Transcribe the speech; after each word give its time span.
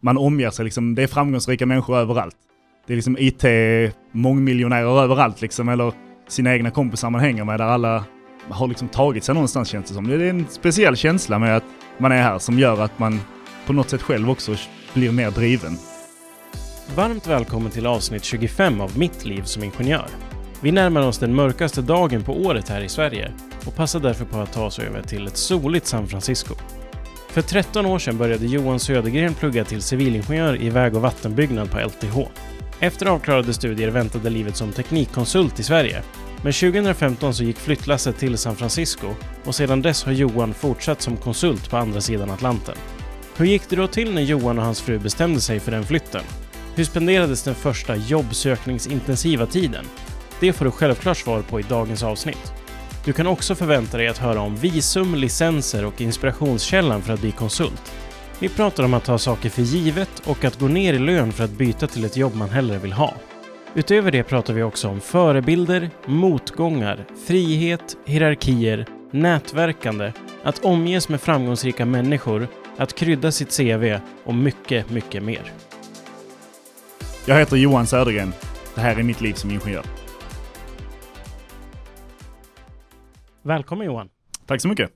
man 0.00 0.18
omger 0.18 0.50
sig 0.50 0.64
liksom, 0.64 0.94
det 0.94 1.02
är 1.02 1.06
framgångsrika 1.06 1.66
människor 1.66 1.96
överallt. 1.96 2.36
Det 2.86 2.92
är 2.92 2.96
liksom 2.96 3.16
IT-mångmiljonärer 3.18 5.02
överallt 5.02 5.40
liksom, 5.42 5.68
eller 5.68 5.92
sina 6.28 6.54
egna 6.54 6.70
kompisar 6.70 7.10
man 7.10 7.20
hänger 7.20 7.44
med 7.44 7.60
där 7.60 7.64
alla 7.64 8.04
har 8.48 8.68
liksom 8.68 8.88
tagit 8.88 9.24
sig 9.24 9.34
någonstans 9.34 9.68
känns 9.68 9.88
det 9.88 9.94
som. 9.94 10.08
Det 10.08 10.14
är 10.14 10.30
en 10.30 10.46
speciell 10.48 10.96
känsla 10.96 11.38
med 11.38 11.56
att 11.56 11.64
man 11.98 12.12
är 12.12 12.22
här 12.22 12.38
som 12.38 12.58
gör 12.58 12.80
att 12.80 12.98
man 12.98 13.20
på 13.66 13.72
något 13.72 13.90
sätt 13.90 14.02
själv 14.02 14.30
också 14.30 14.54
blir 14.94 15.12
mer 15.12 15.30
driven. 15.30 15.76
Varmt 16.94 17.26
välkommen 17.26 17.70
till 17.70 17.86
avsnitt 17.86 18.24
25 18.24 18.80
av 18.80 18.98
Mitt 18.98 19.24
liv 19.24 19.42
som 19.42 19.64
ingenjör. 19.64 20.06
Vi 20.62 20.72
närmar 20.72 21.06
oss 21.06 21.18
den 21.18 21.34
mörkaste 21.34 21.82
dagen 21.82 22.24
på 22.24 22.32
året 22.32 22.68
här 22.68 22.80
i 22.80 22.88
Sverige 22.88 23.32
och 23.66 23.76
passar 23.76 24.00
därför 24.00 24.24
på 24.24 24.38
att 24.38 24.52
ta 24.52 24.66
oss 24.66 24.78
över 24.78 25.02
till 25.02 25.26
ett 25.26 25.36
soligt 25.36 25.86
San 25.86 26.06
Francisco. 26.06 26.54
För 27.32 27.42
13 27.42 27.86
år 27.86 27.98
sedan 27.98 28.18
började 28.18 28.46
Johan 28.46 28.80
Södergren 28.80 29.34
plugga 29.34 29.64
till 29.64 29.82
civilingenjör 29.82 30.62
i 30.62 30.70
väg 30.70 30.96
och 30.96 31.02
vattenbyggnad 31.02 31.70
på 31.70 31.78
LTH. 31.78 32.18
Efter 32.80 33.06
avklarade 33.06 33.52
studier 33.52 33.90
väntade 33.90 34.30
livet 34.30 34.56
som 34.56 34.72
teknikkonsult 34.72 35.60
i 35.60 35.62
Sverige. 35.62 36.02
Men 36.42 36.52
2015 36.52 37.34
så 37.34 37.44
gick 37.44 37.56
flyttlasset 37.56 38.18
till 38.18 38.38
San 38.38 38.56
Francisco 38.56 39.14
och 39.44 39.54
sedan 39.54 39.82
dess 39.82 40.04
har 40.04 40.12
Johan 40.12 40.54
fortsatt 40.54 41.02
som 41.02 41.16
konsult 41.16 41.70
på 41.70 41.76
andra 41.76 42.00
sidan 42.00 42.30
Atlanten. 42.30 42.74
Hur 43.36 43.46
gick 43.46 43.68
det 43.68 43.76
då 43.76 43.86
till 43.86 44.14
när 44.14 44.22
Johan 44.22 44.58
och 44.58 44.64
hans 44.64 44.80
fru 44.80 44.98
bestämde 44.98 45.40
sig 45.40 45.60
för 45.60 45.70
den 45.70 45.84
flytten? 45.84 46.22
Hur 46.74 46.84
spenderades 46.84 47.42
den 47.42 47.54
första 47.54 47.96
jobbsökningsintensiva 47.96 49.46
tiden? 49.46 49.84
Det 50.40 50.52
får 50.52 50.64
du 50.64 50.70
självklart 50.70 51.18
svar 51.18 51.42
på 51.42 51.60
i 51.60 51.62
dagens 51.62 52.02
avsnitt. 52.02 52.59
Du 53.04 53.12
kan 53.12 53.26
också 53.26 53.54
förvänta 53.54 53.96
dig 53.96 54.08
att 54.08 54.18
höra 54.18 54.40
om 54.40 54.56
visum, 54.56 55.14
licenser 55.14 55.84
och 55.84 56.00
inspirationskällan 56.00 57.02
för 57.02 57.12
att 57.12 57.20
bli 57.20 57.32
konsult. 57.32 57.92
Vi 58.38 58.48
pratar 58.48 58.84
om 58.84 58.94
att 58.94 59.04
ta 59.04 59.18
saker 59.18 59.50
för 59.50 59.62
givet 59.62 60.22
och 60.26 60.44
att 60.44 60.58
gå 60.58 60.68
ner 60.68 60.94
i 60.94 60.98
lön 60.98 61.32
för 61.32 61.44
att 61.44 61.50
byta 61.50 61.86
till 61.86 62.04
ett 62.04 62.16
jobb 62.16 62.34
man 62.34 62.50
hellre 62.50 62.78
vill 62.78 62.92
ha. 62.92 63.14
Utöver 63.74 64.10
det 64.10 64.22
pratar 64.22 64.54
vi 64.54 64.62
också 64.62 64.88
om 64.88 65.00
förebilder, 65.00 65.90
motgångar, 66.06 67.04
frihet, 67.26 67.96
hierarkier, 68.04 68.86
nätverkande, 69.10 70.12
att 70.42 70.64
omges 70.64 71.08
med 71.08 71.20
framgångsrika 71.20 71.84
människor, 71.84 72.48
att 72.76 72.94
krydda 72.94 73.32
sitt 73.32 73.56
CV 73.56 73.98
och 74.24 74.34
mycket, 74.34 74.90
mycket 74.90 75.22
mer. 75.22 75.52
Jag 77.26 77.38
heter 77.38 77.56
Johan 77.56 77.86
Södergren. 77.86 78.32
Det 78.74 78.80
här 78.80 78.96
är 78.98 79.02
mitt 79.02 79.20
liv 79.20 79.34
som 79.34 79.50
ingenjör. 79.50 79.99
Välkommen 83.42 83.86
Johan! 83.86 84.08
Tack 84.46 84.60
så 84.60 84.68
mycket! 84.68 84.90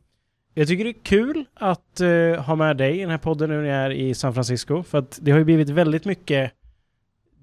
Jag 0.54 0.68
tycker 0.68 0.84
det 0.84 0.90
är 0.90 1.02
kul 1.02 1.44
att 1.54 2.00
uh, 2.00 2.36
ha 2.36 2.56
med 2.56 2.76
dig 2.76 2.96
i 2.98 3.00
den 3.00 3.10
här 3.10 3.18
podden 3.18 3.50
nu 3.50 3.62
när 3.62 3.68
jag 3.68 3.86
är 3.86 3.90
i 3.90 4.14
San 4.14 4.34
Francisco. 4.34 4.82
För 4.82 4.98
att 4.98 5.18
det 5.22 5.30
har 5.30 5.38
ju 5.38 5.44
blivit 5.44 5.68
väldigt 5.68 6.04
mycket 6.04 6.52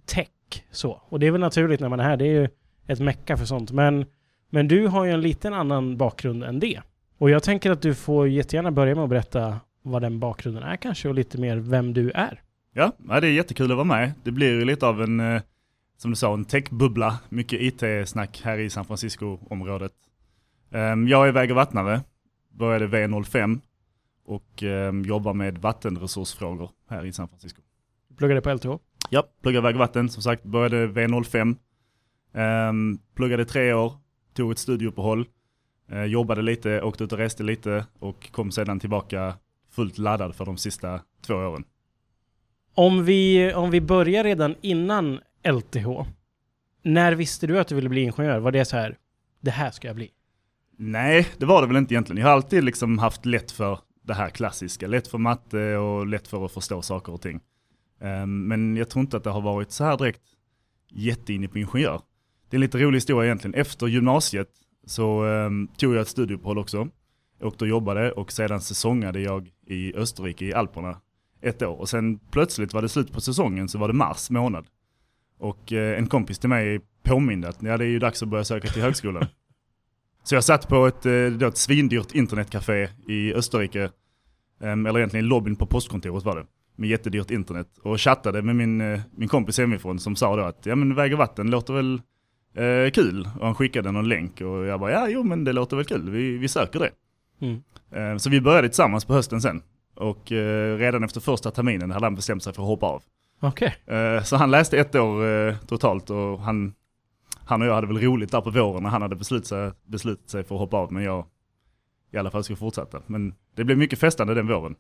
tech 0.06 0.28
så. 0.72 1.02
Och 1.10 1.20
det 1.20 1.28
är 1.28 1.32
väl 1.32 1.42
naturligt 1.42 1.80
när 1.80 1.90
man 1.90 2.00
är 2.00 2.04
här. 2.04 2.18
Det 2.18 2.26
är 2.26 2.42
ju 2.42 2.50
ett 2.88 3.00
mecka 3.00 3.38
för 3.38 3.46
sånt. 3.46 3.72
Men, 3.72 4.06
men 4.50 4.68
du 4.68 4.88
har 4.88 5.06
ju 5.06 5.12
en 5.12 5.22
liten 5.22 5.54
annan 5.54 5.98
bakgrund 5.98 6.44
än 6.44 6.60
det. 6.60 6.82
Och 7.18 7.30
jag 7.30 7.44
tänker 7.44 7.72
att 7.72 7.82
du 7.82 7.96
får 7.96 8.28
jättegärna 8.28 8.72
börja 8.72 8.96
med 8.96 9.04
att 9.04 9.10
berätta 9.10 9.60
vad 9.82 10.02
den 10.02 10.20
bakgrunden 10.20 10.64
är 10.64 10.76
kanske 10.76 11.10
och 11.10 11.16
lite 11.16 11.38
mer 11.38 11.58
vem 11.58 11.94
du 11.94 12.12
är. 12.12 12.42
Ja, 12.74 12.92
det 12.98 13.28
är 13.28 13.32
jättekul 13.32 13.72
att 13.72 13.78
vara 13.78 13.86
med. 13.86 14.12
Det 14.24 14.32
blir 14.32 14.50
ju 14.50 14.66
lite 14.66 14.88
av 14.88 15.02
en, 15.02 15.20
eh, 15.20 15.42
som 15.98 16.12
du 16.12 16.16
sa, 16.16 16.34
en 16.34 16.46
techbubbla. 16.46 17.20
Mycket 17.30 17.62
IT-snack 17.62 18.42
här 18.44 18.58
i 18.58 18.70
San 18.70 18.86
Francisco-området. 18.86 19.92
Ehm, 20.72 21.08
jag 21.08 21.28
är 21.28 21.32
väg 21.32 21.50
och 21.50 21.56
vattnare, 21.56 22.02
började 22.50 22.88
V05 22.88 23.60
och 24.26 24.64
ehm, 24.64 25.02
jobbar 25.02 25.34
med 25.34 25.58
vattenresursfrågor 25.58 26.70
här 26.90 27.06
i 27.06 27.14
San 27.14 27.28
Francisco. 27.28 27.62
Du 28.08 28.16
pluggade 28.16 28.42
på 28.42 28.54
LTH? 28.54 28.84
Ja, 29.10 29.28
pluggade 29.42 29.64
väg 29.64 29.76
och 29.76 29.80
vatten, 29.80 30.10
som 30.10 30.24
sagt, 30.24 30.44
började 30.44 30.88
V05. 30.88 31.56
Um, 32.34 33.00
pluggade 33.16 33.46
tre 33.46 33.74
år, 33.74 33.94
tog 34.34 34.52
ett 34.52 34.58
studieuppehåll, 34.58 35.28
uh, 35.92 36.04
jobbade 36.04 36.42
lite, 36.42 36.82
åkte 36.82 37.04
ut 37.04 37.12
och 37.12 37.18
reste 37.18 37.44
lite 37.44 37.86
och 38.00 38.32
kom 38.32 38.52
sedan 38.52 38.80
tillbaka 38.80 39.34
fullt 39.72 39.98
laddad 39.98 40.36
för 40.36 40.46
de 40.46 40.58
sista 40.58 41.02
två 41.22 41.34
åren. 41.34 41.64
Om 42.74 43.06
vi, 43.06 43.54
om 43.54 43.72
vi 43.72 43.82
börjar 43.82 44.24
redan 44.24 44.56
innan 44.62 45.20
LTH, 45.44 45.88
när 46.84 47.14
visste 47.14 47.48
du 47.48 47.60
att 47.60 47.68
du 47.68 47.76
ville 47.76 47.90
bli 47.90 48.02
ingenjör? 48.02 48.40
Var 48.40 48.52
det 48.52 48.66
så 48.66 48.78
här, 48.78 48.98
det 49.42 49.52
här 49.52 49.72
ska 49.72 49.88
jag 49.88 49.96
bli? 49.96 50.12
Nej, 50.84 51.28
det 51.38 51.46
var 51.46 51.62
det 51.62 51.68
väl 51.68 51.78
inte 51.78 51.94
egentligen. 51.94 52.22
Jag 52.22 52.28
har 52.28 52.34
alltid 52.34 52.64
liksom 52.64 53.00
haft 53.00 53.26
lätt 53.26 53.52
för 53.52 53.80
det 54.04 54.14
här 54.14 54.30
klassiska. 54.30 54.88
Lätt 54.88 55.08
för 55.08 55.18
matte 55.18 55.78
och 55.78 56.08
lätt 56.08 56.28
för 56.28 56.46
att 56.46 56.52
förstå 56.52 56.82
saker 56.82 57.14
och 57.14 57.22
ting. 57.22 57.40
Ehm, 58.00 58.48
men 58.48 58.78
jag 58.78 58.90
tror 58.90 59.02
inte 59.02 59.18
att 59.18 59.24
det 59.24 59.30
har 59.30 59.42
varit 59.42 59.72
så 59.72 59.84
här 59.84 59.98
direkt 59.98 60.22
jätteinne 60.92 61.48
på 61.48 61.58
ingenjör. 61.58 62.02
Det 62.50 62.56
är 62.56 62.58
en 62.58 62.62
lite 62.62 62.78
rolig 62.78 62.98
historia 62.98 63.26
egentligen. 63.26 63.54
Efter 63.54 63.88
gymnasiet 63.88 64.50
så 64.86 65.24
ehm, 65.24 65.68
tog 65.68 65.94
jag 65.96 66.02
ett 66.02 66.08
studieuppehåll 66.08 66.58
också. 66.58 66.88
Åkte 67.42 67.64
och 67.64 67.70
jobbade 67.70 68.12
och 68.12 68.32
sedan 68.32 68.62
säsongade 68.62 69.20
jag 69.20 69.52
i 69.68 69.96
Österrike 69.96 70.46
i 70.46 70.54
Alperna 70.54 71.02
ett 71.42 71.62
år. 71.62 71.80
Och 71.80 71.90
sen 71.90 72.20
plötsligt 72.20 72.74
var 72.74 72.82
det 72.82 72.90
slut 72.90 73.14
på 73.14 73.22
säsongen 73.22 73.70
så 73.70 73.78
var 73.78 73.88
det 73.88 73.94
mars 73.94 74.30
månad. 74.30 74.66
Och 75.40 75.74
eh, 75.74 75.98
en 75.98 76.08
kompis 76.08 76.40
till 76.40 76.50
mig 76.50 76.80
påminde 77.04 77.50
att 77.50 77.64
ja, 77.64 77.78
det 77.78 77.86
är 77.86 77.90
ju 77.90 78.00
dags 78.00 78.24
att 78.24 78.30
börja 78.30 78.44
söka 78.44 78.68
till 78.68 78.82
högskolan. 78.82 79.26
Så 80.24 80.36
jag 80.36 80.44
satt 80.44 80.68
på 80.68 80.88
ett, 80.88 81.06
eh, 81.06 81.26
då 81.26 81.48
ett 81.48 81.58
svindyrt 81.58 82.12
internetcafé 82.16 82.90
i 83.08 83.34
Österrike, 83.34 83.90
eller 84.62 84.98
egentligen 84.98 85.28
lobbyn 85.28 85.56
på 85.56 85.66
postkontoret 85.66 86.24
var 86.24 86.36
det, 86.36 86.46
med 86.76 86.90
jättedyrt 86.90 87.32
internet 87.32 87.68
och 87.84 88.02
chattade 88.02 88.42
med 88.42 88.56
min, 88.56 88.82
eh, 88.82 89.00
min 89.16 89.30
kompis 89.30 89.58
hemifrån 89.58 90.00
som 90.00 90.16
sa 90.16 90.36
då 90.36 90.44
att 90.44 90.66
ja 90.66 90.76
men 90.76 90.96
väg 90.96 91.14
och 91.14 91.20
vatten 91.20 91.52
låter 91.52 91.74
väl 91.74 92.02
eh, 92.56 92.92
kul 92.92 93.30
och 93.40 93.46
han 93.46 93.56
skickade 93.56 93.92
någon 93.92 94.10
länk 94.10 94.42
och 94.42 94.66
jag 94.66 94.80
bara 94.80 94.92
ja 94.92 95.08
jo 95.10 95.24
men 95.24 95.44
det 95.44 95.54
låter 95.54 95.78
väl 95.78 95.86
kul, 95.86 96.10
vi, 96.10 96.38
vi 96.38 96.48
söker 96.48 96.80
det. 96.80 96.92
Mm. 97.42 97.62
Eh, 97.92 98.18
så 98.18 98.30
vi 98.30 98.42
började 98.42 98.68
tillsammans 98.68 99.06
på 99.06 99.14
hösten 99.14 99.42
sen 99.42 99.62
och 99.96 100.32
eh, 100.32 100.78
redan 100.78 101.04
efter 101.04 101.22
första 101.22 101.52
terminen 101.52 101.92
hade 101.92 102.06
han 102.06 102.16
bestämt 102.16 102.44
sig 102.44 102.54
för 102.54 102.62
att 102.62 102.68
hoppa 102.68 102.86
av. 102.86 103.04
Okay. 103.42 103.72
Så 104.24 104.36
han 104.36 104.52
läste 104.52 104.78
ett 104.78 104.96
år 104.96 105.54
totalt 105.68 106.10
och 106.10 106.40
han 106.40 106.74
han 107.46 107.62
och 107.62 107.68
jag 107.68 107.76
hade 107.76 107.88
väl 107.88 107.98
roligt 107.98 108.32
där 108.32 108.42
på 108.42 108.50
våren 108.50 108.84
när 108.84 108.90
han 108.90 109.02
hade 109.02 109.16
beslutat 109.16 109.48
sig, 109.48 109.72
beslutat 109.84 110.30
sig 110.30 110.44
för 110.44 110.56
att 110.56 110.62
hoppa 110.62 110.78
av, 110.78 110.94
men 110.94 111.04
jag 111.04 111.26
i 112.12 112.18
alla 112.18 112.32
fall 112.32 112.44
skulle 112.44 112.58
fortsätta. 112.58 113.02
Men 113.08 113.34
det 113.56 113.64
blev 113.64 113.78
mycket 113.78 114.00
festande 114.00 114.34
den 114.34 114.48
våren. 114.48 114.76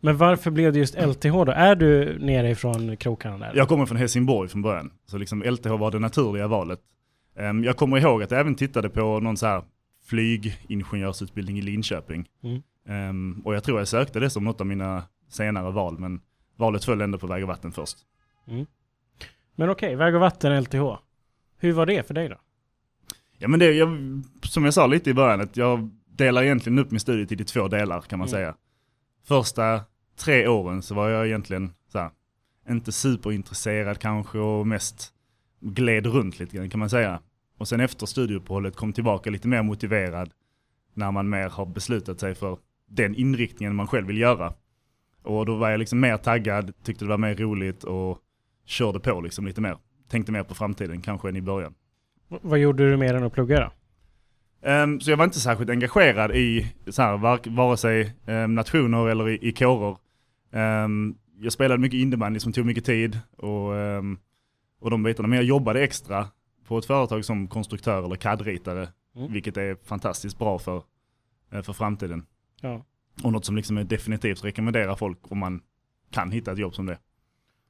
Men 0.00 0.16
varför 0.16 0.50
blev 0.50 0.72
det 0.72 0.78
just 0.78 0.94
LTH 0.94 1.32
då? 1.32 1.52
Är 1.52 1.74
du 1.74 2.18
nere 2.18 2.50
ifrån 2.50 2.96
krokarna 2.96 3.38
där? 3.38 3.52
Jag 3.54 3.68
kommer 3.68 3.86
från 3.86 3.96
Helsingborg 3.96 4.48
från 4.48 4.62
början, 4.62 4.92
så 5.06 5.18
liksom 5.18 5.42
LTH 5.42 5.68
var 5.68 5.90
det 5.90 5.98
naturliga 5.98 6.48
valet. 6.48 6.80
Um, 7.38 7.64
jag 7.64 7.76
kommer 7.76 7.98
ihåg 7.98 8.22
att 8.22 8.30
jag 8.30 8.40
även 8.40 8.54
tittade 8.54 8.88
på 8.88 9.20
någon 9.20 9.36
så 9.36 9.46
här 9.46 9.62
flygingenjörsutbildning 10.06 11.58
i 11.58 11.62
Linköping. 11.62 12.28
Mm. 12.42 12.62
Um, 13.10 13.42
och 13.44 13.54
jag 13.54 13.64
tror 13.64 13.78
jag 13.78 13.88
sökte 13.88 14.20
det 14.20 14.30
som 14.30 14.44
något 14.44 14.60
av 14.60 14.66
mina 14.66 15.02
senare 15.28 15.70
val, 15.70 15.98
men 15.98 16.20
valet 16.56 16.84
föll 16.84 17.00
ändå 17.00 17.18
på 17.18 17.26
väg 17.26 17.42
och 17.42 17.48
vatten 17.48 17.72
först. 17.72 17.96
Mm. 18.48 18.66
Men 19.54 19.70
okej, 19.70 19.86
okay, 19.86 19.96
väg 19.96 20.14
och 20.14 20.20
vatten 20.20 20.62
LTH. 20.62 21.03
Hur 21.64 21.72
var 21.72 21.86
det 21.86 22.06
för 22.06 22.14
dig 22.14 22.28
då? 22.28 22.36
Ja 23.38 23.48
men 23.48 23.60
det, 23.60 23.72
jag, 23.72 23.88
som 24.42 24.64
jag 24.64 24.74
sa 24.74 24.86
lite 24.86 25.10
i 25.10 25.14
början, 25.14 25.40
att 25.40 25.56
jag 25.56 25.90
delar 26.06 26.42
egentligen 26.42 26.78
upp 26.78 26.90
min 26.90 27.00
studietid 27.00 27.40
i 27.40 27.44
två 27.44 27.68
delar 27.68 28.00
kan 28.00 28.18
man 28.18 28.28
mm. 28.28 28.38
säga. 28.38 28.54
Första 29.24 29.80
tre 30.16 30.48
åren 30.48 30.82
så 30.82 30.94
var 30.94 31.08
jag 31.08 31.26
egentligen 31.26 31.72
så 31.88 31.98
här, 31.98 32.10
inte 32.68 32.92
superintresserad 32.92 33.98
kanske 33.98 34.38
och 34.38 34.66
mest 34.66 35.12
gled 35.60 36.06
runt 36.06 36.38
lite 36.38 36.56
grann 36.56 36.70
kan 36.70 36.80
man 36.80 36.90
säga. 36.90 37.20
Och 37.58 37.68
sen 37.68 37.80
efter 37.80 38.06
studieuppehållet 38.06 38.76
kom 38.76 38.92
tillbaka 38.92 39.30
lite 39.30 39.48
mer 39.48 39.62
motiverad 39.62 40.30
när 40.94 41.10
man 41.10 41.28
mer 41.28 41.48
har 41.48 41.66
beslutat 41.66 42.20
sig 42.20 42.34
för 42.34 42.58
den 42.90 43.14
inriktningen 43.14 43.74
man 43.74 43.86
själv 43.86 44.06
vill 44.06 44.18
göra. 44.18 44.54
Och 45.22 45.46
då 45.46 45.56
var 45.56 45.70
jag 45.70 45.78
liksom 45.78 46.00
mer 46.00 46.16
taggad, 46.16 46.72
tyckte 46.82 47.04
det 47.04 47.08
var 47.08 47.18
mer 47.18 47.34
roligt 47.34 47.84
och 47.84 48.18
körde 48.64 49.00
på 49.00 49.20
liksom 49.20 49.46
lite 49.46 49.60
mer 49.60 49.76
tänkte 50.14 50.32
mer 50.32 50.42
på 50.42 50.54
framtiden 50.54 51.00
kanske 51.00 51.28
än 51.28 51.36
i 51.36 51.42
början. 51.42 51.74
Vad 52.28 52.58
gjorde 52.58 52.90
du 52.90 52.96
mer 52.96 53.14
än 53.14 53.24
att 53.24 53.32
plugga 53.32 53.60
då? 53.60 53.72
Um, 54.70 55.00
så 55.00 55.10
jag 55.10 55.16
var 55.16 55.24
inte 55.24 55.40
särskilt 55.40 55.70
engagerad 55.70 56.36
i 56.36 56.72
så 56.86 57.02
här, 57.02 57.16
var, 57.16 57.40
vare 57.50 57.76
sig 57.76 58.14
um, 58.26 58.54
nationer 58.54 59.08
eller 59.08 59.28
i, 59.28 59.48
i 59.48 59.52
kårer. 59.52 59.96
Um, 60.84 61.18
jag 61.40 61.52
spelade 61.52 61.80
mycket 61.80 61.98
innebandy 61.98 62.40
som 62.40 62.52
tog 62.52 62.66
mycket 62.66 62.84
tid 62.84 63.18
och, 63.36 63.70
och 64.80 64.90
de 64.90 65.02
bitarna. 65.02 65.28
Men 65.28 65.36
jag 65.36 65.44
jobbade 65.44 65.82
extra 65.82 66.28
på 66.66 66.78
ett 66.78 66.86
företag 66.86 67.24
som 67.24 67.48
konstruktör 67.48 68.04
eller 68.04 68.16
CAD-ritare. 68.16 68.88
Mm. 69.16 69.32
Vilket 69.32 69.56
är 69.56 69.76
fantastiskt 69.84 70.38
bra 70.38 70.58
för, 70.58 70.82
uh, 71.54 71.62
för 71.62 71.72
framtiden. 71.72 72.26
Ja. 72.60 72.84
Och 73.22 73.32
något 73.32 73.44
som 73.44 73.56
liksom 73.56 73.78
är 73.78 73.84
definitivt 73.84 74.44
rekommenderar 74.44 74.96
folk 74.96 75.18
om 75.22 75.38
man 75.38 75.60
kan 76.10 76.30
hitta 76.30 76.52
ett 76.52 76.58
jobb 76.58 76.74
som 76.74 76.86
det. 76.86 76.98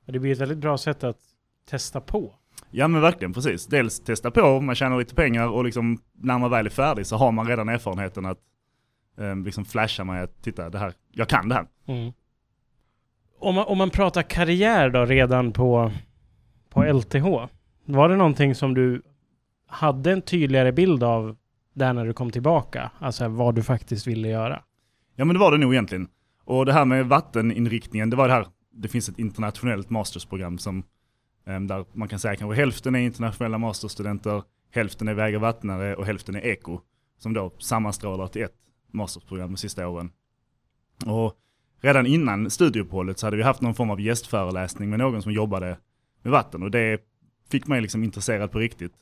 Det 0.07 0.19
blir 0.19 0.33
ett 0.33 0.41
väldigt 0.41 0.59
bra 0.59 0.79
sätt 0.79 1.05
att 1.05 1.34
testa 1.71 2.01
på. 2.01 2.35
Ja 2.71 2.89
men 2.89 3.01
verkligen 3.01 3.33
precis. 3.33 3.67
Dels 3.67 4.01
testa 4.01 4.31
på, 4.31 4.61
man 4.61 4.75
tjänar 4.75 4.99
lite 4.99 5.15
pengar 5.15 5.49
och 5.49 5.65
liksom 5.65 5.99
när 6.13 6.39
man 6.39 6.51
väl 6.51 6.67
är 6.67 6.71
färdig 6.71 7.07
så 7.07 7.17
har 7.17 7.33
man 7.33 7.47
redan 7.47 7.69
erfarenheten 7.69 8.27
att 8.27 8.39
eh, 9.19 9.37
liksom 9.37 9.65
flasha 9.65 10.05
mig 10.05 10.23
att 10.23 10.43
titta 10.43 10.71
det 10.71 10.79
här, 10.79 10.93
jag 11.13 11.29
kan 11.29 11.49
det 11.49 11.55
här. 11.55 11.67
Mm. 11.87 12.13
Om 13.39 13.55
man, 13.55 13.65
om 13.65 13.79
man 13.79 13.91
pratar 13.91 14.23
karriär 14.23 14.91
då 14.91 15.05
redan 15.05 15.53
på, 15.53 15.93
på 16.71 16.83
LTH. 16.85 17.27
Var 17.85 18.09
det 18.09 18.17
någonting 18.17 18.55
som 18.55 18.75
du 18.75 19.03
hade 19.67 20.13
en 20.13 20.23
tydligare 20.23 20.73
bild 20.73 21.03
av 21.03 21.37
där 21.75 21.93
när 21.93 22.07
du 22.07 22.13
kom 22.13 22.31
tillbaka? 22.31 22.91
Alltså 22.99 23.29
vad 23.29 23.55
du 23.55 23.63
faktiskt 23.63 24.07
ville 24.07 24.29
göra? 24.29 24.63
Ja 25.17 25.25
men 25.25 25.35
det 25.35 25.41
var 25.41 25.53
det 25.53 25.59
nog 25.59 25.75
egentligen. 25.75 26.09
Och 26.45 26.67
det 26.67 26.73
här 26.73 26.85
med 26.85 27.07
vatteninriktningen, 27.07 28.11
det 28.11 28.17
var 28.17 28.29
det 28.29 28.35
här, 28.35 28.47
det 28.73 28.89
finns 28.89 29.09
ett 29.09 29.19
internationellt 29.19 29.91
mastersprogram 29.91 30.59
som, 30.59 30.83
där 31.45 31.85
man 31.93 32.09
kan 32.09 32.19
säga 32.19 32.37
kanske 32.37 32.61
hälften 32.61 32.95
är 32.95 32.99
internationella 32.99 33.59
masterstudenter, 33.59 34.43
hälften 34.71 35.09
är 35.09 35.15
väg 35.15 35.35
och 35.35 35.41
vattnare 35.41 35.97
och 35.97 36.07
hälften 36.07 36.37
är 36.37 36.47
eko. 36.47 36.81
Som 37.19 37.33
då 37.33 37.53
sammanstrålar 37.59 38.27
till 38.27 38.43
ett 38.43 38.57
mastersprogram 38.93 39.51
de 39.53 39.57
sista 39.57 39.89
åren. 39.89 40.11
Och 41.07 41.37
redan 41.81 42.07
innan 42.07 42.51
studieuppehållet 42.51 43.19
så 43.19 43.27
hade 43.27 43.37
vi 43.37 43.43
haft 43.43 43.61
någon 43.61 43.75
form 43.75 43.91
av 43.91 44.01
gästföreläsning 44.01 44.91
med 44.91 44.99
någon 44.99 45.23
som 45.23 45.33
jobbade 45.33 45.79
med 46.23 46.33
vatten 46.33 46.63
och 46.63 46.71
det 46.71 47.01
fick 47.51 47.67
mig 47.67 47.81
liksom 47.81 48.05
intresserad 48.05 48.51
på 48.51 48.59
riktigt 48.59 48.95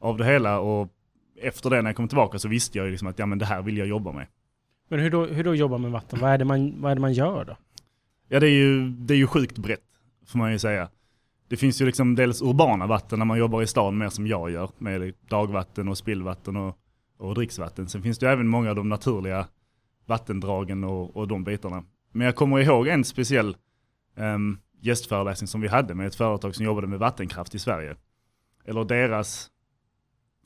av 0.00 0.16
det 0.16 0.24
hela 0.24 0.58
och 0.60 0.88
efter 1.40 1.70
det 1.70 1.82
när 1.82 1.90
jag 1.90 1.96
kom 1.96 2.08
tillbaka 2.08 2.38
så 2.38 2.48
visste 2.48 2.78
jag 2.78 2.90
liksom 2.90 3.08
att 3.08 3.18
ja 3.18 3.26
men 3.26 3.38
det 3.38 3.44
här 3.46 3.62
vill 3.62 3.78
jag 3.78 3.86
jobba 3.86 4.12
med. 4.12 4.26
Men 4.88 5.00
hur 5.00 5.10
då, 5.10 5.26
hur 5.26 5.44
då 5.44 5.54
jobba 5.54 5.78
med 5.78 5.90
vatten? 5.90 6.18
Vad 6.20 6.30
är, 6.30 6.38
det 6.38 6.44
man, 6.44 6.80
vad 6.80 6.90
är 6.90 6.94
det 6.94 7.00
man 7.00 7.12
gör 7.12 7.44
då? 7.44 7.56
Ja 8.28 8.40
det 8.40 8.46
är 8.46 8.50
ju, 8.50 8.88
det 8.88 9.14
är 9.14 9.18
ju 9.18 9.26
sjukt 9.26 9.58
brett 9.58 9.84
får 10.26 10.38
man 10.38 10.52
ju 10.52 10.58
säga. 10.58 10.88
Det 11.48 11.56
finns 11.56 11.80
ju 11.80 11.86
liksom 11.86 12.14
dels 12.14 12.42
urbana 12.42 12.86
vatten 12.86 13.18
när 13.18 13.26
man 13.26 13.38
jobbar 13.38 13.62
i 13.62 13.66
stan 13.66 13.98
mer 13.98 14.08
som 14.08 14.26
jag 14.26 14.50
gör 14.50 14.70
med 14.78 15.14
dagvatten 15.28 15.88
och 15.88 15.98
spillvatten 15.98 16.56
och, 16.56 16.78
och 17.18 17.34
dricksvatten. 17.34 17.88
Sen 17.88 18.02
finns 18.02 18.18
det 18.18 18.26
ju 18.26 18.32
även 18.32 18.48
många 18.48 18.70
av 18.70 18.76
de 18.76 18.88
naturliga 18.88 19.46
vattendragen 20.06 20.84
och, 20.84 21.16
och 21.16 21.28
de 21.28 21.44
bitarna. 21.44 21.84
Men 22.12 22.24
jag 22.24 22.36
kommer 22.36 22.58
ihåg 22.58 22.88
en 22.88 23.04
speciell 23.04 23.56
um, 24.16 24.58
gästföreläsning 24.80 25.48
som 25.48 25.60
vi 25.60 25.68
hade 25.68 25.94
med 25.94 26.06
ett 26.06 26.14
företag 26.14 26.54
som 26.54 26.64
jobbade 26.64 26.86
med 26.86 26.98
vattenkraft 26.98 27.54
i 27.54 27.58
Sverige. 27.58 27.96
Eller 28.64 28.84
deras 28.84 29.50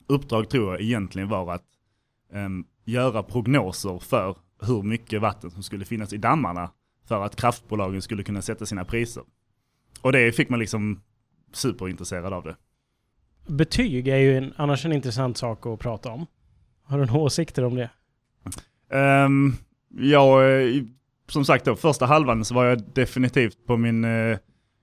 uppdrag 0.07 0.49
tror 0.49 0.71
jag 0.71 0.81
egentligen 0.81 1.29
var 1.29 1.53
att 1.53 1.65
um, 2.33 2.65
göra 2.85 3.23
prognoser 3.23 3.99
för 3.99 4.37
hur 4.61 4.83
mycket 4.83 5.21
vatten 5.21 5.51
som 5.51 5.63
skulle 5.63 5.85
finnas 5.85 6.13
i 6.13 6.17
dammarna 6.17 6.71
för 7.07 7.23
att 7.23 7.35
kraftbolagen 7.35 8.01
skulle 8.01 8.23
kunna 8.23 8.41
sätta 8.41 8.65
sina 8.65 8.85
priser. 8.85 9.23
Och 10.01 10.11
det 10.11 10.31
fick 10.31 10.49
man 10.49 10.59
liksom 10.59 11.01
superintresserad 11.53 12.33
av 12.33 12.43
det. 12.43 12.55
Betyg 13.47 14.07
är 14.07 14.17
ju 14.17 14.37
en, 14.37 14.53
annars 14.57 14.85
en 14.85 14.93
intressant 14.93 15.37
sak 15.37 15.65
att 15.65 15.79
prata 15.79 16.09
om. 16.11 16.25
Har 16.83 16.99
du 16.99 17.05
några 17.05 17.19
åsikter 17.19 17.65
om 17.65 17.75
det? 17.75 17.89
Um, 19.25 19.55
ja, 19.89 20.39
som 21.27 21.45
sagt 21.45 21.65
då, 21.65 21.75
första 21.75 22.05
halvan 22.05 22.45
så 22.45 22.55
var 22.55 22.65
jag 22.65 22.83
definitivt 22.93 23.65
på 23.65 23.77
min 23.77 24.03
eh, 24.03 24.37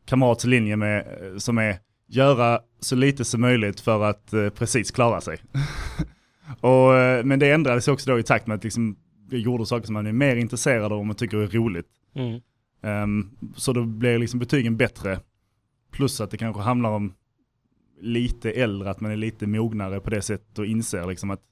kamrats 0.05 0.45
linje 0.45 0.77
med, 0.77 0.99
eh, 0.99 1.39
som 1.39 1.59
är 1.59 1.79
göra 2.09 2.61
så 2.81 2.97
lite 2.97 3.25
som 3.25 3.41
möjligt 3.41 3.81
för 3.81 4.05
att 4.05 4.33
eh, 4.33 4.49
precis 4.49 4.91
klara 4.91 5.21
sig. 5.21 5.39
och, 6.61 6.97
eh, 6.97 7.25
men 7.25 7.39
det 7.39 7.51
ändrades 7.51 7.89
också 7.89 8.11
då 8.11 8.19
i 8.19 8.23
takt 8.23 8.47
med 8.47 8.55
att 8.55 8.65
liksom, 8.65 8.97
jag 9.31 9.41
gjorde 9.41 9.67
saker 9.67 9.87
som 9.87 9.93
man 9.93 10.07
är 10.07 10.13
mer 10.13 10.37
intresserad 10.37 10.93
av 10.93 10.99
och 10.99 11.07
man 11.07 11.17
tycker 11.17 11.39
är 11.39 11.47
roligt. 11.47 11.87
Mm. 12.15 12.41
Um, 12.81 13.37
så 13.55 13.73
då 13.73 13.85
blir 13.85 14.19
liksom 14.19 14.41
betygen 14.41 14.77
bättre. 14.77 15.21
Plus 15.91 16.21
att 16.21 16.31
det 16.31 16.37
kanske 16.37 16.63
handlar 16.63 16.91
om 16.91 17.15
lite 18.01 18.51
äldre, 18.51 18.91
att 18.91 19.01
man 19.01 19.11
är 19.11 19.17
lite 19.17 19.47
mognare 19.47 20.01
på 20.01 20.11
det 20.11 20.23
sättet 20.23 20.59
och 20.59 20.67
inser 20.67 21.07
liksom 21.07 21.31
att 21.31 21.43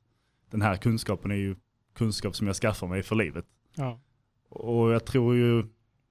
den 0.50 0.62
här 0.62 0.76
kunskapen 0.76 1.30
är 1.30 1.36
ju 1.36 1.56
kunskap 1.94 2.36
som 2.36 2.46
jag 2.46 2.56
skaffar 2.56 2.86
mig 2.86 3.02
för 3.02 3.16
livet. 3.16 3.44
Ja. 3.74 4.00
Och 4.48 4.90
jag 4.90 5.04
tror 5.04 5.36
ju, 5.36 5.64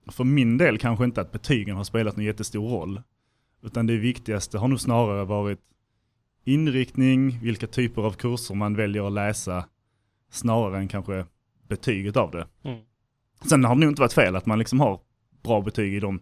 för 0.08 0.24
min 0.24 0.58
del 0.58 0.78
kanske 0.78 1.06
inte 1.06 1.22
att 1.22 1.32
betygen 1.32 1.76
har 1.76 1.84
spelat 1.84 2.18
någon 2.18 2.26
jättestor 2.26 2.70
roll. 2.70 3.02
Utan 3.62 3.88
det 3.88 3.98
viktigaste 3.98 4.58
har 4.58 4.68
nog 4.68 4.80
snarare 4.80 5.26
varit 5.26 5.60
inriktning, 6.44 7.40
vilka 7.42 7.68
typer 7.68 8.02
av 8.02 8.12
kurser 8.12 8.56
man 8.56 8.76
väljer 8.76 9.08
att 9.08 9.14
läsa, 9.14 9.66
snarare 10.30 10.78
än 10.78 10.88
kanske 10.88 11.26
betyget 11.68 12.18
av 12.18 12.32
det. 12.32 12.48
Mm. 12.64 12.80
Sen 13.50 13.64
har 13.64 13.76
det 13.76 13.82
nog 13.82 13.92
inte 13.92 14.02
varit 14.02 14.14
fel 14.14 14.36
att 14.36 14.46
man 14.46 14.60
liksom 14.60 14.80
har 14.80 15.00
bra 15.44 15.62
betyg 15.62 15.94
i 15.94 16.00
de 16.00 16.20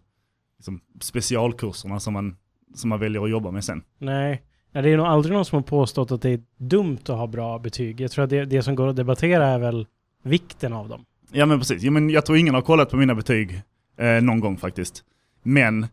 liksom, 0.58 0.82
specialkurserna 1.02 2.00
som 2.00 2.14
man, 2.14 2.36
som 2.76 2.90
man 2.90 3.00
väljer 3.00 3.24
att 3.24 3.30
jobba 3.30 3.52
med 3.52 3.64
sen. 3.64 3.84
Nej, 3.98 4.44
Nej, 4.74 4.84
det 4.84 4.90
är 4.90 4.98
nog 4.98 5.06
aldrig 5.06 5.34
någon 5.34 5.46
som 5.46 5.56
har 5.56 5.64
påstått 5.64 6.12
att 6.12 6.22
det 6.22 6.30
är 6.30 6.42
dumt 6.58 7.00
att 7.02 7.08
ha 7.08 7.28
bra 7.28 7.60
betyg. 7.60 8.02
Jag 8.02 8.12
tror 8.12 8.24
att 8.24 8.30
det, 8.30 8.46
det 8.46 8.64
som 8.64 8.76
går 8.76 8.88
att 8.88 8.96
debattera 8.96 9.48
är 9.48 9.60
väl 9.60 9.88
vikten 10.24 10.74
av 10.74 10.90
dem. 10.90 11.06
Ja 11.32 11.46
men 11.46 11.60
precis, 11.60 11.84
ja, 11.84 11.92
men 11.92 12.10
jag 12.10 12.26
tror 12.26 12.38
ingen 12.38 12.56
har 12.56 12.62
kollat 12.62 12.90
på 12.90 12.98
mina 12.98 13.16
betyg 13.16 13.62
eh, 13.98 14.22
någon 14.22 14.40
gång 14.40 14.58
faktiskt. 14.58 15.04
Men 15.44 15.84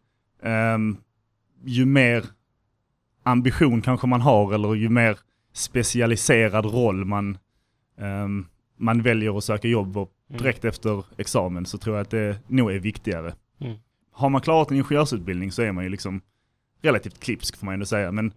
eh, 0.43 0.79
ju 1.65 1.85
mer 1.85 2.25
ambition 3.23 3.83
kanske 3.83 4.07
man 4.07 4.21
har 4.21 4.55
eller 4.55 4.75
ju 4.75 4.89
mer 4.89 5.19
specialiserad 5.53 6.65
roll 6.65 7.05
man, 7.05 7.39
eh, 7.99 8.29
man 8.77 9.03
väljer 9.03 9.39
att 9.39 9.45
söka 9.45 9.69
jobb 9.69 9.97
och. 9.97 10.13
Direkt 10.29 10.65
mm. 10.65 10.69
efter 10.69 11.05
examen 11.17 11.67
så 11.67 11.79
tror 11.79 11.97
jag 11.97 12.03
att 12.03 12.11
det 12.11 12.39
nog 12.47 12.73
är 12.73 12.79
viktigare. 12.79 13.35
Mm. 13.61 13.77
Har 14.13 14.29
man 14.29 14.41
klarat 14.41 14.71
en 14.71 14.77
ingenjörsutbildning 14.77 15.53
så 15.53 15.63
är 15.63 15.73
man 15.73 15.85
ju 15.85 15.91
liksom 15.91 16.21
relativt 16.83 17.21
klipsk 17.21 17.57
får 17.57 17.65
man 17.67 17.75
ändå 17.75 17.87
säga. 17.87 18.13
Men 18.13 18.33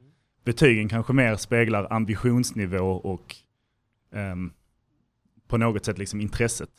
betygen 0.46 0.90
kanske 0.90 1.14
mer 1.14 1.36
speglar 1.36 1.88
ambitionsnivå 1.94 2.92
och 2.92 3.36
um, 4.12 4.54
på 5.48 5.58
något 5.58 5.86
sätt 5.86 5.98
liksom 5.98 6.22
intresset. 6.22 6.70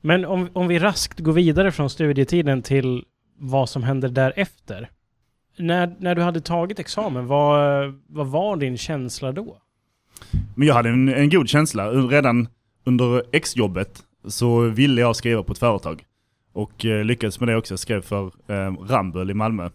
Men 0.00 0.24
om, 0.24 0.48
om 0.52 0.68
vi 0.68 0.78
raskt 0.78 1.20
går 1.20 1.32
vidare 1.32 1.72
från 1.72 1.90
studietiden 1.90 2.62
till 2.62 3.04
vad 3.38 3.68
som 3.68 3.82
händer 3.82 4.08
därefter. 4.08 4.90
När, 5.56 5.96
när 5.98 6.14
du 6.14 6.22
hade 6.22 6.40
tagit 6.40 6.78
examen, 6.78 7.26
vad, 7.26 7.94
vad 8.06 8.26
var 8.26 8.56
din 8.56 8.78
känsla 8.78 9.32
då? 9.32 9.58
Men 10.54 10.68
jag 10.68 10.74
hade 10.74 10.88
en, 10.88 11.08
en 11.08 11.30
god 11.30 11.48
känsla. 11.48 11.90
Redan 11.90 12.48
under 12.84 13.22
exjobbet 13.32 14.02
så 14.24 14.60
ville 14.60 15.00
jag 15.00 15.16
skriva 15.16 15.42
på 15.42 15.52
ett 15.52 15.58
företag. 15.58 16.04
Och 16.52 16.84
eh, 16.84 17.04
lyckades 17.04 17.40
med 17.40 17.48
det 17.48 17.56
också. 17.56 17.72
Jag 17.72 17.78
skrev 17.78 18.02
för 18.02 18.26
eh, 18.26 18.72
Ramboll 18.72 19.30
i 19.30 19.34
Malmö. 19.34 19.70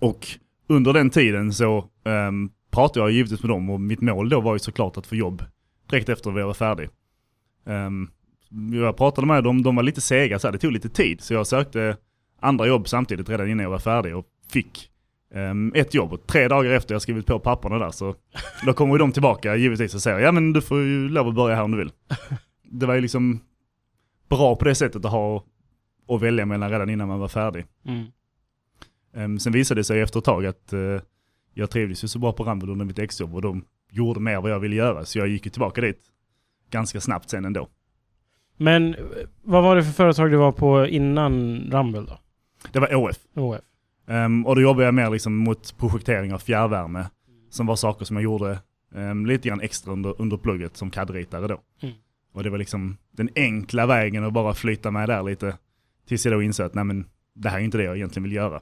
Och 0.00 0.26
under 0.68 0.92
den 0.92 1.10
tiden 1.10 1.52
så 1.52 1.78
eh, 2.04 2.32
pratade 2.70 3.00
jag 3.00 3.10
givetvis 3.10 3.42
med 3.42 3.50
dem 3.50 3.70
och 3.70 3.80
mitt 3.80 4.00
mål 4.00 4.28
då 4.28 4.40
var 4.40 4.52
ju 4.52 4.58
såklart 4.58 4.96
att 4.96 5.06
få 5.06 5.14
jobb 5.14 5.44
direkt 5.90 6.08
efter 6.08 6.30
att 6.30 6.36
vi 6.36 6.42
var 6.42 6.54
färdig. 6.54 6.88
Um, 7.64 8.10
jag 8.72 8.96
pratade 8.96 9.26
med 9.26 9.44
dem, 9.44 9.62
de 9.62 9.76
var 9.76 9.82
lite 9.82 10.00
sega, 10.00 10.38
så 10.38 10.46
här, 10.46 10.52
det 10.52 10.58
tog 10.58 10.72
lite 10.72 10.88
tid. 10.88 11.20
Så 11.20 11.34
jag 11.34 11.46
sökte 11.46 11.96
andra 12.40 12.66
jobb 12.66 12.88
samtidigt 12.88 13.28
redan 13.28 13.50
innan 13.50 13.62
jag 13.62 13.70
var 13.70 13.78
färdig 13.78 14.16
och 14.16 14.26
fick 14.52 14.90
um, 15.34 15.72
ett 15.74 15.94
jobb. 15.94 16.12
Och 16.12 16.26
tre 16.26 16.48
dagar 16.48 16.70
efter 16.70 16.94
jag 16.94 17.02
skrivit 17.02 17.26
på 17.26 17.38
papperna 17.38 17.78
där 17.78 17.90
så 17.90 18.14
då 18.66 18.72
kommer 18.72 18.98
de 18.98 19.12
tillbaka 19.12 19.56
givetvis 19.56 19.94
och 19.94 20.02
säger 20.02 20.18
ja 20.18 20.32
men 20.32 20.52
du 20.52 20.60
får 20.60 20.78
ju 20.78 21.08
lov 21.08 21.28
att 21.28 21.34
börja 21.34 21.56
här 21.56 21.62
om 21.62 21.70
du 21.70 21.78
vill. 21.78 21.92
Det 22.64 22.86
var 22.86 22.94
ju 22.94 23.00
liksom 23.00 23.40
bra 24.36 24.56
på 24.56 24.64
det 24.64 24.74
sättet 24.74 25.04
att 25.04 25.10
ha 25.10 25.44
och 26.06 26.22
välja 26.22 26.46
mellan 26.46 26.70
redan 26.70 26.90
innan 26.90 27.08
man 27.08 27.18
var 27.18 27.28
färdig. 27.28 27.66
Mm. 27.84 28.06
Um, 29.14 29.38
sen 29.38 29.52
visade 29.52 29.80
det 29.80 29.84
sig 29.84 30.00
efter 30.00 30.18
ett 30.18 30.24
tag 30.24 30.46
att 30.46 30.72
uh, 30.72 31.00
jag 31.54 31.70
trivdes 31.70 32.04
ju 32.04 32.08
så 32.08 32.18
bra 32.18 32.32
på 32.32 32.44
Ramboll 32.44 32.70
under 32.70 32.84
mitt 32.84 32.98
exjobb 32.98 33.34
och 33.34 33.42
de 33.42 33.64
gjorde 33.90 34.20
mer 34.20 34.40
vad 34.40 34.50
jag 34.50 34.60
ville 34.60 34.76
göra. 34.76 35.04
Så 35.04 35.18
jag 35.18 35.28
gick 35.28 35.44
ju 35.44 35.50
tillbaka 35.50 35.80
dit 35.80 36.00
ganska 36.70 37.00
snabbt 37.00 37.30
sen 37.30 37.44
ändå. 37.44 37.68
Men 38.56 38.96
vad 39.42 39.62
var 39.62 39.76
det 39.76 39.84
för 39.84 39.92
företag 39.92 40.30
du 40.30 40.36
var 40.36 40.52
på 40.52 40.86
innan 40.86 41.60
Rumble 41.72 42.00
då? 42.00 42.18
Det 42.72 42.80
var 42.80 42.94
ÅF. 42.94 43.18
ÅF. 43.34 43.60
Um, 44.06 44.46
och 44.46 44.54
då 44.54 44.60
jobbade 44.60 44.84
jag 44.84 44.94
mer 44.94 45.10
liksom 45.10 45.36
mot 45.36 45.78
projektering 45.78 46.34
av 46.34 46.38
fjärrvärme. 46.38 47.06
Som 47.50 47.66
var 47.66 47.76
saker 47.76 48.04
som 48.04 48.16
jag 48.16 48.22
gjorde 48.22 48.58
um, 48.94 49.26
lite 49.26 49.48
grann 49.48 49.60
extra 49.60 49.92
under, 49.92 50.20
under 50.20 50.36
plugget 50.36 50.76
som 50.76 50.90
CAD-ritare 50.90 51.48
då. 51.48 51.60
Mm. 51.80 51.94
Och 52.32 52.42
det 52.42 52.50
var 52.50 52.58
liksom 52.58 52.96
den 53.10 53.28
enkla 53.36 53.86
vägen 53.86 54.24
att 54.24 54.32
bara 54.32 54.54
flyta 54.54 54.90
med 54.90 55.08
där 55.08 55.22
lite. 55.22 55.58
Tills 56.08 56.26
jag 56.26 56.34
då 56.34 56.42
insåg 56.42 56.66
att 56.66 56.74
nej 56.74 56.84
men 56.84 57.06
det 57.34 57.48
här 57.48 57.58
är 57.58 57.62
inte 57.62 57.78
det 57.78 57.84
jag 57.84 57.96
egentligen 57.96 58.24
vill 58.24 58.32
göra. 58.32 58.60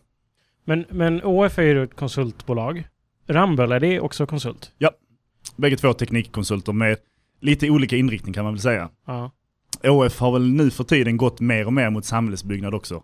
Men, 0.64 0.84
men 0.90 1.24
ÅF 1.24 1.58
är 1.58 1.62
ju 1.62 1.84
ett 1.84 1.96
konsultbolag. 1.96 2.88
Rumble, 3.26 3.76
är 3.76 3.80
det 3.80 4.00
också 4.00 4.26
konsult? 4.26 4.72
Ja, 4.78 4.90
bägge 5.56 5.76
två 5.76 5.92
teknikkonsulter 5.92 6.72
med 6.72 6.96
lite 7.40 7.70
olika 7.70 7.96
inriktning 7.96 8.34
kan 8.34 8.44
man 8.44 8.52
väl 8.52 8.60
säga. 8.60 8.90
Ja. 9.06 9.30
ÅF 9.84 10.20
har 10.20 10.32
väl 10.32 10.52
nu 10.52 10.70
för 10.70 10.84
tiden 10.84 11.16
gått 11.16 11.40
mer 11.40 11.66
och 11.66 11.72
mer 11.72 11.90
mot 11.90 12.04
samhällsbyggnad 12.04 12.74
också. 12.74 13.02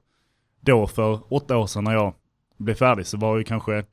Då 0.61 0.87
för 0.87 1.33
åtta 1.35 1.57
år 1.57 1.67
sedan 1.67 1.85
när 1.85 1.93
jag 1.93 2.15
blev 2.59 2.75
färdig 2.75 3.07
så 3.07 3.19
var 3.19 3.39
ju 3.39 3.45
kanske 3.45 3.85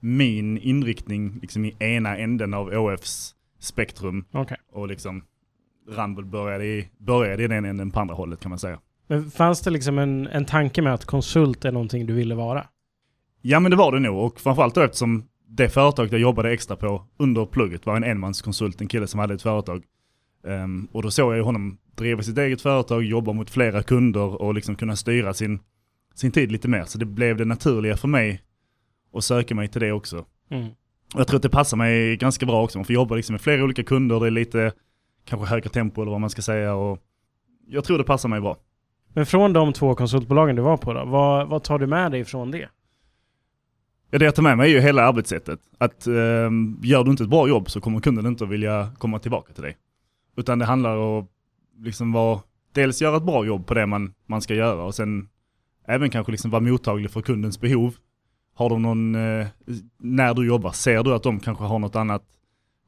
min 0.00 0.58
inriktning 0.58 1.38
liksom 1.40 1.64
i 1.64 1.76
ena 1.78 2.16
änden 2.16 2.54
av 2.54 2.68
ÅFs 2.68 3.34
spektrum. 3.58 4.24
Okay. 4.32 4.56
Och 4.72 4.88
liksom 4.88 5.24
Rumble 5.88 6.24
började 6.24 6.64
i, 6.64 6.88
började 6.98 7.44
i 7.44 7.48
den 7.48 7.64
änden 7.64 7.90
på 7.90 8.00
andra 8.00 8.14
hållet 8.14 8.40
kan 8.40 8.50
man 8.50 8.58
säga. 8.58 8.78
Men 9.06 9.30
fanns 9.30 9.60
det 9.60 9.70
liksom 9.70 9.98
en, 9.98 10.26
en 10.26 10.44
tanke 10.44 10.82
med 10.82 10.94
att 10.94 11.04
konsult 11.04 11.64
är 11.64 11.72
någonting 11.72 12.06
du 12.06 12.12
ville 12.12 12.34
vara? 12.34 12.66
Ja 13.42 13.60
men 13.60 13.70
det 13.70 13.76
var 13.76 13.92
det 13.92 14.00
nog 14.00 14.18
och 14.18 14.40
framförallt 14.40 14.74
då 14.74 14.80
eftersom 14.80 15.24
det 15.48 15.68
företaget 15.68 16.12
jag 16.12 16.20
jobbade 16.20 16.52
extra 16.52 16.76
på 16.76 17.04
under 17.16 17.46
plugget 17.46 17.86
var 17.86 17.96
en 17.96 18.04
enmanskonsult, 18.04 18.80
en 18.80 18.88
kille 18.88 19.06
som 19.06 19.20
hade 19.20 19.34
ett 19.34 19.42
företag. 19.42 19.84
Um, 20.42 20.88
och 20.92 21.02
då 21.02 21.10
såg 21.10 21.36
jag 21.36 21.44
honom 21.44 21.78
driva 21.94 22.22
sitt 22.22 22.38
eget 22.38 22.62
företag, 22.62 23.04
jobba 23.04 23.32
mot 23.32 23.50
flera 23.50 23.82
kunder 23.82 24.42
och 24.42 24.54
liksom 24.54 24.76
kunna 24.76 24.96
styra 24.96 25.34
sin, 25.34 25.60
sin 26.14 26.32
tid 26.32 26.52
lite 26.52 26.68
mer. 26.68 26.84
Så 26.84 26.98
det 26.98 27.06
blev 27.06 27.36
det 27.36 27.44
naturliga 27.44 27.96
för 27.96 28.08
mig 28.08 28.42
att 29.14 29.24
söka 29.24 29.54
mig 29.54 29.68
till 29.68 29.80
det 29.80 29.92
också. 29.92 30.24
Mm. 30.50 30.68
Och 31.14 31.20
jag 31.20 31.26
tror 31.26 31.36
att 31.36 31.42
det 31.42 31.48
passar 31.48 31.76
mig 31.76 32.16
ganska 32.16 32.46
bra 32.46 32.62
också. 32.62 32.78
Man 32.78 32.84
får 32.84 32.94
jobba 32.94 33.14
liksom 33.14 33.32
med 33.32 33.40
flera 33.40 33.64
olika 33.64 33.82
kunder, 33.82 34.20
det 34.20 34.26
är 34.26 34.30
lite 34.30 34.72
kanske 35.24 35.46
högre 35.46 35.68
tempo 35.68 36.02
eller 36.02 36.12
vad 36.12 36.20
man 36.20 36.30
ska 36.30 36.42
säga. 36.42 36.74
Och 36.74 36.98
jag 37.66 37.84
tror 37.84 37.98
det 37.98 38.04
passar 38.04 38.28
mig 38.28 38.40
bra. 38.40 38.56
Men 39.08 39.26
från 39.26 39.52
de 39.52 39.72
två 39.72 39.94
konsultbolagen 39.94 40.56
du 40.56 40.62
var 40.62 40.76
på 40.76 40.92
då, 40.92 41.04
vad, 41.04 41.48
vad 41.48 41.62
tar 41.62 41.78
du 41.78 41.86
med 41.86 42.12
dig 42.12 42.24
från 42.24 42.50
det? 42.50 42.68
Ja, 44.10 44.18
det 44.18 44.24
jag 44.24 44.34
tar 44.34 44.42
med 44.42 44.56
mig 44.56 44.70
är 44.70 44.74
ju 44.74 44.80
hela 44.80 45.02
arbetssättet. 45.02 45.60
Att 45.78 46.06
eh, 46.06 46.50
gör 46.82 47.04
du 47.04 47.10
inte 47.10 47.22
ett 47.22 47.30
bra 47.30 47.48
jobb 47.48 47.70
så 47.70 47.80
kommer 47.80 48.00
kunden 48.00 48.26
inte 48.26 48.46
vilja 48.46 48.90
komma 48.98 49.18
tillbaka 49.18 49.52
till 49.52 49.62
dig. 49.62 49.76
Utan 50.36 50.58
det 50.58 50.64
handlar 50.64 50.96
om 50.96 51.22
att 51.22 51.28
liksom 51.84 52.12
vara, 52.12 52.40
dels 52.72 53.02
göra 53.02 53.16
ett 53.16 53.22
bra 53.22 53.44
jobb 53.46 53.66
på 53.66 53.74
det 53.74 53.86
man, 53.86 54.14
man 54.26 54.42
ska 54.42 54.54
göra 54.54 54.82
och 54.82 54.94
sen 54.94 55.28
även 55.86 56.10
kanske 56.10 56.32
liksom 56.32 56.50
vara 56.50 56.62
mottaglig 56.62 57.10
för 57.10 57.20
kundens 57.20 57.60
behov. 57.60 57.94
Har 58.54 58.70
de 58.70 58.82
någon, 58.82 59.14
eh, 59.14 59.46
när 59.98 60.34
du 60.34 60.46
jobbar, 60.46 60.72
ser 60.72 61.02
du 61.02 61.14
att 61.14 61.22
de 61.22 61.40
kanske 61.40 61.64
har 61.64 61.78
något 61.78 61.96
annat 61.96 62.22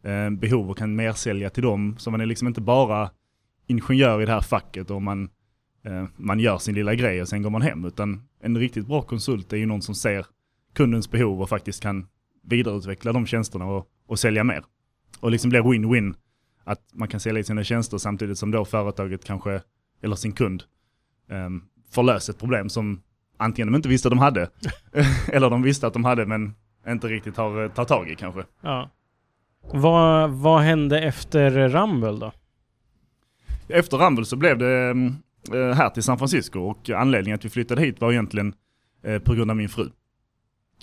eh, 0.07 0.31
behov 0.31 0.71
och 0.71 0.79
kan 0.79 0.97
mersälja 0.97 1.51
till 1.51 1.63
dem. 1.63 1.95
Så 1.99 2.11
man 2.11 2.21
är 2.21 2.27
liksom 2.27 2.49
inte 2.49 2.61
bara 2.61 3.11
ingenjör 3.67 4.23
i 4.23 4.27
det 4.27 4.33
här 4.33 4.41
facket 4.41 4.91
och 4.91 5.03
man, 5.03 5.31
eh, 5.85 6.05
man 6.17 6.41
gör 6.41 6.59
sin 6.59 6.75
lilla 6.75 6.95
grej 6.95 7.23
och 7.23 7.29
sen 7.29 7.43
går 7.43 7.51
man 7.51 7.63
hem. 7.63 7.85
Utan 7.85 8.23
en 8.41 8.59
riktigt 8.59 8.87
bra 8.87 9.03
konsult 9.03 9.53
är 9.53 9.57
ju 9.57 9.67
någon 9.67 9.83
som 9.83 9.95
ser 9.95 10.27
kundens 10.75 11.11
behov 11.11 11.43
och 11.43 11.49
faktiskt 11.49 11.83
kan 11.83 12.07
vidareutveckla 12.43 13.13
de 13.13 13.27
tjänsterna 13.27 13.65
och, 13.67 13.87
och 14.07 14.19
sälja 14.19 14.45
mer. 14.45 14.65
Och 15.21 15.31
liksom 15.31 15.51
blir 15.51 15.63
win-win. 15.63 16.15
Att 16.65 16.81
man 16.93 17.09
kan 17.09 17.21
sälja 17.21 17.45
sina 17.45 17.65
tjänster 17.65 17.99
samtidigt 17.99 18.39
som 18.39 18.51
då 18.51 18.65
företaget 18.65 19.25
kanske, 19.25 19.61
eller 20.03 20.17
sin 20.17 20.33
kund, 20.33 20.63
eh, 21.31 21.51
får 21.91 22.03
lösa 22.03 22.33
ett 22.33 22.39
problem 22.39 22.69
som 22.69 23.03
antingen 23.37 23.73
de 23.73 23.77
inte 23.77 23.89
visste 23.89 24.09
att 24.09 24.13
de 24.13 24.19
hade, 24.19 24.51
eller 25.29 25.51
de 25.51 25.63
visste 25.63 25.87
att 25.87 25.93
de 25.93 26.05
hade 26.05 26.27
men 26.27 26.55
inte 26.89 27.09
riktigt 27.09 27.37
har 27.37 27.65
eh, 27.65 27.71
tagit 27.71 27.89
tag 27.89 28.11
i 28.11 28.15
kanske. 28.15 28.45
Ja. 28.61 28.91
Vad, 29.73 30.31
vad 30.31 30.61
hände 30.61 31.01
efter 31.01 31.69
Rumble 31.69 32.13
då? 32.13 32.33
Efter 33.69 33.97
Rumble 33.97 34.25
så 34.25 34.37
blev 34.37 34.59
det 34.59 34.91
mm, 34.91 35.15
eh, 35.53 35.77
här 35.77 35.91
till 35.91 36.03
San 36.03 36.19
Francisco 36.19 36.61
och 36.61 36.91
anledningen 36.91 37.35
att 37.35 37.45
vi 37.45 37.49
flyttade 37.49 37.83
hit 37.83 38.01
var 38.01 38.13
egentligen 38.13 38.55
eh, 39.03 39.19
på 39.19 39.35
grund 39.35 39.51
av 39.51 39.57
min 39.57 39.69
fru. 39.69 39.91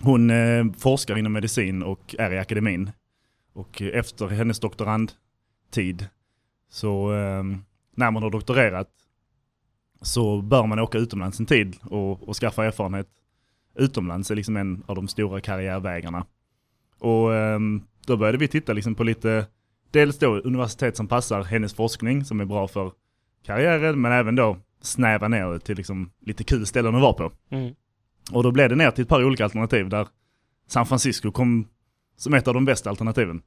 Hon 0.04 0.30
eh, 0.30 0.66
forskar 0.78 1.18
inom 1.18 1.34
medicin 1.34 1.84
och 1.84 2.16
är 2.20 2.32
i 2.34 2.40
akademin. 2.40 2.92
Och 3.54 3.82
efter 3.82 4.28
hennes 4.28 4.60
doktorandtid 4.60 6.08
så 6.70 7.12
ehm, 7.12 7.64
när 7.96 8.12
man 8.12 8.24
har 8.24 8.30
doktorerat 8.30 8.90
så 10.02 10.42
bör 10.42 10.66
man 10.66 10.80
åka 10.80 10.98
utomlands 10.98 11.40
en 11.40 11.46
tid 11.46 11.76
och, 11.84 12.30
och 12.30 12.36
skaffa 12.36 12.66
erfarenhet 12.66 13.08
utomlands 13.76 14.32
är 14.32 14.36
liksom 14.36 14.58
en 14.58 14.84
av 14.86 14.96
de 14.96 15.08
stora 15.08 15.42
karriärvägarna. 15.42 16.26
Och 17.04 17.30
um, 17.30 17.84
då 18.06 18.18
började 18.18 18.38
vi 18.38 18.48
titta 18.48 18.74
liksom 18.74 18.96
på 18.96 19.04
lite, 19.04 19.46
dels 19.92 20.20
då 20.20 20.36
universitet 20.36 20.98
som 20.98 21.08
passar 21.08 21.44
hennes 21.44 21.74
forskning 21.74 22.26
som 22.26 22.40
är 22.40 22.46
bra 22.46 22.68
för 22.68 22.92
karriären, 23.46 24.02
men 24.02 24.12
även 24.12 24.36
då 24.36 24.58
snäva 24.82 25.28
ner 25.28 25.46
det 25.46 25.60
till 25.60 25.78
liksom 25.78 26.12
lite 26.20 26.44
kul 26.44 26.66
ställen 26.66 26.96
att 26.96 27.02
vara 27.02 27.14
på. 27.14 27.32
Mm. 27.50 27.76
Och 28.32 28.44
då 28.44 28.52
blev 28.52 28.70
det 28.70 28.76
ner 28.76 28.92
till 28.92 29.02
ett 29.02 29.10
par 29.10 29.24
olika 29.24 29.44
alternativ 29.44 29.90
där 29.90 30.08
San 30.68 30.86
Francisco 30.86 31.32
kom 31.32 31.68
som 32.18 32.34
ett 32.34 32.48
av 32.48 32.54
de 32.54 32.66
bästa 32.66 32.90
alternativen. 32.90 33.42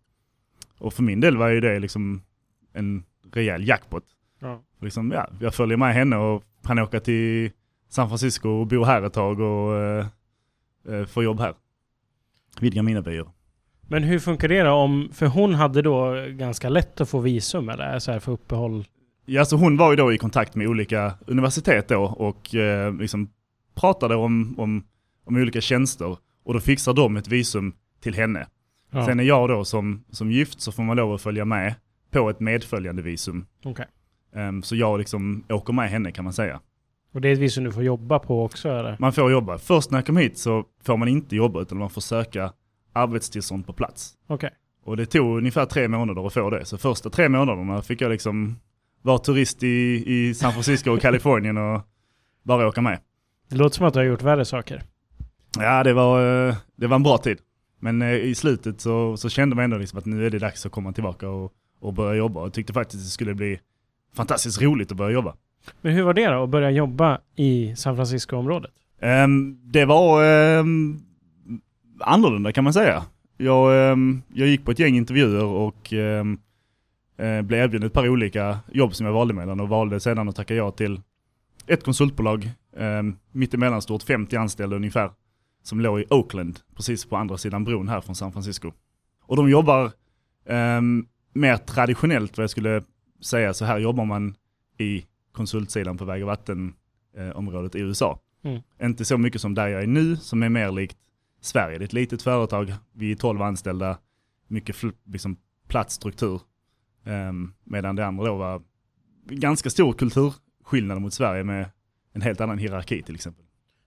Och 0.79 0.95
för 0.95 1.03
min 1.03 1.21
del 1.21 1.37
var 1.37 1.49
ju 1.49 1.61
det 1.61 1.79
liksom 1.79 2.23
en 2.73 3.05
rejäl 3.33 3.69
jackpot. 3.69 4.05
Ja. 4.41 4.63
Liksom, 4.81 5.11
ja, 5.11 5.29
jag 5.41 5.55
följer 5.55 5.77
med 5.77 5.95
henne 5.95 6.17
och 6.17 6.45
kan 6.63 6.79
åka 6.79 7.01
till 7.01 7.51
San 7.89 8.09
Francisco 8.09 8.49
och 8.49 8.67
bo 8.67 8.85
här 8.85 9.03
ett 9.03 9.13
tag 9.13 9.41
och 9.41 9.77
eh, 9.77 10.07
eh 10.89 11.05
få 11.07 11.23
jobb 11.23 11.41
här. 11.41 11.55
Vidga 12.61 12.83
mina 12.83 13.01
vyer. 13.01 13.36
Men 13.88 14.02
hur 14.02 14.19
funkar 14.19 14.49
det 14.49 14.62
då? 14.62 14.71
Om, 14.71 15.09
för 15.12 15.26
hon 15.26 15.55
hade 15.55 15.83
då 15.83 16.26
ganska 16.31 16.69
lätt 16.69 17.00
att 17.00 17.09
få 17.09 17.19
visum 17.19 17.69
eller 17.69 17.99
så 17.99 18.12
här 18.12 18.19
för 18.19 18.33
uppehåll? 18.33 18.85
Ja, 19.26 19.45
så 19.45 19.57
hon 19.57 19.76
var 19.76 19.90
ju 19.90 19.97
då 19.97 20.12
i 20.12 20.19
kontakt 20.19 20.55
med 20.55 20.69
olika 20.69 21.14
universitet 21.26 21.88
då 21.88 22.02
och 22.02 22.55
eh, 22.55 22.95
liksom 22.95 23.31
pratade 23.75 24.14
om, 24.14 24.55
om, 24.59 24.85
om 25.25 25.37
olika 25.37 25.61
tjänster 25.61 26.16
och 26.45 26.55
då 26.55 26.61
fixar 26.61 26.93
de 26.93 27.16
ett 27.16 27.28
visum 27.28 27.75
till 28.00 28.14
henne. 28.14 28.47
Ja. 28.90 29.07
Sen 29.07 29.21
är 29.21 29.25
jag 29.25 29.49
då 29.49 29.64
som, 29.64 30.05
som 30.11 30.31
gift 30.31 30.61
så 30.61 30.73
får 30.73 30.83
man 30.83 30.97
lov 30.97 31.14
att 31.14 31.23
följa 31.23 31.45
med 31.45 31.75
på 32.11 32.31
ett 32.31 32.40
medföljande 32.40 33.02
visum. 33.02 33.47
Okay. 33.64 33.87
Um, 34.35 34.62
så 34.62 34.76
jag 34.76 34.99
liksom 34.99 35.45
åker 35.49 35.73
med 35.73 35.90
henne 35.90 36.12
kan 36.12 36.25
man 36.25 36.33
säga. 36.33 36.61
Och 37.12 37.21
det 37.21 37.28
är 37.28 37.33
ett 37.33 37.38
visum 37.38 37.64
du 37.64 37.73
får 37.73 37.83
jobba 37.83 38.19
på 38.19 38.45
också 38.45 38.69
eller? 38.69 38.97
Man 38.99 39.12
får 39.12 39.31
jobba. 39.31 39.59
Först 39.59 39.90
när 39.90 39.99
jag 39.99 40.07
kom 40.07 40.16
hit 40.16 40.38
så 40.38 40.64
får 40.83 40.97
man 40.97 41.09
inte 41.09 41.37
jobba 41.37 41.61
utan 41.62 41.78
man 41.78 41.90
får 41.90 42.00
söka 42.00 42.52
arbetstillstånd 42.97 43.67
på 43.67 43.73
plats. 43.73 44.15
Okay. 44.29 44.50
Och 44.85 44.97
det 44.97 45.07
tog 45.07 45.38
ungefär 45.38 45.67
tre 45.67 45.88
månader 45.88 46.26
att 46.26 46.33
få 46.33 46.50
det. 46.50 46.65
Så 46.65 46.79
första 46.79 47.11
tre 47.11 47.29
månaderna 47.29 47.83
fick 47.83 48.00
jag 48.00 48.11
liksom 48.11 48.57
vara 49.03 49.19
turist 49.19 49.62
i, 49.62 50.05
i 50.07 50.35
San 50.35 50.53
Francisco 50.53 50.91
och 50.91 51.00
Kalifornien 51.00 51.57
och 51.57 51.81
bara 52.43 52.69
åka 52.69 52.81
med. 52.81 52.99
Det 53.49 53.57
låter 53.57 53.76
som 53.76 53.87
att 53.87 53.95
du 53.95 53.99
har 53.99 54.05
gjort 54.05 54.23
värre 54.23 54.45
saker. 54.45 54.83
Ja, 55.59 55.85
det 55.85 55.93
var, 55.93 56.49
eh, 56.49 56.55
det 56.76 56.87
var 56.87 56.97
en 56.97 57.03
bra 57.03 57.19
tid. 57.19 57.38
Men 57.81 58.03
eh, 58.03 58.15
i 58.15 58.35
slutet 58.35 58.81
så, 58.81 59.17
så 59.17 59.29
kände 59.29 59.57
man 59.57 59.65
ändå 59.65 59.79
liksom 59.79 59.99
att 59.99 60.07
nu 60.07 60.26
är 60.26 60.31
det 60.31 60.38
dags 60.38 60.67
att 60.67 60.73
komma 60.73 60.93
tillbaka 60.93 61.29
och, 61.29 61.53
och 61.81 61.95
börja 61.95 62.15
jobba. 62.15 62.41
Och 62.41 62.53
tyckte 62.53 62.73
faktiskt 62.73 63.05
det 63.05 63.11
skulle 63.11 63.35
bli 63.35 63.61
fantastiskt 64.15 64.62
roligt 64.62 64.91
att 64.91 64.97
börja 64.97 65.12
jobba. 65.12 65.35
Men 65.81 65.93
hur 65.93 66.03
var 66.03 66.15
det 66.15 66.26
då, 66.26 66.43
att 66.43 66.50
börja 66.50 66.71
jobba 66.71 67.21
i 67.37 67.76
San 67.76 67.97
Francisco-området? 67.97 68.71
Um, 69.03 69.59
det 69.62 69.85
var 69.85 70.25
um, 70.59 71.06
annorlunda 72.00 72.53
kan 72.53 72.65
man 72.65 72.73
säga. 72.73 73.05
Jag, 73.37 73.93
um, 73.93 74.23
jag 74.35 74.49
gick 74.49 74.65
på 74.65 74.71
ett 74.71 74.79
gäng 74.79 74.97
intervjuer 74.97 75.45
och 75.45 75.93
um, 75.93 76.38
uh, 77.21 77.43
blev 77.43 77.61
erbjuden 77.61 77.87
ett 77.87 77.93
par 77.93 78.09
olika 78.09 78.59
jobb 78.73 78.95
som 78.95 79.07
jag 79.07 79.12
valde 79.12 79.35
mellan 79.35 79.61
och 79.61 79.69
valde 79.69 80.00
sedan 80.00 80.29
att 80.29 80.37
tacka 80.37 80.55
ja 80.55 80.71
till 80.71 81.00
ett 81.67 81.85
konsultbolag, 81.85 82.50
um, 82.76 83.17
mittemellan 83.33 83.83
stort 83.83 84.03
50 84.03 84.37
anställda 84.37 84.76
ungefär, 84.76 85.11
som 85.62 85.81
låg 85.81 86.00
i 86.00 86.05
Oakland, 86.11 86.61
precis 86.76 87.05
på 87.05 87.17
andra 87.17 87.38
sidan 87.38 87.65
bron 87.65 87.88
här 87.88 88.00
från 88.00 88.15
San 88.15 88.33
Francisco. 88.33 88.73
Och 89.23 89.37
de 89.37 89.50
jobbar 89.50 89.91
mer 91.33 91.57
traditionellt 91.57 92.37
vad 92.37 92.43
jag 92.43 92.50
skulle 92.50 92.83
säga, 93.25 93.55
så 93.55 93.65
här 93.65 93.79
jobbar 93.79 94.05
man 94.05 94.35
i 94.79 95.05
konsultsidan 95.33 95.97
på 95.97 96.05
väg 96.05 96.23
och 96.23 96.26
vattenområdet 96.26 97.75
i 97.75 97.79
USA. 97.79 98.21
Mm. 98.45 98.62
Inte 98.83 99.05
så 99.05 99.19
mycket 99.19 99.41
som 99.41 99.55
där 99.55 99.69
jag 99.69 99.83
är 99.83 99.87
nu, 99.87 100.17
som 100.17 100.43
är 100.43 100.49
mer 100.49 100.73
likt 100.73 100.97
Sverige. 101.47 101.79
Det 101.79 101.83
är 101.83 101.87
ett 101.87 101.93
litet 101.93 102.23
företag, 102.23 102.75
vi 102.93 103.12
är 103.12 103.17
12 103.17 103.43
anställda, 103.43 103.99
mycket 104.49 104.76
liksom, 105.05 105.37
platt 105.69 105.91
struktur. 105.91 106.41
Um, 107.05 107.55
medan 107.65 107.97
det 107.97 108.07
andra 108.07 108.25
då 108.25 108.37
var 108.37 108.62
ganska 109.31 109.71
stor 109.71 109.93
kulturskillnad 109.93 111.00
mot 111.00 111.15
Sverige 111.15 111.45
med 111.45 111.71
en 112.12 112.23
helt 112.23 112.41
annan 112.41 112.59
hierarki 112.59 113.03
till 113.03 113.15
exempel. 113.15 113.45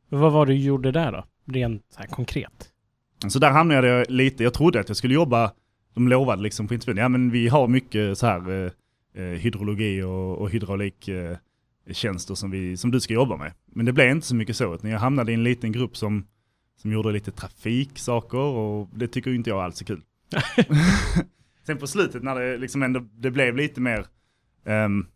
Men 0.09 0.19
vad 0.19 0.31
var 0.31 0.45
det 0.45 0.53
du 0.53 0.59
gjorde 0.59 0.91
där 0.91 1.11
då, 1.11 1.25
rent 1.45 1.95
här 1.95 2.07
konkret? 2.07 2.69
Så 3.27 3.39
där 3.39 3.51
hamnade 3.51 3.87
jag 3.87 4.09
lite, 4.09 4.43
jag 4.43 4.53
trodde 4.53 4.79
att 4.79 4.87
jag 4.87 4.97
skulle 4.97 5.13
jobba, 5.13 5.51
de 5.93 6.07
lovade 6.07 6.41
liksom 6.41 6.67
på 6.67 6.73
intervjun, 6.73 6.97
ja 6.97 7.09
men 7.09 7.31
vi 7.31 7.47
har 7.47 7.67
mycket 7.67 8.17
så 8.17 8.25
här 8.25 8.49
eh, 8.49 8.71
eh, 9.23 9.23
hydrologi 9.23 10.01
och, 10.01 10.37
och 10.37 10.49
hydrauliktjänster 10.49 12.31
eh, 12.33 12.35
som, 12.35 12.51
vi, 12.51 12.77
som 12.77 12.91
du 12.91 12.99
ska 12.99 13.13
jobba 13.13 13.37
med. 13.37 13.53
Men 13.65 13.85
det 13.85 13.93
blev 13.93 14.11
inte 14.11 14.27
så 14.27 14.35
mycket 14.35 14.55
så, 14.55 14.75
utan 14.75 14.89
jag 14.89 14.99
hamnade 14.99 15.31
i 15.31 15.35
en 15.35 15.43
liten 15.43 15.71
grupp 15.71 15.97
som, 15.97 16.25
som 16.81 16.91
gjorde 16.91 17.11
lite 17.11 17.31
trafiksaker 17.31 18.37
och 18.37 18.89
det 18.93 19.07
tycker 19.07 19.33
inte 19.33 19.49
jag 19.49 19.59
alls 19.59 19.81
är 19.81 19.85
kul. 19.85 20.01
Sen 21.65 21.77
på 21.77 21.87
slutet 21.87 22.23
när 22.23 22.35
det 22.35 22.57
liksom 22.57 22.83
ändå 22.83 22.99
det 22.99 23.31
blev 23.31 23.55
lite 23.55 23.81
mer 23.81 24.05
um, 24.63 25.07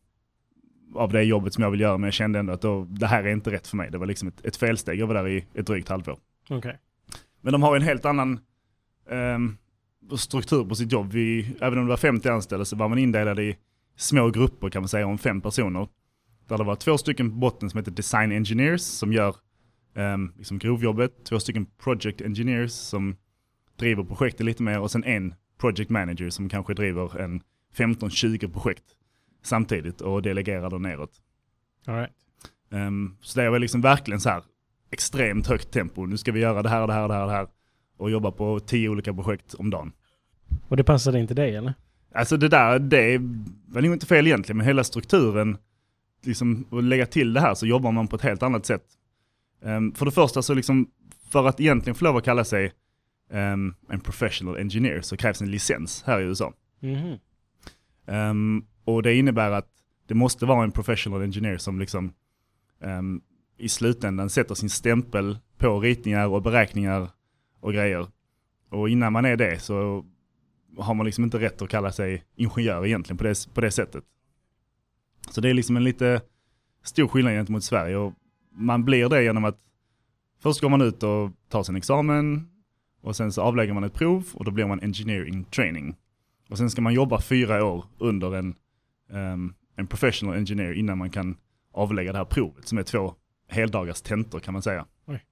av 0.95 1.11
det 1.11 1.23
jobbet 1.23 1.53
som 1.53 1.63
jag 1.63 1.71
vill 1.71 1.79
göra, 1.79 1.97
men 1.97 2.07
jag 2.07 2.13
kände 2.13 2.39
ändå 2.39 2.53
att 2.53 2.61
då, 2.61 2.87
det 2.89 3.07
här 3.07 3.23
är 3.23 3.31
inte 3.31 3.51
rätt 3.51 3.67
för 3.67 3.77
mig. 3.77 3.91
Det 3.91 3.97
var 3.97 4.05
liksom 4.05 4.27
ett, 4.27 4.45
ett 4.45 4.55
felsteg. 4.55 4.99
Jag 4.99 5.07
var 5.07 5.13
där 5.13 5.27
i 5.27 5.45
ett 5.53 5.67
drygt 5.67 5.89
halvår. 5.89 6.17
Okay. 6.49 6.73
Men 7.41 7.51
de 7.51 7.63
har 7.63 7.75
en 7.75 7.81
helt 7.81 8.05
annan 8.05 8.39
um, 9.09 9.57
struktur 10.17 10.65
på 10.65 10.75
sitt 10.75 10.91
jobb. 10.91 11.11
Vi, 11.11 11.55
även 11.61 11.79
om 11.79 11.85
det 11.85 11.89
var 11.89 11.97
50 11.97 12.29
anställda 12.29 12.65
så 12.65 12.75
var 12.75 12.89
man 12.89 12.97
indelad 12.97 13.39
i 13.39 13.57
små 13.97 14.29
grupper 14.29 14.69
kan 14.69 14.81
man 14.81 14.89
säga 14.89 15.07
om 15.07 15.17
fem 15.17 15.41
personer. 15.41 15.87
Där 16.47 16.57
det 16.57 16.63
var 16.63 16.75
två 16.75 16.97
stycken 16.97 17.29
på 17.29 17.35
botten 17.35 17.69
som 17.69 17.77
heter 17.77 17.91
Design 17.91 18.31
Engineers 18.31 18.81
som 18.81 19.13
gör 19.13 19.35
um, 19.93 20.33
liksom 20.37 20.59
grovjobbet. 20.59 21.25
Två 21.25 21.39
stycken 21.39 21.65
Project 21.65 22.21
Engineers 22.21 22.71
som 22.71 23.15
driver 23.79 24.03
projektet 24.03 24.45
lite 24.45 24.63
mer 24.63 24.79
och 24.79 24.91
sen 24.91 25.03
en 25.03 25.33
Project 25.57 25.89
Manager 25.89 26.29
som 26.29 26.49
kanske 26.49 26.73
driver 26.73 27.21
en 27.21 27.41
15-20 27.75 28.53
projekt 28.53 28.83
samtidigt 29.43 30.01
och 30.01 30.21
delegerar 30.21 30.69
då 30.69 30.77
neråt. 30.77 31.11
All 31.87 31.95
right. 31.95 32.11
Um, 32.69 33.17
så 33.21 33.39
det 33.39 33.49
var 33.49 33.59
liksom 33.59 33.81
verkligen 33.81 34.19
så 34.19 34.29
här 34.29 34.43
extremt 34.91 35.47
högt 35.47 35.71
tempo. 35.71 36.05
Nu 36.05 36.17
ska 36.17 36.31
vi 36.31 36.39
göra 36.39 36.61
det 36.61 36.69
här, 36.69 36.87
det 36.87 36.93
här, 36.93 37.07
det 37.07 37.13
här, 37.13 37.27
det 37.27 37.33
här 37.33 37.47
och 37.97 38.11
jobba 38.11 38.31
på 38.31 38.59
tio 38.59 38.89
olika 38.89 39.13
projekt 39.13 39.53
om 39.53 39.69
dagen. 39.69 39.91
Och 40.67 40.77
det 40.77 40.83
passade 40.83 41.19
inte 41.19 41.33
dig 41.33 41.55
eller? 41.55 41.73
Alltså 42.15 42.37
det 42.37 42.49
där, 42.49 42.79
det 42.79 43.17
var 43.67 43.81
nog 43.81 43.93
inte 43.93 44.05
fel 44.05 44.27
egentligen, 44.27 44.57
men 44.57 44.67
hela 44.67 44.83
strukturen, 44.83 45.57
liksom 46.23 46.65
att 46.71 46.83
lägga 46.83 47.05
till 47.05 47.33
det 47.33 47.41
här 47.41 47.53
så 47.53 47.67
jobbar 47.67 47.91
man 47.91 48.07
på 48.07 48.15
ett 48.15 48.21
helt 48.21 48.43
annat 48.43 48.65
sätt. 48.65 48.83
Um, 49.63 49.93
för 49.93 50.05
det 50.05 50.11
första 50.11 50.41
så 50.41 50.53
liksom, 50.53 50.91
för 51.29 51.47
att 51.47 51.59
egentligen 51.59 51.95
få 51.95 52.05
lov 52.05 52.17
att 52.17 52.25
kalla 52.25 52.43
sig 52.43 52.73
um, 53.29 53.75
en 53.89 53.99
professional 53.99 54.57
engineer 54.57 55.01
så 55.01 55.17
krävs 55.17 55.41
en 55.41 55.51
licens 55.51 56.03
här 56.03 56.21
i 56.21 56.23
USA. 56.23 56.53
Mhm. 56.79 57.17
Um, 58.05 58.65
och 58.83 59.03
det 59.03 59.15
innebär 59.15 59.51
att 59.51 59.67
det 60.07 60.13
måste 60.13 60.45
vara 60.45 60.63
en 60.63 60.71
professional 60.71 61.21
engineer 61.21 61.57
som 61.57 61.79
liksom 61.79 62.13
i 63.57 63.69
slutändan 63.69 64.29
sätter 64.29 64.55
sin 64.55 64.69
stämpel 64.69 65.37
på 65.57 65.79
ritningar 65.79 66.27
och 66.27 66.41
beräkningar 66.41 67.09
och 67.59 67.73
grejer. 67.73 68.07
Och 68.69 68.89
innan 68.89 69.13
man 69.13 69.25
är 69.25 69.37
det 69.37 69.59
så 69.59 70.05
har 70.77 70.93
man 70.93 71.05
liksom 71.05 71.23
inte 71.23 71.39
rätt 71.39 71.61
att 71.61 71.69
kalla 71.69 71.91
sig 71.91 72.23
ingenjör 72.35 72.85
egentligen 72.85 73.17
på 73.17 73.23
det, 73.23 73.53
på 73.53 73.61
det 73.61 73.71
sättet. 73.71 74.03
Så 75.29 75.41
det 75.41 75.49
är 75.49 75.53
liksom 75.53 75.77
en 75.77 75.83
lite 75.83 76.21
stor 76.83 77.07
skillnad 77.07 77.33
gentemot 77.33 77.63
Sverige 77.63 77.95
och 77.97 78.13
man 78.53 78.85
blir 78.85 79.09
det 79.09 79.23
genom 79.23 79.45
att 79.45 79.59
först 80.39 80.61
går 80.61 80.69
man 80.69 80.81
ut 80.81 81.03
och 81.03 81.31
tar 81.49 81.63
sin 81.63 81.75
examen 81.75 82.47
och 83.01 83.15
sen 83.15 83.31
så 83.31 83.41
avlägger 83.41 83.73
man 83.73 83.83
ett 83.83 83.93
prov 83.93 84.27
och 84.33 84.45
då 84.45 84.51
blir 84.51 84.65
man 84.65 84.79
engineering 84.79 85.43
training. 85.43 85.95
Och 86.49 86.57
sen 86.57 86.69
ska 86.69 86.81
man 86.81 86.93
jobba 86.93 87.21
fyra 87.21 87.65
år 87.65 87.85
under 87.97 88.35
en, 88.35 88.55
ehm, 89.11 89.53
en 89.75 89.87
professional 89.87 90.35
engineer 90.35 90.73
innan 90.73 90.97
man 90.97 91.09
kan 91.09 91.37
avlägga 91.71 92.11
det 92.11 92.17
här 92.17 92.25
provet 92.25 92.67
som 92.67 92.77
är 92.77 92.83
två 92.83 93.13
heldagars 93.47 94.01
tentor 94.01 94.39
kan 94.39 94.53
man 94.53 94.61
säga. 94.61 94.85
Oj. 95.05 95.25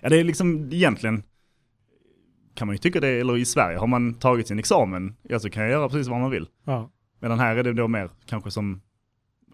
Ja 0.00 0.08
det 0.08 0.20
är 0.20 0.24
liksom 0.24 0.72
egentligen 0.72 1.22
kan 2.54 2.66
man 2.66 2.74
ju 2.74 2.78
tycka 2.78 3.00
det, 3.00 3.08
eller 3.08 3.36
i 3.36 3.44
Sverige 3.44 3.78
har 3.78 3.86
man 3.86 4.14
tagit 4.14 4.48
sin 4.48 4.58
examen, 4.58 5.16
ja 5.22 5.38
så 5.38 5.50
kan 5.50 5.62
jag 5.62 5.72
göra 5.72 5.88
precis 5.88 6.08
vad 6.08 6.20
man 6.20 6.30
vill. 6.30 6.48
Ja. 6.64 6.90
Medan 7.20 7.38
här 7.38 7.56
är 7.56 7.62
det 7.62 7.72
då 7.72 7.88
mer 7.88 8.10
kanske 8.26 8.50
som, 8.50 8.80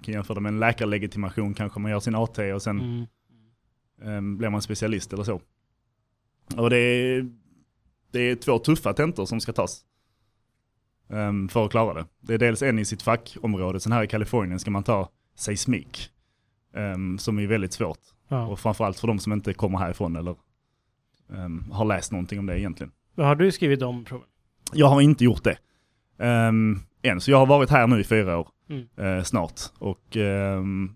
kan 0.03 0.15
jämföra 0.15 0.41
med 0.41 0.51
en 0.51 0.61
läkarlegitimation, 0.61 1.55
kanske 1.55 1.81
man 1.81 1.91
gör 1.91 2.01
sin 2.01 2.15
AT 2.15 2.39
och 2.55 2.63
sen 2.63 2.81
Mm. 2.81 3.07
ehm, 4.17 4.39
blir 4.39 4.49
man 4.51 4.63
specialist 4.63 5.13
eller 5.13 5.25
så. 5.25 5.41
Och 6.57 6.71
det 6.71 6.79
är, 6.79 7.31
det 8.13 8.21
är 8.21 8.37
två 8.37 8.59
tuffa 8.59 8.93
tentor 8.93 9.27
som 9.27 9.41
ska 9.41 9.53
tas 9.53 9.85
ehm, 11.11 11.49
för 11.49 11.65
att 11.65 11.71
klara 11.71 11.95
det. 11.95 12.07
Det 12.21 12.35
är 12.35 12.39
dels 12.39 12.63
en 12.63 12.79
i 12.79 12.85
sitt 12.85 13.03
fackområde, 13.03 13.81
sen 13.81 13.93
här 13.93 14.03
i 14.03 14.07
Kalifornien 14.07 14.61
ska 14.61 14.71
man 14.71 14.83
ta 14.83 15.09
seismik, 15.35 16.11
ehm, 16.75 17.19
som 17.19 17.39
är 17.39 17.47
väldigt 17.47 17.73
svårt. 17.73 17.99
Ja. 18.29 18.47
Och 18.47 18.59
framförallt 18.61 19.01
för 19.01 19.07
de 19.09 19.19
som 19.19 19.33
inte 19.33 19.55
kommer 19.55 19.79
härifrån 19.79 20.17
eller 20.17 20.37
ehm, 21.35 21.71
har 21.71 21.85
läst 21.85 22.13
någonting 22.13 22.39
om 22.39 22.47
det 22.47 22.61
egentligen. 22.61 22.93
Har 23.17 23.35
du 23.37 23.53
skrivit 23.53 23.81
de 23.81 24.05
proven? 24.05 24.27
Jag 24.73 24.87
har 24.87 25.01
inte 25.01 25.25
gjort 25.25 25.45
det. 25.45 25.59
Um, 26.49 26.81
än, 27.09 27.21
så 27.21 27.31
jag 27.31 27.39
har 27.39 27.47
varit 27.47 27.71
här 27.71 27.87
nu 27.87 28.01
i 28.01 28.05
fyra 28.05 28.39
år 28.39 28.49
Mm. 28.69 28.87
eh, 28.97 29.23
snart. 29.23 29.61
Och 29.79 30.17
ehm, 30.17 30.91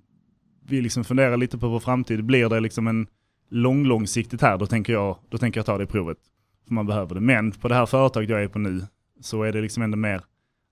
vi 0.67 0.81
liksom 0.81 1.05
funderar 1.05 1.37
lite 1.37 1.59
på 1.59 1.69
vår 1.69 1.81
framtid. 1.81 2.25
Blir 2.25 2.49
det 2.49 2.61
liksom 2.61 2.87
en 2.87 3.07
lång, 3.49 3.85
långsiktigt 3.85 4.43
här, 4.43 4.59
då 4.59 4.67
tänker, 4.67 4.93
jag, 4.93 5.17
då 5.29 5.39
tänker 5.39 5.59
jag 5.59 5.67
ta 5.67 5.79
det 5.79 5.87
provet. 5.87 6.19
För 6.67 6.75
man 6.75 6.87
behöver 6.87 7.15
det. 7.15 7.21
Men 7.21 7.53
på 7.53 7.69
det 7.69 7.75
här 7.75 7.87
företaget 7.87 8.31
jag 8.31 8.43
är 8.43 8.49
på 8.49 8.59
nu, 8.59 8.87
så 9.21 9.43
är 9.43 9.53
det 9.53 9.61
liksom 9.61 9.83
ändå 9.83 9.97
mer 9.97 10.23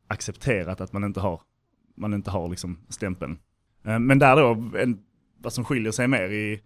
accepterat 0.09 0.81
att 0.81 0.93
man 0.93 1.05
inte 1.05 1.21
har, 1.21 1.41
man 1.97 2.15
inte 2.15 2.31
har 2.31 2.49
liksom 2.49 2.79
stämpeln. 2.89 3.39
Eh, 3.85 3.99
men 3.99 4.19
där 4.19 4.37
då, 4.37 4.79
en, 4.79 4.99
vad 5.39 5.53
som 5.53 5.65
skiljer 5.65 5.93
sig 5.93 6.09
mer 6.09 6.29
i, 6.29 6.61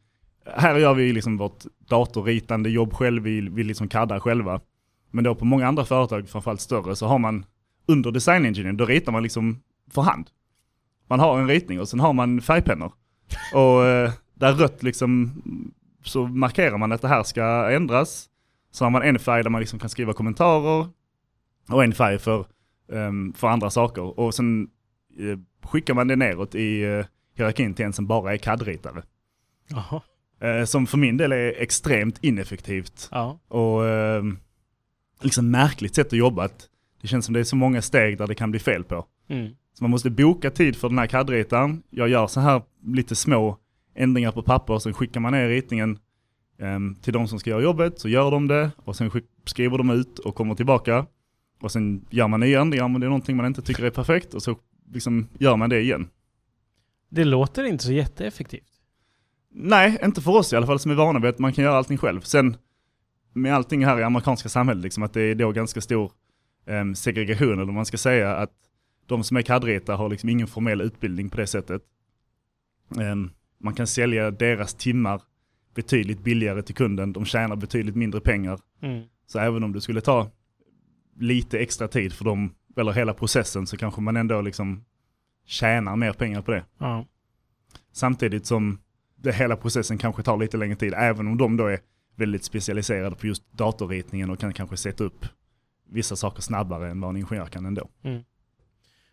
här 0.57 0.79
gör 0.79 0.95
vi 0.95 1.13
liksom 1.13 1.37
vårt 1.37 1.65
datorritande 1.89 2.71
jobb 2.71 2.93
själv, 2.95 3.23
vi, 3.23 3.41
vi 3.41 3.65
liksom 3.65 3.89
kaddar 3.89 4.21
själva. 4.21 4.61
Men 5.11 5.25
då 5.25 5.35
på 5.35 5.45
många 5.45 5.67
andra 5.67 5.85
företag, 5.85 6.29
framförallt 6.29 6.61
större, 6.61 6.97
så 6.97 7.07
har 7.07 7.19
man 7.19 7.45
under 7.87 8.11
design 8.11 8.45
engineering, 8.47 8.77
då 8.77 8.85
ritar 8.87 9.13
man 9.13 9.23
liksom 9.23 9.61
för 9.91 10.03
hand. 10.03 10.27
Man 11.09 11.21
har 11.21 11.39
en 11.41 11.49
ritning 11.49 11.81
och 11.81 11.89
sen 11.89 12.01
har 12.01 12.13
man 12.13 12.41
färgpennor. 12.41 12.93
Och 13.55 13.85
eh, 13.85 14.13
där 14.35 14.53
rött 14.53 14.83
liksom, 14.83 15.33
så 16.05 16.27
markerar 16.27 16.79
man 16.79 16.93
att 16.93 17.03
det 17.03 17.09
här 17.09 17.23
ska 17.23 17.71
ändras. 17.71 18.29
Så 18.71 18.85
har 18.85 18.91
man 18.91 19.03
en 19.03 19.19
färg 19.19 19.43
där 19.43 19.51
man 19.51 19.61
liksom 19.61 19.79
kan 19.79 19.89
skriva 19.91 20.13
kommentarer 20.13 20.87
och 21.69 21.85
en 21.85 21.93
färg 21.93 22.19
för, 22.19 22.47
ehm, 22.93 23.33
för 23.33 23.49
andra 23.49 23.71
saker. 23.71 24.21
Och 24.21 24.35
sen 24.35 24.69
eh, 25.19 25.39
skickar 25.69 25.95
man 25.95 26.09
det 26.09 26.17
neråt 26.17 26.55
i 26.55 26.83
eh, 26.83 27.05
hierarkin 27.37 27.75
till 27.75 27.85
en 27.85 27.93
som 27.93 28.07
bara 28.07 28.33
är 28.33 28.37
CAD-ritare. 28.39 29.03
Eh, 30.41 30.65
som 30.65 30.87
för 30.87 30.99
min 30.99 31.17
del 31.17 31.33
är 31.33 31.55
extremt 31.63 32.19
ineffektivt 32.25 33.09
Ja. 33.11 33.39
och 33.49 33.87
eh, 33.87 34.23
liksom 35.21 35.51
märkligt 35.51 35.95
sätt 35.95 36.07
att 36.07 36.13
jobba. 36.13 36.45
Att 36.45 36.69
det 37.03 37.09
känns 37.09 37.25
som 37.25 37.33
det 37.33 37.41
är 37.41 37.45
så 37.45 37.57
många 37.57 37.83
steg 37.83 38.19
där 38.19 38.27
det 38.27 38.35
kan 38.35 38.51
bli 38.51 38.61
fel 38.61 38.85
på. 38.85 39.07
Mm. 39.29 39.51
Så 39.75 39.85
man 39.85 39.91
måste 39.91 40.11
boka 40.11 40.51
tid 40.51 40.77
för 40.77 40.89
den 40.89 40.99
här 40.99 41.07
CAD-ritaren. 41.07 41.83
Jag 41.91 42.09
gör 42.09 42.27
så 42.27 42.41
här 42.41 42.63
lite 42.87 43.15
små 43.15 43.59
ändringar 43.95 44.33
på 44.33 44.43
papper, 44.43 44.79
sen 44.79 44.95
skickar 44.95 45.21
man 45.21 45.33
ner 45.33 45.49
ritningen 45.49 45.99
ehm, 46.59 46.95
till 47.03 47.13
de 47.13 47.29
som 47.29 47.39
ska 47.39 47.51
göra 47.51 47.63
jobbet, 47.63 47.99
så 47.99 48.09
gör 48.09 48.31
de 48.31 48.49
det 48.49 48.71
och 48.77 48.97
sen 48.97 49.11
skriver 49.45 49.79
de 49.79 49.91
ut 49.91 50.19
och 50.19 50.35
kommer 50.35 50.55
tillbaka. 50.55 51.07
Och 51.61 51.73
sen 51.73 52.07
gör 52.11 52.29
man 52.29 52.41
nya 52.41 52.61
ändringar 52.61 52.85
om 52.85 53.01
det 53.01 53.07
är 53.07 53.09
någonting 53.09 53.37
man 53.37 53.47
inte 53.47 53.63
tycker 53.63 53.83
är 53.83 53.91
perfekt 53.91 54.35
och 54.35 54.43
så 54.43 54.57
liksom 54.93 55.29
gör 55.39 55.57
man 55.57 55.71
det 55.71 55.81
igen. 55.81 56.09
Det 57.09 57.25
låter 57.25 57.65
inte 57.65 57.85
så 57.85 57.93
jätteeffektivt. 57.93 58.69
Nej, 59.55 59.99
inte 60.05 60.21
för 60.21 60.31
oss 60.31 60.53
i 60.53 60.57
alla 60.57 60.67
fall 60.67 60.79
som 60.79 60.91
är 60.91 60.95
vana 60.95 61.19
vid 61.19 61.29
att 61.29 61.39
man 61.39 61.53
kan 61.53 61.65
göra 61.65 61.77
allting 61.77 61.99
själv. 61.99 62.21
Sen 62.21 62.57
med 63.33 63.55
allting 63.55 63.85
här 63.85 64.01
i 64.01 64.03
amerikanska 64.03 64.49
samhället, 64.49 64.83
liksom, 64.83 65.03
att 65.03 65.13
det 65.13 65.21
är 65.21 65.35
då 65.35 65.53
ganska 65.53 65.81
stor 65.81 66.13
em, 66.67 66.95
segregation, 66.95 67.61
eller 67.61 67.73
man 67.73 67.87
ska 67.87 67.97
säga, 67.97 68.37
att 68.37 68.51
de 69.07 69.25
som 69.25 69.37
är 69.37 69.43
CAD-ritare 69.43 69.97
har 69.97 70.09
liksom 70.09 70.29
ingen 70.29 70.47
formell 70.47 70.81
utbildning 70.81 71.31
på 71.31 71.37
det 71.37 71.47
sättet. 71.47 71.83
Em, 73.01 73.31
man 73.59 73.75
kan 73.75 73.87
sälja 73.87 74.31
deras 74.31 74.75
timmar 74.75 75.23
betydligt 75.75 76.21
billigare 76.21 76.63
till 76.63 76.75
kunden, 76.75 77.13
de 77.13 77.25
tjänar 77.25 77.57
betydligt 77.57 77.97
mindre 77.97 78.21
pengar. 78.21 78.61
Mm. 78.83 79.05
Så 79.27 79.39
även 79.39 79.65
om 79.65 79.73
du 79.73 79.81
skulle 79.81 80.01
ta 80.01 80.31
lite 81.19 81.59
extra 81.59 81.89
tid 81.89 82.13
för 82.13 82.25
dem, 82.25 82.55
eller 82.77 82.93
hela 82.93 83.15
processen, 83.15 83.67
så 83.67 83.77
kanske 83.77 84.01
man 84.01 84.17
ändå 84.17 84.41
liksom 84.41 84.85
tjänar 85.47 85.97
mer 85.97 86.13
pengar 86.13 86.43
på 86.43 86.51
det. 86.51 86.65
Ja. 86.79 87.07
Samtidigt 87.93 88.47
som 88.47 88.79
det 89.17 89.33
hela 89.33 89.57
processen 89.57 89.99
kanske 89.99 90.23
tar 90.23 90.37
lite 90.37 90.57
längre 90.57 90.77
tid, 90.77 90.95
även 90.97 91.27
om 91.27 91.39
de 91.39 91.57
då 91.57 91.67
är 91.67 91.81
väldigt 92.17 92.45
specialiserade 92.45 93.17
på 93.17 93.27
just 93.27 93.53
datorritningen 93.53 94.31
och 94.31 94.39
kan 94.39 94.53
kanske 94.53 94.77
sätta 94.77 95.05
upp 95.05 95.27
vissa 95.93 96.17
saker 96.17 96.43
snabbare 96.43 96.91
än 96.91 97.01
vad 97.01 97.11
en 97.11 97.17
ingenjör 97.17 97.47
kan 97.47 97.67
ändå. 97.67 97.89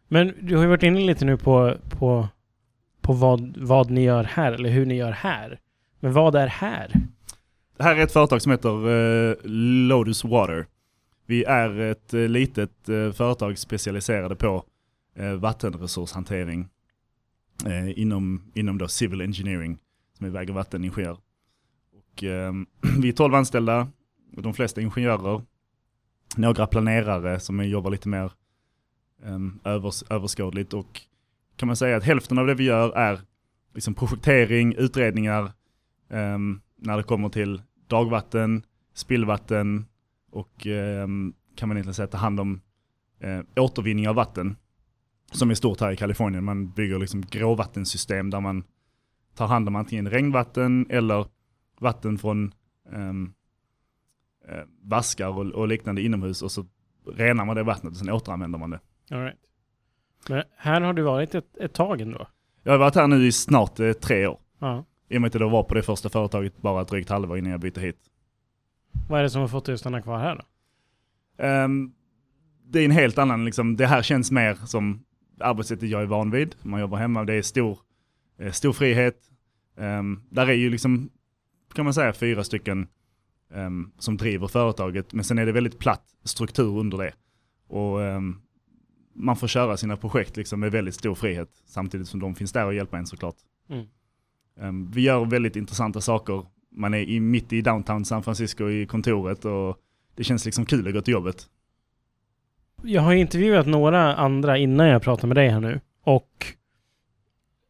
Men 0.07 0.33
du 0.41 0.55
har 0.55 0.63
ju 0.63 0.69
varit 0.69 0.83
inne 0.83 0.99
lite 0.99 1.25
nu 1.25 1.37
på, 1.37 1.75
på, 1.89 2.27
på 3.01 3.13
vad, 3.13 3.57
vad 3.57 3.89
ni 3.89 4.03
gör 4.03 4.23
här, 4.23 4.51
eller 4.51 4.69
hur 4.69 4.85
ni 4.85 4.95
gör 4.95 5.11
här. 5.11 5.59
Men 5.99 6.13
vad 6.13 6.35
är 6.35 6.47
här? 6.47 6.93
Det 7.77 7.83
här 7.83 7.95
är 7.95 8.03
ett 8.03 8.11
företag 8.11 8.41
som 8.41 8.51
heter 8.51 8.89
eh, 8.89 9.35
Lotus 9.43 10.23
Water. 10.23 10.67
Vi 11.25 11.43
är 11.43 11.79
ett 11.79 12.13
eh, 12.13 12.21
litet 12.21 12.89
eh, 12.89 13.11
företag 13.11 13.57
specialiserade 13.57 14.35
på 14.35 14.63
vattenresurshantering 15.39 16.67
inom, 17.95 18.41
inom 18.53 18.77
då 18.77 18.87
civil 18.87 19.21
engineering, 19.21 19.77
som 20.17 20.25
är 20.25 20.29
väg 20.29 20.49
och 20.49 20.55
vatteningenjör. 20.55 21.17
Och, 22.19 22.23
eh, 22.23 22.53
vi 23.01 23.09
är 23.09 23.13
12 23.13 23.35
anställda, 23.35 23.87
och 24.35 24.41
de 24.41 24.53
flesta 24.53 24.81
ingenjörer, 24.81 25.41
några 26.35 26.67
planerare 26.67 27.39
som 27.39 27.65
jobbar 27.65 27.91
lite 27.91 28.09
mer 28.09 28.31
um, 29.23 29.59
övers, 29.63 30.03
överskådligt 30.09 30.73
och 30.73 31.01
kan 31.55 31.67
man 31.67 31.75
säga 31.75 31.97
att 31.97 32.03
hälften 32.03 32.37
av 32.37 32.47
det 32.47 32.55
vi 32.55 32.63
gör 32.63 32.91
är 32.91 33.21
liksom 33.73 33.93
projektering, 33.93 34.75
utredningar, 34.75 35.51
um, 36.09 36.61
när 36.75 36.97
det 36.97 37.03
kommer 37.03 37.29
till 37.29 37.61
dagvatten, 37.87 38.63
spillvatten 38.93 39.85
och 40.31 40.65
um, 40.65 41.33
kan 41.55 41.67
man 41.69 41.77
egentligen 41.77 41.93
säga 41.93 42.07
ta 42.07 42.17
hand 42.17 42.39
om 42.39 42.61
uh, 43.23 43.41
återvinning 43.55 44.09
av 44.09 44.15
vatten. 44.15 44.55
Som 45.31 45.49
är 45.49 45.55
stort 45.55 45.79
här 45.79 45.91
i 45.91 45.97
Kalifornien. 45.97 46.43
Man 46.43 46.69
bygger 46.71 46.99
liksom 46.99 47.21
gråvattensystem 47.21 48.29
där 48.29 48.39
man 48.39 48.63
tar 49.35 49.47
hand 49.47 49.67
om 49.67 49.75
antingen 49.75 50.09
regnvatten 50.09 50.85
eller 50.89 51.25
vatten 51.79 52.17
från 52.17 52.53
um, 52.91 53.33
eh, 54.49 54.63
vaskar 54.81 55.27
och, 55.27 55.45
och 55.45 55.67
liknande 55.67 56.01
inomhus 56.01 56.41
och 56.41 56.51
så 56.51 56.65
renar 57.13 57.45
man 57.45 57.55
det 57.55 57.63
vattnet 57.63 57.91
och 57.91 57.97
sen 57.97 58.09
återanvänder 58.09 58.59
man 58.59 58.69
det. 58.69 58.79
All 59.11 59.23
right. 59.23 59.39
Men 60.29 60.43
här 60.57 60.81
har 60.81 60.93
du 60.93 61.01
varit 61.01 61.35
ett, 61.35 61.57
ett 61.57 61.73
tag 61.73 62.01
ändå? 62.01 62.27
Jag 62.63 62.71
har 62.71 62.79
varit 62.79 62.95
här 62.95 63.07
nu 63.07 63.27
i 63.27 63.31
snart 63.31 63.79
eh, 63.79 63.93
tre 63.93 64.27
år. 64.27 64.39
Ja. 64.59 64.85
I 65.09 65.17
och 65.17 65.21
med 65.21 65.27
att 65.27 65.41
jag 65.41 65.49
var 65.49 65.63
på 65.63 65.73
det 65.73 65.83
första 65.83 66.09
företaget 66.09 66.61
bara 66.61 66.81
ett 66.81 66.87
drygt 66.87 67.09
halvår 67.09 67.37
innan 67.37 67.51
jag 67.51 67.59
bytte 67.59 67.81
hit. 67.81 67.97
Vad 69.09 69.19
är 69.19 69.23
det 69.23 69.29
som 69.29 69.41
har 69.41 69.47
fått 69.47 69.65
dig 69.65 69.73
att 69.73 69.79
stanna 69.79 70.01
kvar 70.01 70.19
här 70.19 70.35
då? 70.35 70.43
Ehm, 71.43 71.93
det 72.63 72.79
är 72.79 72.85
en 72.85 72.91
helt 72.91 73.17
annan, 73.17 73.45
liksom, 73.45 73.75
det 73.75 73.85
här 73.85 74.01
känns 74.01 74.31
mer 74.31 74.55
som 74.55 75.03
arbetssättet 75.39 75.89
jag 75.89 76.01
är 76.01 76.05
van 76.05 76.31
vid. 76.31 76.55
Man 76.61 76.81
jobbar 76.81 76.97
hemma, 76.97 77.23
det 77.23 77.33
är 77.33 77.41
stor, 77.41 77.79
eh, 78.39 78.51
stor 78.51 78.73
frihet. 78.73 79.31
Um, 79.75 80.23
där 80.29 80.47
är 80.47 80.53
ju 80.53 80.69
liksom, 80.69 81.09
kan 81.73 81.85
man 81.85 81.93
säga, 81.93 82.13
fyra 82.13 82.43
stycken 82.43 82.87
ehm, 83.53 83.91
som 83.97 84.17
driver 84.17 84.47
företaget. 84.47 85.13
Men 85.13 85.23
sen 85.23 85.37
är 85.37 85.45
det 85.45 85.51
väldigt 85.51 85.79
platt 85.79 86.03
struktur 86.23 86.77
under 86.77 86.97
det. 86.97 87.13
Och 87.67 88.03
ehm, 88.03 88.41
man 89.13 89.35
får 89.35 89.47
köra 89.47 89.77
sina 89.77 89.97
projekt 89.97 90.37
liksom 90.37 90.59
med 90.59 90.71
väldigt 90.71 90.95
stor 90.95 91.15
frihet. 91.15 91.49
Samtidigt 91.65 92.07
som 92.07 92.19
de 92.19 92.35
finns 92.35 92.51
där 92.51 92.65
och 92.65 92.73
hjälper 92.73 92.97
en 92.97 93.07
såklart. 93.07 93.35
Mm. 93.69 93.85
Um, 94.59 94.91
vi 94.91 95.01
gör 95.01 95.25
väldigt 95.25 95.55
intressanta 95.55 96.01
saker. 96.01 96.45
Man 96.71 96.93
är 96.93 96.99
i, 96.99 97.19
mitt 97.19 97.53
i 97.53 97.61
downtown 97.61 98.05
San 98.05 98.23
Francisco 98.23 98.69
i 98.69 98.85
kontoret 98.85 99.45
och 99.45 99.77
det 100.15 100.23
känns 100.23 100.45
liksom 100.45 100.65
kul 100.65 100.87
att 100.87 100.93
gå 100.93 101.01
till 101.01 101.11
jobbet. 101.11 101.49
Jag 102.83 103.01
har 103.01 103.13
intervjuat 103.13 103.67
några 103.67 104.15
andra 104.15 104.57
innan 104.57 104.87
jag 104.87 105.01
pratar 105.01 105.27
med 105.27 105.37
dig 105.37 105.49
här 105.49 105.59
nu. 105.59 105.81
Och 106.03 106.45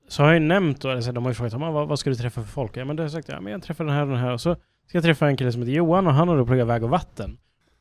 så 0.07 0.23
har 0.23 0.33
jag 0.33 0.41
nämnt 0.41 0.81
då, 0.81 0.89
alltså, 0.89 1.11
de 1.11 1.23
har 1.23 1.31
ju 1.31 1.35
frågat 1.35 1.53
vad, 1.53 1.87
vad 1.87 1.99
ska 1.99 2.09
du 2.09 2.15
träffa 2.15 2.41
för 2.41 2.49
folk? 2.49 2.77
Ja, 2.77 2.85
men 2.85 2.95
då 2.95 3.01
har 3.01 3.05
jag 3.05 3.11
sagt 3.11 3.29
ja, 3.29 3.41
men 3.41 3.51
jag 3.51 3.63
träffar 3.63 3.85
den 3.85 3.93
här 3.93 4.01
och 4.01 4.07
den 4.07 4.17
här. 4.17 4.33
Och 4.33 4.41
så 4.41 4.55
ska 4.89 4.97
jag 4.97 5.03
träffa 5.03 5.27
en 5.27 5.37
kille 5.37 5.51
som 5.51 5.61
heter 5.61 5.73
Johan 5.73 6.07
och 6.07 6.13
han 6.13 6.27
har 6.27 6.37
då 6.37 6.45
pluggat 6.45 6.67
väg 6.67 6.83
och 6.83 6.89
vatten. 6.89 7.37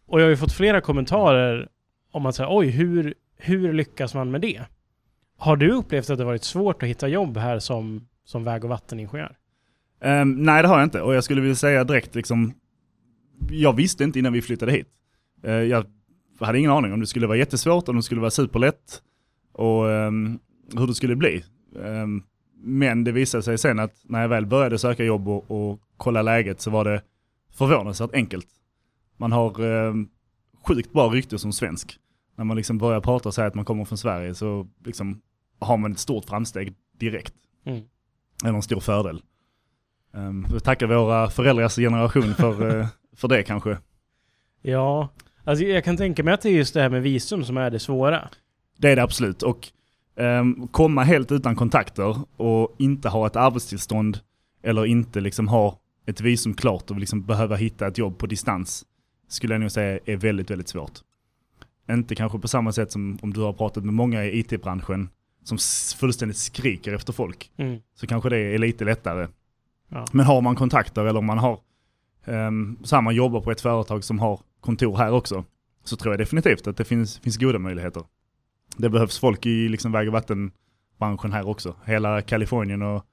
Och 0.06 0.20
jag 0.20 0.24
har 0.24 0.30
ju 0.30 0.36
fått 0.36 0.52
flera 0.52 0.80
kommentarer 0.80 1.68
om 2.12 2.26
att 2.26 2.34
säga 2.34 2.48
oj, 2.50 2.66
hur, 2.66 3.14
hur 3.36 3.72
lyckas 3.72 4.14
man 4.14 4.30
med 4.30 4.40
det? 4.40 4.62
Har 5.38 5.56
du 5.56 5.72
upplevt 5.72 6.10
att 6.10 6.18
det 6.18 6.24
varit 6.24 6.44
svårt 6.44 6.82
att 6.82 6.88
hitta 6.88 7.08
jobb 7.08 7.36
här 7.36 7.58
som, 7.58 8.08
som 8.24 8.44
väg 8.44 8.64
och 8.64 8.70
vatteningenjör? 8.70 9.36
Um, 10.00 10.42
nej, 10.42 10.62
det 10.62 10.68
har 10.68 10.78
jag 10.78 10.86
inte. 10.86 11.02
Och 11.02 11.14
jag 11.14 11.24
skulle 11.24 11.40
vilja 11.40 11.56
säga 11.56 11.84
direkt, 11.84 12.14
liksom, 12.14 12.52
jag 13.50 13.76
visste 13.76 14.04
inte 14.04 14.18
innan 14.18 14.32
vi 14.32 14.42
flyttade 14.42 14.72
hit. 14.72 14.88
Uh, 15.46 15.52
jag 15.52 15.86
hade 16.40 16.58
ingen 16.58 16.70
aning 16.70 16.92
om 16.92 17.00
det 17.00 17.06
skulle 17.06 17.26
vara 17.26 17.38
jättesvårt, 17.38 17.88
om 17.88 17.96
det 17.96 18.02
skulle 18.02 18.20
vara 18.20 18.30
superlätt 18.30 19.02
och 19.52 19.84
um, 19.84 20.38
hur 20.76 20.86
det 20.86 20.94
skulle 20.94 21.16
bli. 21.16 21.44
Um, 21.74 22.22
men 22.60 23.04
det 23.04 23.12
visade 23.12 23.42
sig 23.42 23.58
sen 23.58 23.78
att 23.78 23.92
när 24.02 24.20
jag 24.20 24.28
väl 24.28 24.46
började 24.46 24.78
söka 24.78 25.04
jobb 25.04 25.28
och, 25.28 25.50
och 25.50 25.80
kolla 25.96 26.22
läget 26.22 26.60
så 26.60 26.70
var 26.70 26.84
det 26.84 27.02
förvånansvärt 27.50 28.14
enkelt. 28.14 28.46
Man 29.16 29.32
har 29.32 29.60
um, 29.60 30.08
sjukt 30.66 30.92
bra 30.92 31.08
rykte 31.08 31.38
som 31.38 31.52
svensk. 31.52 31.98
När 32.36 32.44
man 32.44 32.56
liksom 32.56 32.78
börjar 32.78 33.00
prata 33.00 33.28
och 33.28 33.34
säga 33.34 33.46
att 33.46 33.54
man 33.54 33.64
kommer 33.64 33.84
från 33.84 33.98
Sverige 33.98 34.34
så 34.34 34.66
liksom 34.84 35.20
har 35.58 35.76
man 35.76 35.92
ett 35.92 35.98
stort 35.98 36.24
framsteg 36.24 36.74
direkt. 36.98 37.34
Mm. 37.64 37.82
Eller 38.44 38.54
en 38.54 38.62
stor 38.62 38.80
fördel. 38.80 39.22
Um, 40.12 40.46
vi 40.52 40.60
tackar 40.60 40.86
våra 40.86 41.30
föräldrars 41.30 41.76
generation 41.76 42.34
för, 42.34 42.76
uh, 42.76 42.86
för 43.16 43.28
det 43.28 43.42
kanske. 43.42 43.78
Ja, 44.62 45.08
alltså 45.44 45.64
jag 45.64 45.84
kan 45.84 45.96
tänka 45.96 46.22
mig 46.22 46.34
att 46.34 46.42
det 46.42 46.48
är 46.48 46.52
just 46.52 46.74
det 46.74 46.82
här 46.82 46.88
med 46.88 47.02
visum 47.02 47.44
som 47.44 47.56
är 47.56 47.70
det 47.70 47.78
svåra. 47.78 48.28
Det 48.76 48.88
är 48.88 48.96
det 48.96 49.02
absolut. 49.02 49.42
Och 49.42 49.68
komma 50.70 51.02
helt 51.02 51.32
utan 51.32 51.56
kontakter 51.56 52.16
och 52.36 52.74
inte 52.78 53.08
ha 53.08 53.26
ett 53.26 53.36
arbetstillstånd 53.36 54.18
eller 54.62 54.86
inte 54.86 55.20
liksom 55.20 55.48
ha 55.48 55.78
ett 56.06 56.20
visum 56.20 56.54
klart 56.54 56.90
och 56.90 56.96
liksom 56.96 57.22
behöva 57.22 57.56
hitta 57.56 57.86
ett 57.86 57.98
jobb 57.98 58.18
på 58.18 58.26
distans 58.26 58.84
skulle 59.28 59.54
jag 59.54 59.60
nog 59.60 59.70
säga 59.70 59.98
är 60.04 60.16
väldigt, 60.16 60.50
väldigt 60.50 60.68
svårt. 60.68 60.92
Inte 61.90 62.14
kanske 62.14 62.38
på 62.38 62.48
samma 62.48 62.72
sätt 62.72 62.92
som 62.92 63.18
om 63.22 63.32
du 63.32 63.40
har 63.40 63.52
pratat 63.52 63.84
med 63.84 63.94
många 63.94 64.24
i 64.24 64.38
IT-branschen 64.38 65.08
som 65.44 65.58
fullständigt 65.98 66.36
skriker 66.36 66.94
efter 66.94 67.12
folk. 67.12 67.50
Mm. 67.56 67.80
Så 67.94 68.06
kanske 68.06 68.28
det 68.28 68.38
är 68.38 68.58
lite 68.58 68.84
lättare. 68.84 69.28
Ja. 69.88 70.06
Men 70.12 70.26
har 70.26 70.40
man 70.40 70.56
kontakter 70.56 71.04
eller 71.04 71.18
om 71.18 71.26
man 71.26 71.38
har, 71.38 71.60
um, 72.24 72.78
så 72.82 72.96
här 72.96 73.02
man 73.02 73.14
jobbar 73.14 73.40
på 73.40 73.50
ett 73.50 73.60
företag 73.60 74.04
som 74.04 74.18
har 74.18 74.40
kontor 74.60 74.96
här 74.96 75.12
också, 75.12 75.44
så 75.84 75.96
tror 75.96 76.12
jag 76.12 76.18
definitivt 76.18 76.66
att 76.66 76.76
det 76.76 76.84
finns, 76.84 77.18
finns 77.18 77.36
goda 77.36 77.58
möjligheter. 77.58 78.02
Det 78.78 78.90
behövs 78.90 79.18
folk 79.18 79.46
i 79.46 79.68
liksom 79.68 79.92
väg 79.92 80.08
och 80.08 80.12
vattenbranschen 80.12 81.32
här 81.32 81.48
också. 81.48 81.76
Hela 81.84 82.22
Kalifornien 82.22 82.82
och 82.82 83.04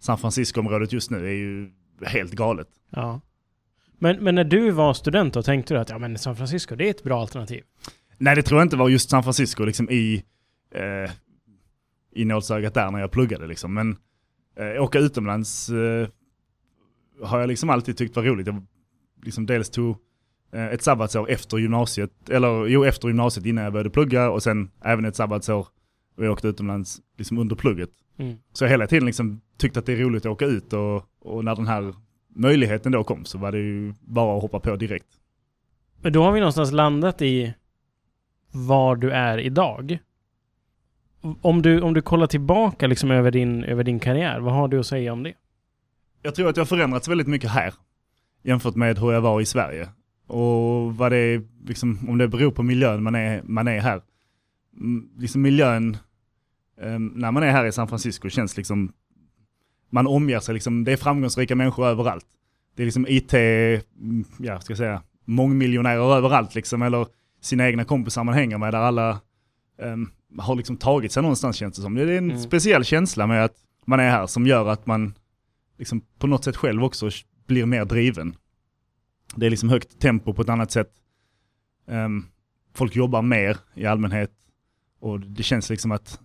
San 0.00 0.18
Francisco-området 0.18 0.92
just 0.92 1.10
nu 1.10 1.26
är 1.26 1.32
ju 1.32 1.70
helt 2.06 2.32
galet. 2.32 2.68
Ja. 2.90 3.20
Men, 3.98 4.24
men 4.24 4.34
när 4.34 4.44
du 4.44 4.70
var 4.70 4.94
student 4.94 5.34
då, 5.34 5.42
tänkte 5.42 5.74
du 5.74 5.80
att 5.80 5.90
ja, 5.90 5.98
men 5.98 6.18
San 6.18 6.36
Francisco 6.36 6.76
det 6.76 6.86
är 6.86 6.90
ett 6.90 7.02
bra 7.02 7.20
alternativ? 7.20 7.64
Nej, 8.18 8.36
det 8.36 8.42
tror 8.42 8.60
jag 8.60 8.66
inte 8.66 8.76
var 8.76 8.88
just 8.88 9.10
San 9.10 9.22
Francisco 9.22 9.64
liksom 9.64 9.90
i, 9.90 10.24
eh, 10.74 12.24
nålsögat 12.24 12.74
där 12.74 12.90
när 12.90 13.00
jag 13.00 13.10
pluggade. 13.10 13.46
Liksom. 13.46 13.74
Men 13.74 13.96
eh, 14.56 14.82
åka 14.82 14.98
utomlands 14.98 15.68
eh, 15.70 16.08
har 17.22 17.40
jag 17.40 17.48
liksom 17.48 17.70
alltid 17.70 17.96
tyckt 17.96 18.16
var 18.16 18.22
roligt. 18.22 18.46
Jag 18.46 18.66
liksom 19.22 19.46
dels 19.46 19.70
tog 19.70 19.96
ett 20.54 20.82
sabbatsår 20.82 21.30
efter 21.30 21.58
gymnasiet, 21.58 22.28
eller 22.30 22.66
jo 22.66 22.84
efter 22.84 23.08
gymnasiet 23.08 23.46
innan 23.46 23.64
jag 23.64 23.72
började 23.72 23.90
plugga 23.90 24.30
och 24.30 24.42
sen 24.42 24.70
även 24.84 25.04
ett 25.04 25.16
sabbatsår 25.16 25.66
och 26.16 26.24
jag 26.24 26.32
åkte 26.32 26.48
utomlands 26.48 27.00
liksom 27.18 27.38
under 27.38 27.56
plugget. 27.56 27.90
Mm. 28.18 28.36
Så 28.52 28.64
jag 28.64 28.70
hela 28.70 28.86
tiden 28.86 29.06
liksom 29.06 29.40
tyckte 29.58 29.78
att 29.78 29.86
det 29.86 29.92
är 29.92 29.96
roligt 29.96 30.26
att 30.26 30.32
åka 30.32 30.44
ut 30.44 30.72
och, 30.72 31.04
och 31.20 31.44
när 31.44 31.56
den 31.56 31.66
här 31.66 31.94
möjligheten 32.34 32.92
då 32.92 33.04
kom 33.04 33.24
så 33.24 33.38
var 33.38 33.52
det 33.52 33.58
ju 33.58 33.94
bara 34.00 34.36
att 34.36 34.42
hoppa 34.42 34.60
på 34.60 34.76
direkt. 34.76 35.08
Men 36.00 36.12
då 36.12 36.22
har 36.22 36.32
vi 36.32 36.40
någonstans 36.40 36.72
landat 36.72 37.22
i 37.22 37.54
var 38.52 38.96
du 38.96 39.10
är 39.10 39.38
idag. 39.38 39.98
Om 41.40 41.62
du, 41.62 41.80
om 41.80 41.94
du 41.94 42.02
kollar 42.02 42.26
tillbaka 42.26 42.86
liksom 42.86 43.10
över, 43.10 43.30
din, 43.30 43.64
över 43.64 43.84
din 43.84 44.00
karriär, 44.00 44.40
vad 44.40 44.54
har 44.54 44.68
du 44.68 44.80
att 44.80 44.86
säga 44.86 45.12
om 45.12 45.22
det? 45.22 45.32
Jag 46.22 46.34
tror 46.34 46.48
att 46.48 46.56
jag 46.56 46.64
har 46.64 46.66
förändrats 46.66 47.08
väldigt 47.08 47.26
mycket 47.26 47.50
här 47.50 47.74
jämfört 48.42 48.74
med 48.74 48.98
hur 48.98 49.12
jag 49.12 49.20
var 49.20 49.40
i 49.40 49.46
Sverige. 49.46 49.88
Och 50.26 50.96
vad 50.96 51.12
det 51.12 51.16
är, 51.16 51.42
liksom, 51.66 52.08
om 52.08 52.18
det 52.18 52.28
beror 52.28 52.50
på 52.50 52.62
miljön 52.62 53.02
man 53.02 53.14
är, 53.14 53.42
man 53.42 53.68
är 53.68 53.80
här. 53.80 54.02
Mm, 54.76 55.08
liksom 55.18 55.42
miljön 55.42 55.96
um, 56.80 57.06
när 57.06 57.32
man 57.32 57.42
är 57.42 57.50
här 57.50 57.64
i 57.64 57.72
San 57.72 57.88
Francisco 57.88 58.28
känns 58.28 58.56
liksom, 58.56 58.92
man 59.90 60.06
omger 60.06 60.40
sig 60.40 60.54
liksom, 60.54 60.84
det 60.84 60.92
är 60.92 60.96
framgångsrika 60.96 61.56
människor 61.56 61.86
överallt. 61.86 62.26
Det 62.76 62.82
är 62.82 62.84
liksom 62.84 63.06
IT, 63.08 63.34
mm, 63.34 64.24
ja 64.38 64.60
ska 64.60 64.70
jag 64.70 64.78
säga, 64.78 65.02
mångmiljonärer 65.24 66.16
överallt 66.16 66.54
liksom, 66.54 66.82
eller 66.82 67.06
sina 67.40 67.66
egna 67.68 67.84
kompisar 67.84 68.24
man 68.24 68.34
hänger 68.34 68.58
med 68.58 68.74
där 68.74 68.78
alla 68.78 69.20
um, 69.82 70.10
har 70.38 70.56
liksom 70.56 70.76
tagit 70.76 71.12
sig 71.12 71.22
någonstans 71.22 71.56
känns 71.56 71.76
det 71.76 71.82
som. 71.82 71.94
Det 71.94 72.02
är 72.02 72.18
en 72.18 72.30
mm. 72.30 72.42
speciell 72.42 72.84
känsla 72.84 73.26
med 73.26 73.44
att 73.44 73.56
man 73.86 74.00
är 74.00 74.10
här 74.10 74.26
som 74.26 74.46
gör 74.46 74.68
att 74.68 74.86
man 74.86 75.14
liksom 75.78 76.00
på 76.18 76.26
något 76.26 76.44
sätt 76.44 76.56
själv 76.56 76.84
också 76.84 77.10
blir 77.46 77.66
mer 77.66 77.84
driven. 77.84 78.36
Det 79.36 79.46
är 79.46 79.50
liksom 79.50 79.68
högt 79.68 79.98
tempo 79.98 80.34
på 80.34 80.42
ett 80.42 80.48
annat 80.48 80.70
sätt. 80.70 80.92
Um, 81.86 82.26
folk 82.74 82.96
jobbar 82.96 83.22
mer 83.22 83.56
i 83.74 83.86
allmänhet 83.86 84.30
och 85.00 85.20
det 85.20 85.42
känns 85.42 85.70
liksom 85.70 85.92
att, 85.92 86.20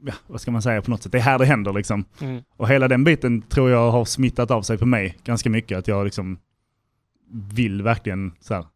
ja, 0.00 0.12
vad 0.26 0.40
ska 0.40 0.50
man 0.50 0.62
säga 0.62 0.82
på 0.82 0.90
något 0.90 1.02
sätt, 1.02 1.12
det 1.12 1.18
är 1.18 1.22
här 1.22 1.38
det 1.38 1.46
händer 1.46 1.72
liksom. 1.72 2.04
Mm. 2.20 2.42
Och 2.56 2.68
hela 2.68 2.88
den 2.88 3.04
biten 3.04 3.42
tror 3.42 3.70
jag 3.70 3.90
har 3.90 4.04
smittat 4.04 4.50
av 4.50 4.62
sig 4.62 4.78
på 4.78 4.86
mig 4.86 5.18
ganska 5.24 5.50
mycket, 5.50 5.78
att 5.78 5.88
jag 5.88 6.04
liksom 6.04 6.38
vill 7.32 7.82
verkligen 7.82 8.32
så 8.40 8.54
här, 8.54 8.66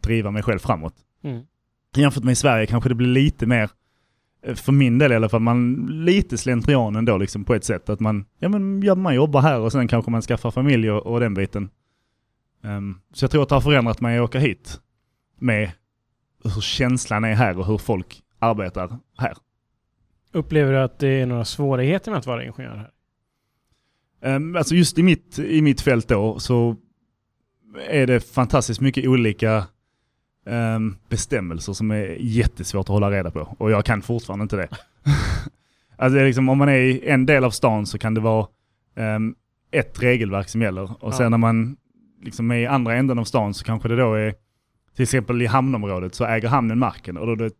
driva 0.00 0.30
mig 0.30 0.42
själv 0.42 0.58
framåt. 0.58 0.94
Mm. 1.22 1.42
Jämfört 1.96 2.24
med 2.24 2.32
i 2.32 2.36
Sverige 2.36 2.66
kanske 2.66 2.88
det 2.88 2.94
blir 2.94 3.08
lite 3.08 3.46
mer, 3.46 3.70
eh, 4.42 4.54
för 4.54 4.72
min 4.72 4.98
del 4.98 5.12
i 5.12 5.14
alla 5.14 5.28
fall, 5.28 5.40
man 5.40 5.86
lite 6.04 6.38
slentrian 6.38 6.96
ändå 6.96 7.16
liksom 7.16 7.44
på 7.44 7.54
ett 7.54 7.64
sätt. 7.64 7.88
Att 7.88 8.00
man, 8.00 8.24
ja 8.38 8.48
men 8.48 8.82
ja, 8.82 8.94
man 8.94 9.14
jobbar 9.14 9.40
här 9.40 9.60
och 9.60 9.72
sen 9.72 9.88
kanske 9.88 10.10
man 10.10 10.22
skaffar 10.22 10.50
familj 10.50 10.90
och, 10.90 11.06
och 11.06 11.20
den 11.20 11.34
biten. 11.34 11.70
Um, 12.64 13.00
så 13.12 13.24
jag 13.24 13.30
tror 13.30 13.42
att 13.42 13.48
det 13.48 13.54
har 13.54 13.60
förändrat 13.60 14.00
mig 14.00 14.18
att 14.18 14.24
åka 14.24 14.38
hit 14.38 14.80
med 15.38 15.70
hur 16.44 16.60
känslan 16.60 17.24
är 17.24 17.34
här 17.34 17.58
och 17.58 17.66
hur 17.66 17.78
folk 17.78 18.22
arbetar 18.38 18.98
här. 19.18 19.36
Upplever 20.32 20.72
du 20.72 20.78
att 20.78 20.98
det 20.98 21.08
är 21.08 21.26
några 21.26 21.44
svårigheter 21.44 22.10
med 22.10 22.18
att 22.18 22.26
vara 22.26 22.44
ingenjör 22.44 22.76
här? 22.76 22.90
Um, 24.36 24.56
alltså 24.56 24.74
just 24.74 24.98
i 24.98 25.02
mitt, 25.02 25.38
i 25.38 25.62
mitt 25.62 25.80
fält 25.80 26.08
då 26.08 26.38
så 26.38 26.76
är 27.88 28.06
det 28.06 28.20
fantastiskt 28.20 28.80
mycket 28.80 29.08
olika 29.08 29.66
um, 30.46 30.96
bestämmelser 31.08 31.72
som 31.72 31.90
är 31.90 32.16
jättesvårt 32.20 32.84
att 32.84 32.88
hålla 32.88 33.10
reda 33.10 33.30
på. 33.30 33.56
Och 33.58 33.70
jag 33.70 33.84
kan 33.84 34.02
fortfarande 34.02 34.42
inte 34.42 34.56
det. 34.56 34.68
alltså 35.96 36.14
det 36.14 36.20
är 36.20 36.26
liksom, 36.26 36.48
om 36.48 36.58
man 36.58 36.68
är 36.68 36.78
i 36.78 37.08
en 37.08 37.26
del 37.26 37.44
av 37.44 37.50
stan 37.50 37.86
så 37.86 37.98
kan 37.98 38.14
det 38.14 38.20
vara 38.20 38.46
um, 38.96 39.34
ett 39.70 40.02
regelverk 40.02 40.48
som 40.48 40.62
gäller. 40.62 40.82
Och 40.82 41.12
ja. 41.12 41.12
sen 41.12 41.30
när 41.30 41.38
man 41.38 41.76
liksom 42.22 42.50
är 42.50 42.56
i 42.56 42.66
andra 42.66 42.94
änden 42.94 43.18
av 43.18 43.24
stan 43.24 43.54
så 43.54 43.64
kanske 43.64 43.88
det 43.88 43.96
då 43.96 44.14
är, 44.14 44.34
till 44.94 45.02
exempel 45.02 45.42
i 45.42 45.46
hamnområdet 45.46 46.14
så 46.14 46.24
äger 46.24 46.48
hamnen 46.48 46.78
marken 46.78 47.16
och 47.16 47.26
då 47.26 47.32
är 47.32 47.36
det 47.36 47.46
ett 47.46 47.56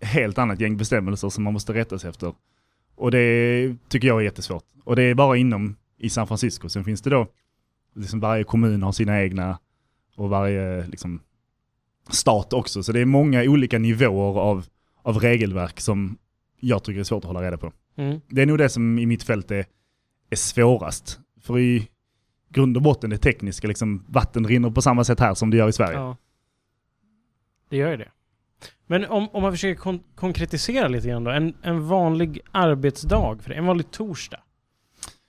helt 0.00 0.38
annat 0.38 0.60
gäng 0.60 0.76
bestämmelser 0.76 1.28
som 1.28 1.44
man 1.44 1.52
måste 1.52 1.74
rätta 1.74 1.98
sig 1.98 2.10
efter. 2.10 2.34
Och 2.96 3.10
det 3.10 3.76
tycker 3.88 4.08
jag 4.08 4.20
är 4.20 4.24
jättesvårt. 4.24 4.64
Och 4.84 4.96
det 4.96 5.02
är 5.02 5.14
bara 5.14 5.36
inom 5.36 5.76
i 5.98 6.10
San 6.10 6.26
Francisco. 6.26 6.68
Sen 6.68 6.84
finns 6.84 7.02
det 7.02 7.10
då 7.10 7.26
liksom 7.94 8.20
varje 8.20 8.44
kommun 8.44 8.82
har 8.82 8.92
sina 8.92 9.22
egna 9.22 9.58
och 10.16 10.28
varje 10.28 10.86
liksom, 10.86 11.20
stat 12.10 12.52
också. 12.52 12.82
Så 12.82 12.92
det 12.92 13.00
är 13.00 13.04
många 13.04 13.42
olika 13.42 13.78
nivåer 13.78 14.40
av, 14.40 14.66
av 15.02 15.18
regelverk 15.18 15.80
som 15.80 16.18
jag 16.60 16.84
tycker 16.84 17.00
är 17.00 17.04
svårt 17.04 17.24
att 17.24 17.28
hålla 17.28 17.42
reda 17.42 17.56
på. 17.56 17.72
Mm. 17.96 18.20
Det 18.28 18.42
är 18.42 18.46
nog 18.46 18.58
det 18.58 18.68
som 18.68 18.98
i 18.98 19.06
mitt 19.06 19.22
fält 19.22 19.50
är, 19.50 19.66
är 20.30 20.36
svårast. 20.36 21.20
För 21.40 21.58
i 21.58 21.88
grund 22.54 22.76
och 22.76 22.82
botten 22.82 23.10
det 23.10 23.18
tekniska, 23.18 23.68
liksom, 23.68 24.04
vatten 24.08 24.46
rinner 24.46 24.70
på 24.70 24.82
samma 24.82 25.04
sätt 25.04 25.20
här 25.20 25.34
som 25.34 25.50
det 25.50 25.56
gör 25.56 25.68
i 25.68 25.72
Sverige. 25.72 25.98
Ja. 25.98 26.16
Det 27.70 27.76
gör 27.76 27.90
ju 27.90 27.96
det. 27.96 28.08
Men 28.86 29.04
om, 29.04 29.28
om 29.32 29.42
man 29.42 29.52
försöker 29.52 29.80
kon 29.80 30.00
konkretisera 30.14 30.88
lite 30.88 31.08
grann 31.08 31.24
då. 31.24 31.30
En, 31.30 31.54
en 31.62 31.88
vanlig 31.88 32.40
arbetsdag 32.52 33.38
för 33.42 33.48
dig, 33.48 33.58
en 33.58 33.66
vanlig 33.66 33.90
torsdag. 33.90 34.40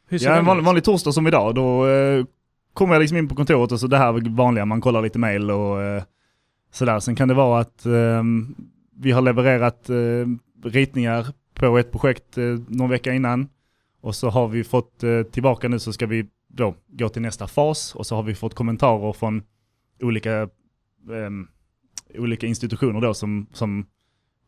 Hur 0.08 0.18
ser 0.18 0.30
ja, 0.30 0.36
en 0.36 0.46
vanlig, 0.46 0.64
vanlig, 0.64 0.84
torsdag 0.84 1.12
som 1.12 1.28
idag, 1.28 1.56
då 1.56 1.88
eh, 1.88 2.26
kommer 2.74 2.94
jag 2.94 3.02
liksom 3.02 3.18
in 3.18 3.28
på 3.28 3.36
kontoret 3.36 3.72
och 3.72 3.80
så 3.80 3.88
det 3.88 3.98
här 3.98 4.36
vanliga, 4.36 4.66
man 4.66 4.82
kollar 4.82 5.02
lite 5.02 5.20
mail 5.20 5.52
och 5.52 5.82
eh, 5.82 6.04
sådär. 6.72 7.00
Sen 7.00 7.16
kan 7.16 7.28
det 7.28 7.34
vara 7.34 7.62
att 7.62 7.86
eh, 7.86 8.24
vi 8.96 9.12
har 9.12 9.22
levererat 9.22 9.90
eh, 9.90 9.96
ritningar 10.64 11.28
på 11.54 11.78
ett 11.78 11.92
projekt 11.92 12.38
eh, 12.38 12.44
någon 12.68 12.90
vecka 12.90 13.14
innan 13.14 13.50
Och 14.02 14.16
så 14.16 14.30
har 14.30 14.48
vi 14.48 14.64
fått 14.64 15.04
eh, 15.04 15.22
tillbaka 15.24 15.68
nu 15.68 15.80
så 15.80 15.94
ska 15.94 16.06
vi 16.06 16.28
då 16.56 16.76
gå 16.88 17.10
till 17.10 17.22
nästa 17.22 17.48
fas 17.48 17.96
och 17.96 18.06
så 18.06 18.16
har 18.16 18.24
vi 18.24 18.36
fått 18.36 18.54
kommentarer 18.54 19.14
från 19.14 19.44
olika, 20.02 20.50
um, 21.08 21.48
olika 22.18 22.48
institutioner 22.48 23.02
då 23.02 23.14
som, 23.14 23.48
som 23.54 23.86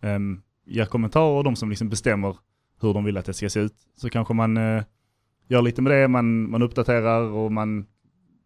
um, 0.02 0.42
ger 0.66 0.86
kommentarer 0.86 1.38
och 1.38 1.44
de 1.44 1.56
som 1.56 1.70
liksom 1.70 1.90
bestämmer 1.90 2.38
hur 2.82 2.94
de 2.94 3.04
vill 3.04 3.18
att 3.18 3.26
det 3.26 3.34
ska 3.34 3.50
se 3.50 3.60
ut. 3.60 3.76
Så 3.96 4.10
kanske 4.10 4.34
man 4.34 4.58
uh, 4.58 4.84
gör 5.48 5.62
lite 5.62 5.82
med 5.82 5.92
det, 5.92 6.08
man, 6.08 6.50
man 6.50 6.62
uppdaterar 6.62 7.22
och 7.22 7.52
man 7.52 7.86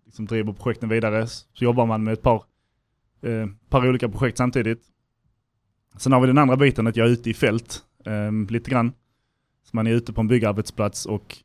liksom 0.06 0.26
driver 0.26 0.54
projekten 0.54 0.90
vidare. 0.90 1.28
Så 1.28 1.64
jobbar 1.64 1.86
man 1.86 2.04
med 2.04 2.14
ett 2.14 2.22
par, 2.22 2.44
uh, 3.26 3.48
par 3.70 3.90
olika 3.90 4.10
projekt 4.10 4.38
samtidigt. 4.38 4.84
Sen 5.98 6.12
har 6.12 6.22
vi 6.22 6.28
den 6.28 6.38
andra 6.38 6.58
biten 6.58 6.88
att 6.88 6.96
jag 6.96 7.08
är 7.08 7.12
ute 7.12 7.30
i 7.30 7.34
fält 7.34 7.84
um, 8.06 8.48
lite 8.48 8.72
grann. 8.72 8.92
Så 9.64 9.76
man 9.76 9.88
är 9.88 9.92
ute 9.92 10.14
på 10.14 10.22
en 10.22 10.28
byggarbetsplats 10.28 11.06
och 11.06 11.38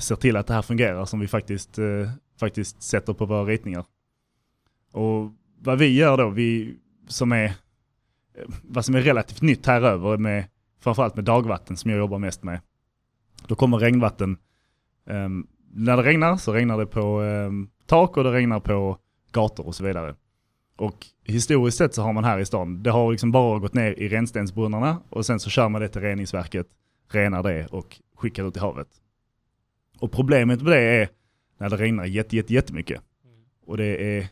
ser 0.00 0.16
till 0.16 0.36
att 0.36 0.46
det 0.46 0.54
här 0.54 0.62
fungerar 0.62 1.04
som 1.04 1.20
vi 1.20 1.28
faktiskt, 1.28 1.78
eh, 1.78 2.10
faktiskt 2.40 2.82
sätter 2.82 3.12
på 3.12 3.26
våra 3.26 3.44
ritningar. 3.44 3.84
Och 4.92 5.32
vad 5.58 5.78
vi 5.78 5.94
gör 5.94 6.16
då, 6.16 6.28
vi 6.28 6.76
som 7.08 7.32
är, 7.32 7.44
eh, 7.44 8.44
vad 8.62 8.84
som 8.84 8.94
är 8.94 9.00
relativt 9.00 9.42
nytt 9.42 9.66
här 9.66 9.82
över 9.82 10.16
med 10.16 10.44
framförallt 10.80 11.16
med 11.16 11.24
dagvatten 11.24 11.76
som 11.76 11.90
jag 11.90 11.98
jobbar 11.98 12.18
mest 12.18 12.42
med. 12.42 12.60
Då 13.46 13.54
kommer 13.54 13.78
regnvatten, 13.78 14.36
um, 15.06 15.46
när 15.74 15.96
det 15.96 16.02
regnar 16.02 16.36
så 16.36 16.52
regnar 16.52 16.78
det 16.78 16.86
på 16.86 17.20
um, 17.20 17.70
tak 17.86 18.16
och 18.16 18.24
det 18.24 18.32
regnar 18.32 18.60
på 18.60 18.98
gator 19.32 19.66
och 19.66 19.74
så 19.74 19.84
vidare. 19.84 20.14
Och 20.76 21.06
historiskt 21.24 21.78
sett 21.78 21.94
så 21.94 22.02
har 22.02 22.12
man 22.12 22.24
här 22.24 22.38
i 22.38 22.44
stan, 22.44 22.82
det 22.82 22.90
har 22.90 23.10
liksom 23.10 23.32
bara 23.32 23.58
gått 23.58 23.74
ner 23.74 23.92
i 23.92 24.08
renstensbrunnarna 24.08 25.02
och 25.08 25.26
sen 25.26 25.40
så 25.40 25.50
kör 25.50 25.68
man 25.68 25.80
det 25.80 25.88
till 25.88 26.00
reningsverket, 26.00 26.66
renar 27.08 27.42
det 27.42 27.66
och 27.66 28.00
skickar 28.16 28.48
ut 28.48 28.56
i 28.56 28.60
havet. 28.60 28.88
Och 30.02 30.12
problemet 30.12 30.62
med 30.62 30.72
det 30.72 30.80
är 30.80 31.08
när 31.58 31.70
det 31.70 31.76
regnar 31.76 32.04
jätte, 32.04 32.36
jätte, 32.36 32.54
jättemycket. 32.54 33.02
Och 33.66 33.76
det 33.76 34.18
är 34.18 34.28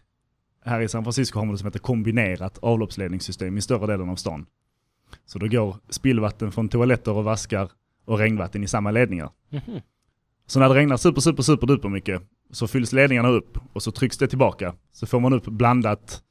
här 0.64 0.80
i 0.80 0.88
San 0.88 1.04
Francisco 1.04 1.38
har 1.38 1.46
man 1.46 1.54
det 1.54 1.58
som 1.58 1.66
heter 1.66 1.78
kombinerat 1.78 2.58
avloppsledningssystem 2.58 3.58
i 3.58 3.60
större 3.60 3.86
delen 3.86 4.08
av 4.08 4.16
stan. 4.16 4.46
Så 5.26 5.38
då 5.38 5.48
går 5.48 5.76
spillvatten 5.88 6.52
från 6.52 6.68
toaletter 6.68 7.12
och 7.12 7.24
vaskar 7.24 7.70
och 8.04 8.18
regnvatten 8.18 8.64
i 8.64 8.66
samma 8.66 8.90
ledningar. 8.90 9.30
Mm. 9.50 9.80
Så 10.46 10.58
när 10.60 10.68
det 10.68 10.74
regnar 10.74 10.96
super, 10.96 11.20
super, 11.20 11.42
super 11.42 11.66
duper 11.66 11.88
mycket 11.88 12.22
så 12.50 12.66
fylls 12.66 12.92
ledningarna 12.92 13.28
upp 13.28 13.58
och 13.72 13.82
så 13.82 13.90
trycks 13.90 14.18
det 14.18 14.28
tillbaka. 14.28 14.74
Så 14.92 15.06
får 15.06 15.20
man 15.20 15.32
upp 15.32 15.46
blandat 15.46 16.22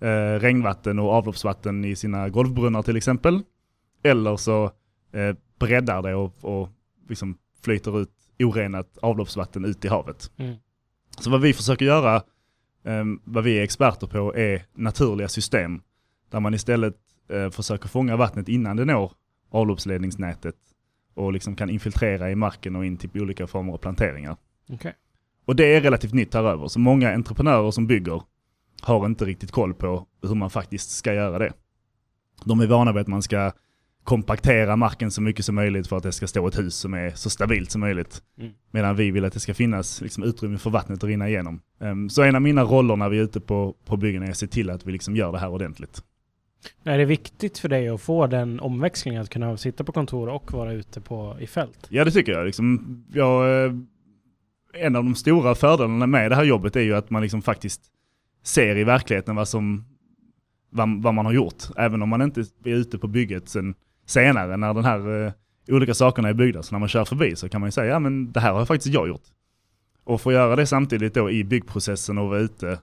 eh, 0.00 0.40
regnvatten 0.40 0.98
och 0.98 1.10
avloppsvatten 1.10 1.84
i 1.84 1.96
sina 1.96 2.28
golvbrunnar 2.28 2.82
till 2.82 2.96
exempel. 2.96 3.42
Eller 4.02 4.36
så 4.36 4.64
eh, 5.12 5.36
breddar 5.58 6.02
det 6.02 6.14
och, 6.14 6.32
och 6.40 6.68
liksom 7.08 7.38
flyter 7.64 8.00
ut 8.00 8.21
orenat 8.38 8.98
avloppsvatten 9.02 9.64
ut 9.64 9.84
i 9.84 9.88
havet. 9.88 10.30
Mm. 10.36 10.56
Så 11.20 11.30
vad 11.30 11.40
vi 11.40 11.52
försöker 11.52 11.84
göra 11.84 12.22
Um, 12.84 13.20
vad 13.24 13.44
vi 13.44 13.58
är 13.58 13.62
experter 13.62 14.06
på 14.06 14.36
är 14.36 14.62
naturliga 14.74 15.28
system. 15.28 15.82
Där 16.30 16.40
man 16.40 16.54
istället 16.54 16.96
uh, 17.32 17.50
försöker 17.50 17.88
fånga 17.88 18.16
vattnet 18.16 18.48
innan 18.48 18.76
det 18.76 18.84
når 18.84 19.12
avloppsledningsnätet. 19.50 20.56
Och 21.14 21.32
liksom 21.32 21.56
kan 21.56 21.70
infiltrera 21.70 22.30
i 22.30 22.34
marken 22.34 22.76
och 22.76 22.86
in 22.86 22.96
till 22.96 23.22
olika 23.22 23.46
former 23.46 23.72
av 23.72 23.78
planteringar. 23.78 24.36
Okay. 24.68 24.92
Och 25.44 25.56
det 25.56 25.74
är 25.74 25.80
relativt 25.80 26.14
nytt 26.14 26.34
här 26.34 26.44
över. 26.44 26.68
Så 26.68 26.78
många 26.78 27.14
entreprenörer 27.14 27.70
som 27.70 27.86
bygger 27.86 28.22
har 28.82 29.06
inte 29.06 29.24
riktigt 29.24 29.50
koll 29.50 29.74
på 29.74 30.06
hur 30.22 30.34
man 30.34 30.50
faktiskt 30.50 30.90
ska 30.90 31.14
göra 31.14 31.38
det. 31.38 31.52
De 32.44 32.60
är 32.60 32.66
vana 32.66 32.92
vid 32.92 33.00
att 33.00 33.08
man 33.08 33.22
ska 33.22 33.52
kompaktera 34.04 34.76
marken 34.76 35.10
så 35.10 35.22
mycket 35.22 35.44
som 35.44 35.54
möjligt 35.54 35.86
för 35.86 35.96
att 35.96 36.02
det 36.02 36.12
ska 36.12 36.26
stå 36.26 36.46
ett 36.46 36.58
hus 36.58 36.74
som 36.74 36.94
är 36.94 37.10
så 37.10 37.30
stabilt 37.30 37.70
som 37.70 37.80
möjligt. 37.80 38.22
Mm. 38.38 38.52
Medan 38.70 38.96
vi 38.96 39.10
vill 39.10 39.24
att 39.24 39.32
det 39.32 39.40
ska 39.40 39.54
finnas 39.54 40.00
liksom, 40.00 40.24
utrymme 40.24 40.58
för 40.58 40.70
vattnet 40.70 40.98
att 40.98 41.08
rinna 41.08 41.28
igenom. 41.28 41.60
Um, 41.78 42.10
så 42.10 42.22
en 42.22 42.34
av 42.34 42.42
mina 42.42 42.62
roller 42.62 42.96
när 42.96 43.08
vi 43.08 43.18
är 43.18 43.22
ute 43.22 43.40
på, 43.40 43.74
på 43.84 43.96
byggen 43.96 44.22
är 44.22 44.30
att 44.30 44.36
se 44.36 44.46
till 44.46 44.70
att 44.70 44.86
vi 44.86 44.92
liksom 44.92 45.16
gör 45.16 45.32
det 45.32 45.38
här 45.38 45.48
ordentligt. 45.48 46.02
Är 46.84 46.98
det 46.98 47.04
viktigt 47.04 47.58
för 47.58 47.68
dig 47.68 47.88
att 47.88 48.00
få 48.00 48.26
den 48.26 48.60
omväxlingen 48.60 49.22
att 49.22 49.30
kunna 49.30 49.56
sitta 49.56 49.84
på 49.84 49.92
kontor 49.92 50.28
och 50.28 50.52
vara 50.52 50.72
ute 50.72 51.00
på, 51.00 51.36
i 51.40 51.46
fält? 51.46 51.86
Ja 51.88 52.04
det 52.04 52.10
tycker 52.10 52.32
jag. 52.32 52.46
Liksom, 52.46 53.04
jag 53.12 53.64
eh, 53.64 53.72
en 54.74 54.96
av 54.96 55.04
de 55.04 55.14
stora 55.14 55.54
fördelarna 55.54 56.06
med 56.06 56.30
det 56.30 56.36
här 56.36 56.44
jobbet 56.44 56.76
är 56.76 56.80
ju 56.80 56.94
att 56.94 57.10
man 57.10 57.22
liksom 57.22 57.42
faktiskt 57.42 57.82
ser 58.42 58.76
i 58.76 58.84
verkligheten 58.84 59.36
vad, 59.36 59.48
som, 59.48 59.84
vad, 60.70 61.02
vad 61.02 61.14
man 61.14 61.26
har 61.26 61.32
gjort. 61.32 61.62
Även 61.76 62.02
om 62.02 62.08
man 62.08 62.22
inte 62.22 62.40
är 62.40 62.74
ute 62.74 62.98
på 62.98 63.08
bygget 63.08 63.48
sen 63.48 63.74
senare 64.12 64.56
när 64.56 64.74
den 64.74 64.84
här 64.84 65.26
eh, 65.26 65.32
olika 65.68 65.94
sakerna 65.94 66.28
är 66.28 66.34
byggda. 66.34 66.62
Så 66.62 66.74
när 66.74 66.78
man 66.78 66.88
kör 66.88 67.04
förbi 67.04 67.36
så 67.36 67.48
kan 67.48 67.60
man 67.60 67.68
ju 67.68 67.72
säga, 67.72 67.92
ja 67.92 67.98
men 67.98 68.32
det 68.32 68.40
här 68.40 68.52
har 68.52 68.64
faktiskt 68.64 68.94
jag 68.94 69.08
gjort. 69.08 69.24
Och 70.04 70.20
få 70.20 70.32
göra 70.32 70.56
det 70.56 70.66
samtidigt 70.66 71.14
då 71.14 71.30
i 71.30 71.44
byggprocessen 71.44 72.18
och 72.18 72.28
vara 72.28 72.38
ute 72.38 72.78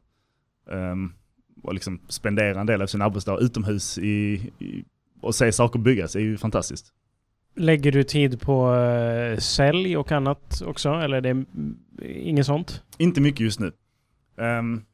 um, 0.66 1.14
och 1.64 1.74
liksom 1.74 2.00
spendera 2.08 2.60
en 2.60 2.66
del 2.66 2.82
av 2.82 2.88
sin 2.88 3.02
arbetsdag 3.02 3.38
utomhus 3.40 3.98
i, 3.98 4.42
i, 4.60 4.86
och 5.22 5.36
se 5.36 5.52
saker 5.52 5.80
byggas 5.80 6.16
är 6.16 6.20
ju 6.20 6.38
fantastiskt. 6.38 6.94
Lägger 7.56 7.92
du 7.92 8.04
tid 8.04 8.42
på 8.42 8.72
uh, 8.72 9.38
sälj 9.38 9.98
och 9.98 10.12
annat 10.12 10.62
också, 10.66 10.90
eller 10.90 11.18
är 11.18 11.22
det 11.22 11.46
inget 12.04 12.46
sånt? 12.46 12.84
Inte 12.98 13.22
mycket 13.22 13.40
just 13.40 13.60
nu. 13.60 13.72
Um, 14.38 14.86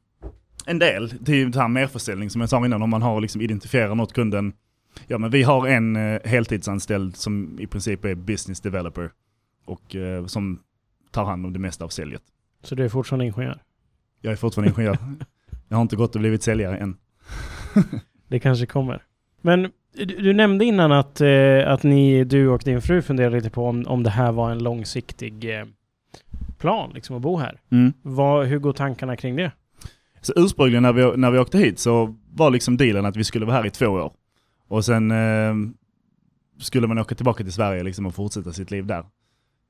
en 0.65 0.79
del, 0.79 1.13
det 1.19 1.31
är 1.31 1.35
ju 1.35 1.49
det 1.49 1.59
här 1.59 1.67
merförsäljning 1.67 2.29
som 2.29 2.41
jag 2.41 2.49
sa 2.49 2.65
innan, 2.65 2.81
om 2.81 2.89
man 2.89 3.01
har 3.01 3.21
liksom 3.21 3.41
identifierat 3.41 3.97
något 3.97 4.13
kunden 4.13 4.53
Ja 5.07 5.17
men 5.17 5.31
vi 5.31 5.43
har 5.43 5.67
en 5.67 5.95
eh, 5.95 6.21
heltidsanställd 6.25 7.15
som 7.15 7.59
i 7.59 7.67
princip 7.67 8.05
är 8.05 8.15
business 8.15 8.61
developer 8.61 9.11
och 9.65 9.95
eh, 9.95 10.25
som 10.25 10.59
tar 11.11 11.25
hand 11.25 11.45
om 11.45 11.53
det 11.53 11.59
mesta 11.59 11.85
av 11.85 11.89
säljet. 11.89 12.21
Så 12.63 12.75
du 12.75 12.85
är 12.85 12.89
fortfarande 12.89 13.25
ingenjör? 13.25 13.61
Jag 14.21 14.31
är 14.31 14.35
fortfarande 14.35 14.71
ingenjör. 14.71 14.97
jag 15.67 15.77
har 15.77 15.81
inte 15.81 15.95
gått 15.95 16.15
och 16.15 16.21
blivit 16.21 16.43
säljare 16.43 16.77
än. 16.77 16.97
det 18.27 18.39
kanske 18.39 18.65
kommer. 18.65 19.03
Men 19.41 19.71
du, 19.93 20.05
du 20.05 20.33
nämnde 20.33 20.65
innan 20.65 20.91
att, 20.91 21.21
eh, 21.21 21.67
att 21.67 21.83
ni, 21.83 22.23
du 22.23 22.47
och 22.49 22.61
din 22.65 22.81
fru 22.81 23.01
funderade 23.01 23.35
lite 23.35 23.49
på 23.49 23.65
om, 23.67 23.87
om 23.87 24.03
det 24.03 24.09
här 24.09 24.31
var 24.31 24.51
en 24.51 24.63
långsiktig 24.63 25.59
eh, 25.59 25.65
plan, 26.57 26.91
liksom 26.93 27.15
att 27.15 27.21
bo 27.21 27.37
här. 27.37 27.59
Mm. 27.71 27.93
Vad, 28.01 28.45
hur 28.45 28.59
går 28.59 28.73
tankarna 28.73 29.15
kring 29.15 29.35
det? 29.35 29.51
Så 30.21 30.33
ursprungligen 30.35 30.83
när 30.83 30.93
vi, 30.93 31.17
när 31.17 31.31
vi 31.31 31.39
åkte 31.39 31.57
hit 31.57 31.79
så 31.79 32.15
var 32.33 32.49
liksom 32.49 32.77
dealen 32.77 33.05
att 33.05 33.17
vi 33.17 33.23
skulle 33.23 33.45
vara 33.45 33.55
här 33.55 33.65
i 33.65 33.69
två 33.69 33.87
år. 33.87 34.11
Och 34.67 34.85
sen 34.85 35.11
eh, 35.11 35.55
skulle 36.59 36.87
man 36.87 36.97
åka 36.97 37.15
tillbaka 37.15 37.43
till 37.43 37.53
Sverige 37.53 37.83
liksom 37.83 38.05
och 38.05 38.15
fortsätta 38.15 38.53
sitt 38.53 38.71
liv 38.71 38.85
där. 38.85 39.05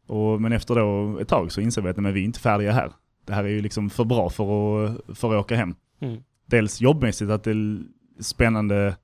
Och, 0.08 0.42
men 0.42 0.52
efter 0.52 0.76
då 0.76 1.20
ett 1.20 1.28
tag 1.28 1.52
så 1.52 1.62
insåg 1.62 1.84
vi 1.84 1.90
att 1.90 1.98
men 1.98 2.14
vi 2.14 2.22
är 2.22 2.26
inte 2.26 2.40
färdiga 2.40 2.72
här. 2.72 2.92
Det 3.26 3.34
här 3.34 3.44
är 3.44 3.50
ju 3.50 3.62
liksom 3.62 3.90
för 3.90 4.04
bra 4.04 4.30
för 4.30 4.86
att, 4.86 5.18
för 5.18 5.34
att 5.34 5.46
åka 5.46 5.56
hem. 5.56 5.76
Mm. 6.00 6.22
Dels 6.46 6.82
jobbmässigt 6.82 7.32
att 7.32 7.44
det 7.44 7.52
är 7.52 7.80
spännande 8.20 8.96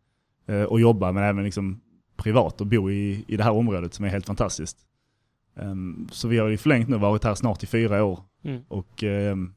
eh, 0.47 0.63
att 0.63 0.81
jobba 0.81 1.11
men 1.11 1.23
även 1.23 1.43
liksom 1.43 1.81
privat 2.17 2.61
och 2.61 2.67
bo 2.67 2.91
i, 2.91 3.25
i 3.27 3.37
det 3.37 3.43
här 3.43 3.51
området 3.51 3.93
som 3.93 4.05
är 4.05 4.09
helt 4.09 4.25
fantastiskt. 4.25 4.77
Um, 5.55 6.07
så 6.11 6.27
vi 6.27 6.37
har 6.37 6.47
ju 6.47 6.57
förlängt 6.57 6.89
nu, 6.89 6.97
varit 6.97 7.23
här 7.23 7.35
snart 7.35 7.63
i 7.63 7.67
fyra 7.67 8.03
år. 8.03 8.19
Mm. 8.43 8.61
Och 8.67 9.03
um, 9.03 9.53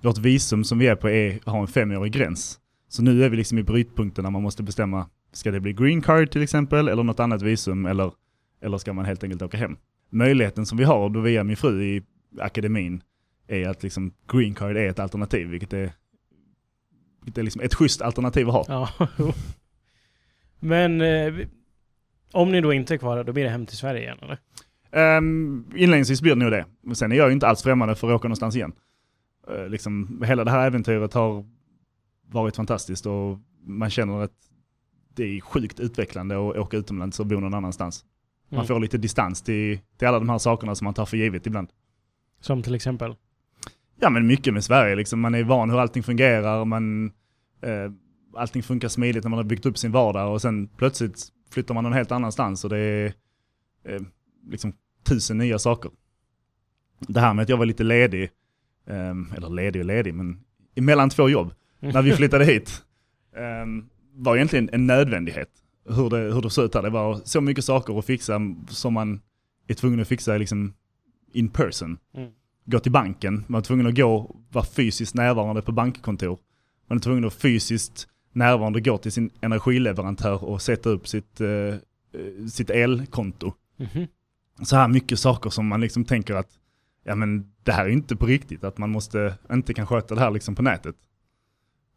vårt 0.00 0.18
visum 0.18 0.64
som 0.64 0.78
vi 0.78 0.86
är 0.86 0.96
på 0.96 1.10
är, 1.10 1.40
har 1.44 1.60
en 1.60 1.66
femårig 1.66 2.12
gräns. 2.12 2.60
Så 2.88 3.02
nu 3.02 3.24
är 3.24 3.28
vi 3.28 3.36
liksom 3.36 3.58
i 3.58 3.62
brytpunkten 3.62 4.22
när 4.22 4.30
man 4.30 4.42
måste 4.42 4.62
bestämma 4.62 5.06
Ska 5.34 5.50
det 5.50 5.60
bli 5.60 5.72
green 5.72 6.02
card 6.02 6.30
till 6.30 6.42
exempel 6.42 6.88
eller 6.88 7.02
något 7.02 7.20
annat 7.20 7.42
visum 7.42 7.86
eller, 7.86 8.12
eller 8.62 8.78
ska 8.78 8.92
man 8.92 9.04
helt 9.04 9.24
enkelt 9.24 9.42
åka 9.42 9.56
hem? 9.56 9.76
Möjligheten 10.10 10.66
som 10.66 10.78
vi 10.78 10.84
har 10.84 11.08
då 11.08 11.20
via 11.20 11.44
min 11.44 11.56
fru 11.56 11.82
i 11.82 12.02
akademin 12.38 13.02
är 13.46 13.68
att 13.68 13.82
liksom 13.82 14.12
green 14.32 14.54
card 14.54 14.76
är 14.76 14.88
ett 14.88 14.98
alternativ, 14.98 15.48
vilket 15.48 15.72
är, 15.72 15.92
vilket 17.24 17.38
är 17.38 17.42
liksom 17.42 17.60
ett 17.60 17.74
schysst 17.74 18.02
alternativ 18.02 18.48
att 18.48 18.54
ha. 18.54 18.64
Ja. 18.98 19.08
Men 20.60 21.00
eh, 21.00 21.34
om 22.32 22.52
ni 22.52 22.60
då 22.60 22.72
inte 22.72 22.94
är 22.94 22.98
kvar, 22.98 23.24
då 23.24 23.32
blir 23.32 23.44
det 23.44 23.50
hem 23.50 23.66
till 23.66 23.76
Sverige 23.76 24.00
igen 24.00 24.18
eller? 24.22 24.38
Um, 25.18 25.66
inledningsvis 25.74 26.20
blir 26.20 26.34
det 26.34 26.38
nog 26.38 26.50
det. 26.50 26.66
Men 26.82 26.96
sen 26.96 27.12
är 27.12 27.16
jag 27.16 27.28
ju 27.28 27.32
inte 27.32 27.46
alls 27.46 27.62
främmande 27.62 27.94
för 27.94 28.08
att 28.08 28.14
åka 28.14 28.28
någonstans 28.28 28.56
igen. 28.56 28.72
Uh, 29.50 29.68
liksom, 29.68 30.22
hela 30.26 30.44
det 30.44 30.50
här 30.50 30.66
äventyret 30.66 31.14
har 31.14 31.44
varit 32.26 32.56
fantastiskt 32.56 33.06
och 33.06 33.38
man 33.66 33.90
känner 33.90 34.20
att 34.20 34.32
det 35.14 35.24
är 35.24 35.40
sjukt 35.40 35.80
utvecklande 35.80 36.34
att 36.34 36.56
åka 36.56 36.76
utomlands 36.76 37.20
och 37.20 37.26
bo 37.26 37.40
någon 37.40 37.54
annanstans. 37.54 38.04
Man 38.48 38.58
mm. 38.58 38.66
får 38.66 38.80
lite 38.80 38.98
distans 38.98 39.42
till, 39.42 39.78
till 39.98 40.08
alla 40.08 40.18
de 40.18 40.28
här 40.28 40.38
sakerna 40.38 40.74
som 40.74 40.84
man 40.84 40.94
tar 40.94 41.06
för 41.06 41.16
givet 41.16 41.46
ibland. 41.46 41.68
Som 42.40 42.62
till 42.62 42.74
exempel? 42.74 43.14
Ja 44.00 44.10
men 44.10 44.26
mycket 44.26 44.54
med 44.54 44.64
Sverige, 44.64 44.94
liksom. 44.94 45.20
man 45.20 45.34
är 45.34 45.44
van 45.44 45.70
hur 45.70 45.80
allting 45.80 46.02
fungerar, 46.02 46.64
man, 46.64 47.06
eh, 47.62 47.92
allting 48.36 48.62
funkar 48.62 48.88
smidigt 48.88 49.24
när 49.24 49.30
man 49.30 49.36
har 49.36 49.44
byggt 49.44 49.66
upp 49.66 49.78
sin 49.78 49.92
vardag 49.92 50.32
och 50.32 50.42
sen 50.42 50.68
plötsligt 50.68 51.28
flyttar 51.50 51.74
man 51.74 51.84
någon 51.84 51.92
helt 51.92 52.12
annanstans 52.12 52.64
och 52.64 52.70
det 52.70 52.78
är 52.78 53.14
eh, 53.84 54.00
liksom 54.50 54.72
tusen 55.04 55.38
nya 55.38 55.58
saker. 55.58 55.90
Det 56.98 57.20
här 57.20 57.34
med 57.34 57.42
att 57.42 57.48
jag 57.48 57.56
var 57.56 57.66
lite 57.66 57.84
ledig, 57.84 58.30
eh, 58.86 59.36
eller 59.36 59.48
ledig 59.48 59.82
och 59.82 59.86
ledig, 59.86 60.14
men 60.14 60.40
emellan 60.74 61.10
två 61.10 61.28
jobb 61.28 61.54
när 61.80 62.02
vi 62.02 62.12
flyttade 62.16 62.44
hit. 62.44 62.82
Um, 63.62 63.88
var 64.14 64.36
egentligen 64.36 64.70
en 64.72 64.86
nödvändighet. 64.86 65.50
Hur 65.88 66.10
det, 66.10 66.16
hur 66.16 66.42
det 66.42 66.50
såg 66.50 66.64
ut 66.64 66.74
här. 66.74 66.82
Det 66.82 66.90
var 66.90 67.20
så 67.24 67.40
mycket 67.40 67.64
saker 67.64 67.98
att 67.98 68.04
fixa 68.04 68.40
som 68.68 68.94
man 68.94 69.20
är 69.66 69.74
tvungen 69.74 70.00
att 70.00 70.08
fixa 70.08 70.36
liksom 70.38 70.74
in 71.32 71.48
person. 71.48 71.98
Mm. 72.14 72.30
Gå 72.64 72.78
till 72.78 72.92
banken, 72.92 73.34
man 73.34 73.44
var 73.58 73.60
tvungen 73.60 73.86
att 73.86 73.96
gå, 73.96 74.36
vara 74.52 74.64
fysiskt 74.64 75.14
närvarande 75.14 75.62
på 75.62 75.72
bankkontor. 75.72 76.38
Man 76.86 76.98
är 76.98 77.02
tvungen 77.02 77.24
att 77.24 77.34
fysiskt 77.34 78.08
närvarande 78.32 78.80
gå 78.80 78.98
till 78.98 79.12
sin 79.12 79.30
energileverantör 79.40 80.44
och 80.44 80.62
sätta 80.62 80.90
upp 80.90 81.08
sitt, 81.08 81.40
eh, 81.40 81.48
eh, 81.48 81.78
sitt 82.50 82.70
elkonto. 82.70 83.52
Mhm. 83.76 84.06
Så 84.62 84.76
här 84.76 84.88
mycket 84.88 85.18
saker 85.18 85.50
som 85.50 85.66
man 85.66 85.80
liksom 85.80 86.04
tänker 86.04 86.34
att 86.34 86.58
ja 87.04 87.14
men 87.14 87.52
det 87.62 87.72
här 87.72 87.84
är 87.84 87.88
inte 87.88 88.16
på 88.16 88.26
riktigt, 88.26 88.64
att 88.64 88.78
man 88.78 88.90
måste, 88.90 89.34
inte 89.52 89.74
kan 89.74 89.86
sköta 89.86 90.14
det 90.14 90.20
här 90.20 90.30
liksom 90.30 90.54
på 90.54 90.62
nätet. 90.62 90.96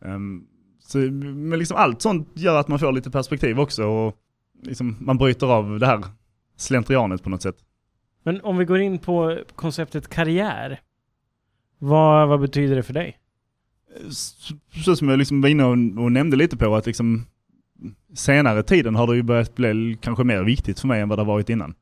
Ehm, 0.06 0.48
så, 0.88 0.98
men 0.98 1.60
liksom 1.60 1.78
allt 1.78 2.02
sånt 2.02 2.30
gör 2.34 2.60
att 2.60 2.68
man 2.68 2.80
får 2.80 2.92
lite 2.92 3.12
perspektiv 3.12 3.60
också 3.60 3.84
och 3.84 4.16
liksom 4.64 4.96
man 5.00 5.18
bryter 5.18 5.48
av 5.48 5.80
det 5.80 5.86
här 5.86 6.04
slentrianet 6.58 7.24
på 7.24 7.30
något 7.30 7.42
sätt. 7.42 7.56
Men 8.24 8.42
om 8.42 8.58
vi 8.58 8.66
går 8.66 8.80
in 8.80 9.00
på 9.00 9.40
konceptet 9.56 10.08
karriär. 10.08 10.82
Vad, 11.80 12.28
vad 12.28 12.40
betyder 12.40 12.76
det 12.76 12.84
för 12.84 12.94
dig? 12.94 13.18
Så, 14.10 14.56
så 14.86 14.96
som 14.96 15.10
jag 15.10 15.20
liksom 15.20 15.42
var 15.42 15.50
inne 15.50 15.64
och, 15.64 16.04
och 16.04 16.12
nämnde 16.12 16.38
lite 16.38 16.58
på 16.58 16.76
att 16.76 16.86
liksom 16.86 17.26
senare 18.14 18.64
tiden 18.64 18.96
har 18.96 19.08
det 19.08 19.16
ju 19.16 19.24
börjat 19.24 19.56
bli 19.56 19.98
kanske 20.02 20.24
mer 20.24 20.44
viktigt 20.44 20.80
för 20.80 20.88
mig 20.88 21.02
än 21.02 21.10
vad 21.10 21.18
det 21.18 21.22
har 21.22 21.34
varit 21.34 21.50
innan. 21.50 21.76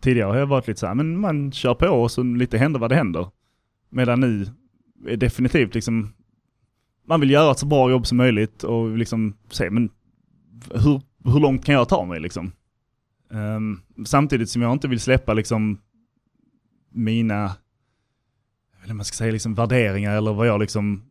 Tidigare 0.00 0.28
har 0.28 0.36
jag 0.36 0.46
varit 0.46 0.68
lite 0.68 0.80
så 0.80 0.86
här, 0.86 0.94
men 0.94 1.20
man 1.20 1.52
kör 1.52 1.74
på 1.74 1.86
och 1.86 2.10
så 2.10 2.22
lite 2.22 2.58
händer 2.58 2.80
vad 2.80 2.90
det 2.90 2.96
händer. 2.96 3.28
Medan 3.90 4.20
nu 4.20 4.46
är 5.06 5.16
definitivt 5.16 5.74
liksom, 5.74 6.12
man 7.04 7.20
vill 7.20 7.30
göra 7.30 7.50
ett 7.50 7.58
så 7.58 7.66
bra 7.66 7.90
jobb 7.90 8.06
som 8.06 8.18
möjligt 8.18 8.62
och 8.62 8.98
liksom 8.98 9.36
se, 9.50 9.70
men 9.70 9.90
hur, 10.70 11.00
hur 11.24 11.40
långt 11.40 11.64
kan 11.64 11.74
jag 11.74 11.88
ta 11.88 12.04
mig 12.04 12.20
liksom? 12.20 12.52
Um, 13.28 13.82
samtidigt 14.06 14.50
som 14.50 14.62
jag 14.62 14.72
inte 14.72 14.88
vill 14.88 15.00
släppa 15.00 15.34
liksom 15.34 15.78
mina, 16.90 17.52
eller 18.84 18.94
man 18.94 19.04
ska 19.04 19.14
säga 19.14 19.32
liksom 19.32 19.54
värderingar 19.54 20.16
eller 20.16 20.32
vad 20.32 20.46
jag 20.46 20.60
liksom 20.60 21.02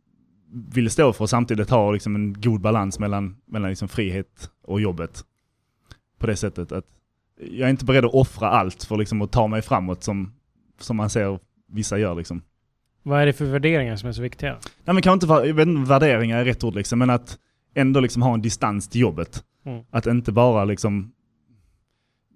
vill 0.54 0.90
stå 0.90 1.12
för 1.12 1.24
och 1.24 1.30
samtidigt 1.30 1.70
ha 1.70 1.92
liksom 1.92 2.14
en 2.14 2.40
god 2.40 2.60
balans 2.60 2.98
mellan, 2.98 3.36
mellan 3.46 3.70
liksom 3.70 3.88
frihet 3.88 4.50
och 4.62 4.80
jobbet. 4.80 5.24
På 6.18 6.26
det 6.26 6.36
sättet 6.36 6.72
att 6.72 6.86
jag 7.36 7.66
är 7.66 7.70
inte 7.70 7.84
beredd 7.84 8.04
att 8.04 8.14
offra 8.14 8.48
allt 8.48 8.84
för 8.84 8.96
liksom 8.96 9.22
att 9.22 9.32
ta 9.32 9.46
mig 9.46 9.62
framåt 9.62 10.02
som, 10.02 10.32
som 10.80 10.96
man 10.96 11.10
ser 11.10 11.38
vissa 11.66 11.98
gör 11.98 12.14
liksom. 12.14 12.42
Vad 13.06 13.22
är 13.22 13.26
det 13.26 13.32
för 13.32 13.44
värderingar 13.44 13.96
som 13.96 14.08
är 14.08 14.12
så 14.12 14.22
viktiga? 14.22 14.58
Nej 14.84 14.94
men 14.94 15.02
kanske 15.02 15.26
inte, 15.26 15.46
jag 15.48 15.54
vet 15.54 15.68
inte 15.68 15.88
värderingar 15.90 16.38
är 16.38 16.44
rätt 16.44 16.64
ord 16.64 16.74
liksom, 16.74 16.98
men 16.98 17.10
att 17.10 17.38
ändå 17.74 18.00
liksom 18.00 18.22
ha 18.22 18.34
en 18.34 18.42
distans 18.42 18.88
till 18.88 19.00
jobbet. 19.00 19.44
Mm. 19.64 19.84
Att 19.90 20.06
inte 20.06 20.32
bara 20.32 20.64
liksom, 20.64 21.12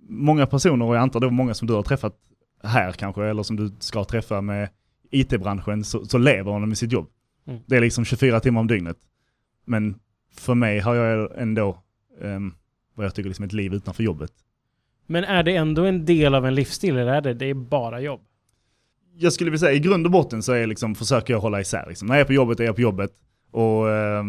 många 0.08 0.46
personer, 0.46 0.86
och 0.86 0.94
jag 0.94 1.02
antar 1.02 1.20
det 1.20 1.26
är 1.26 1.30
många 1.30 1.54
som 1.54 1.68
du 1.68 1.74
har 1.74 1.82
träffat 1.82 2.16
här 2.62 2.92
kanske, 2.92 3.24
eller 3.24 3.42
som 3.42 3.56
du 3.56 3.72
ska 3.78 4.04
träffa 4.04 4.40
med 4.40 4.68
IT-branschen, 5.10 5.84
så, 5.84 6.04
så 6.04 6.18
lever 6.18 6.52
de 6.52 6.68
med 6.68 6.78
sitt 6.78 6.92
jobb. 6.92 7.08
Mm. 7.46 7.60
Det 7.66 7.76
är 7.76 7.80
liksom 7.80 8.04
24 8.04 8.40
timmar 8.40 8.60
om 8.60 8.66
dygnet. 8.66 8.96
Men 9.64 9.98
för 10.34 10.54
mig 10.54 10.80
har 10.80 10.94
jag 10.94 11.30
ändå 11.42 11.78
um, 12.20 12.54
vad 12.94 13.06
jag 13.06 13.14
tycker 13.14 13.28
liksom 13.28 13.44
ett 13.44 13.52
liv 13.52 13.74
utanför 13.74 14.02
jobbet. 14.02 14.32
Men 15.06 15.24
är 15.24 15.42
det 15.42 15.56
ändå 15.56 15.84
en 15.84 16.04
del 16.04 16.34
av 16.34 16.46
en 16.46 16.54
livsstil 16.54 16.96
eller 16.96 17.12
är 17.12 17.20
det, 17.20 17.34
det 17.34 17.46
är 17.46 17.54
bara 17.54 18.00
jobb? 18.00 18.20
Jag 19.18 19.32
skulle 19.32 19.50
vilja 19.50 19.58
säga 19.58 19.72
i 19.72 19.78
grund 19.78 20.06
och 20.06 20.12
botten 20.12 20.42
så 20.42 20.52
är 20.52 20.66
liksom, 20.66 20.94
försöker 20.94 21.32
jag 21.32 21.40
hålla 21.40 21.60
isär. 21.60 21.84
Liksom. 21.88 22.08
När 22.08 22.14
jag 22.14 22.20
är 22.20 22.26
på 22.26 22.32
jobbet 22.32 22.60
är 22.60 22.64
jag 22.64 22.74
på 22.74 22.80
jobbet. 22.80 23.10
Och 23.50 23.90
eh, 23.90 24.24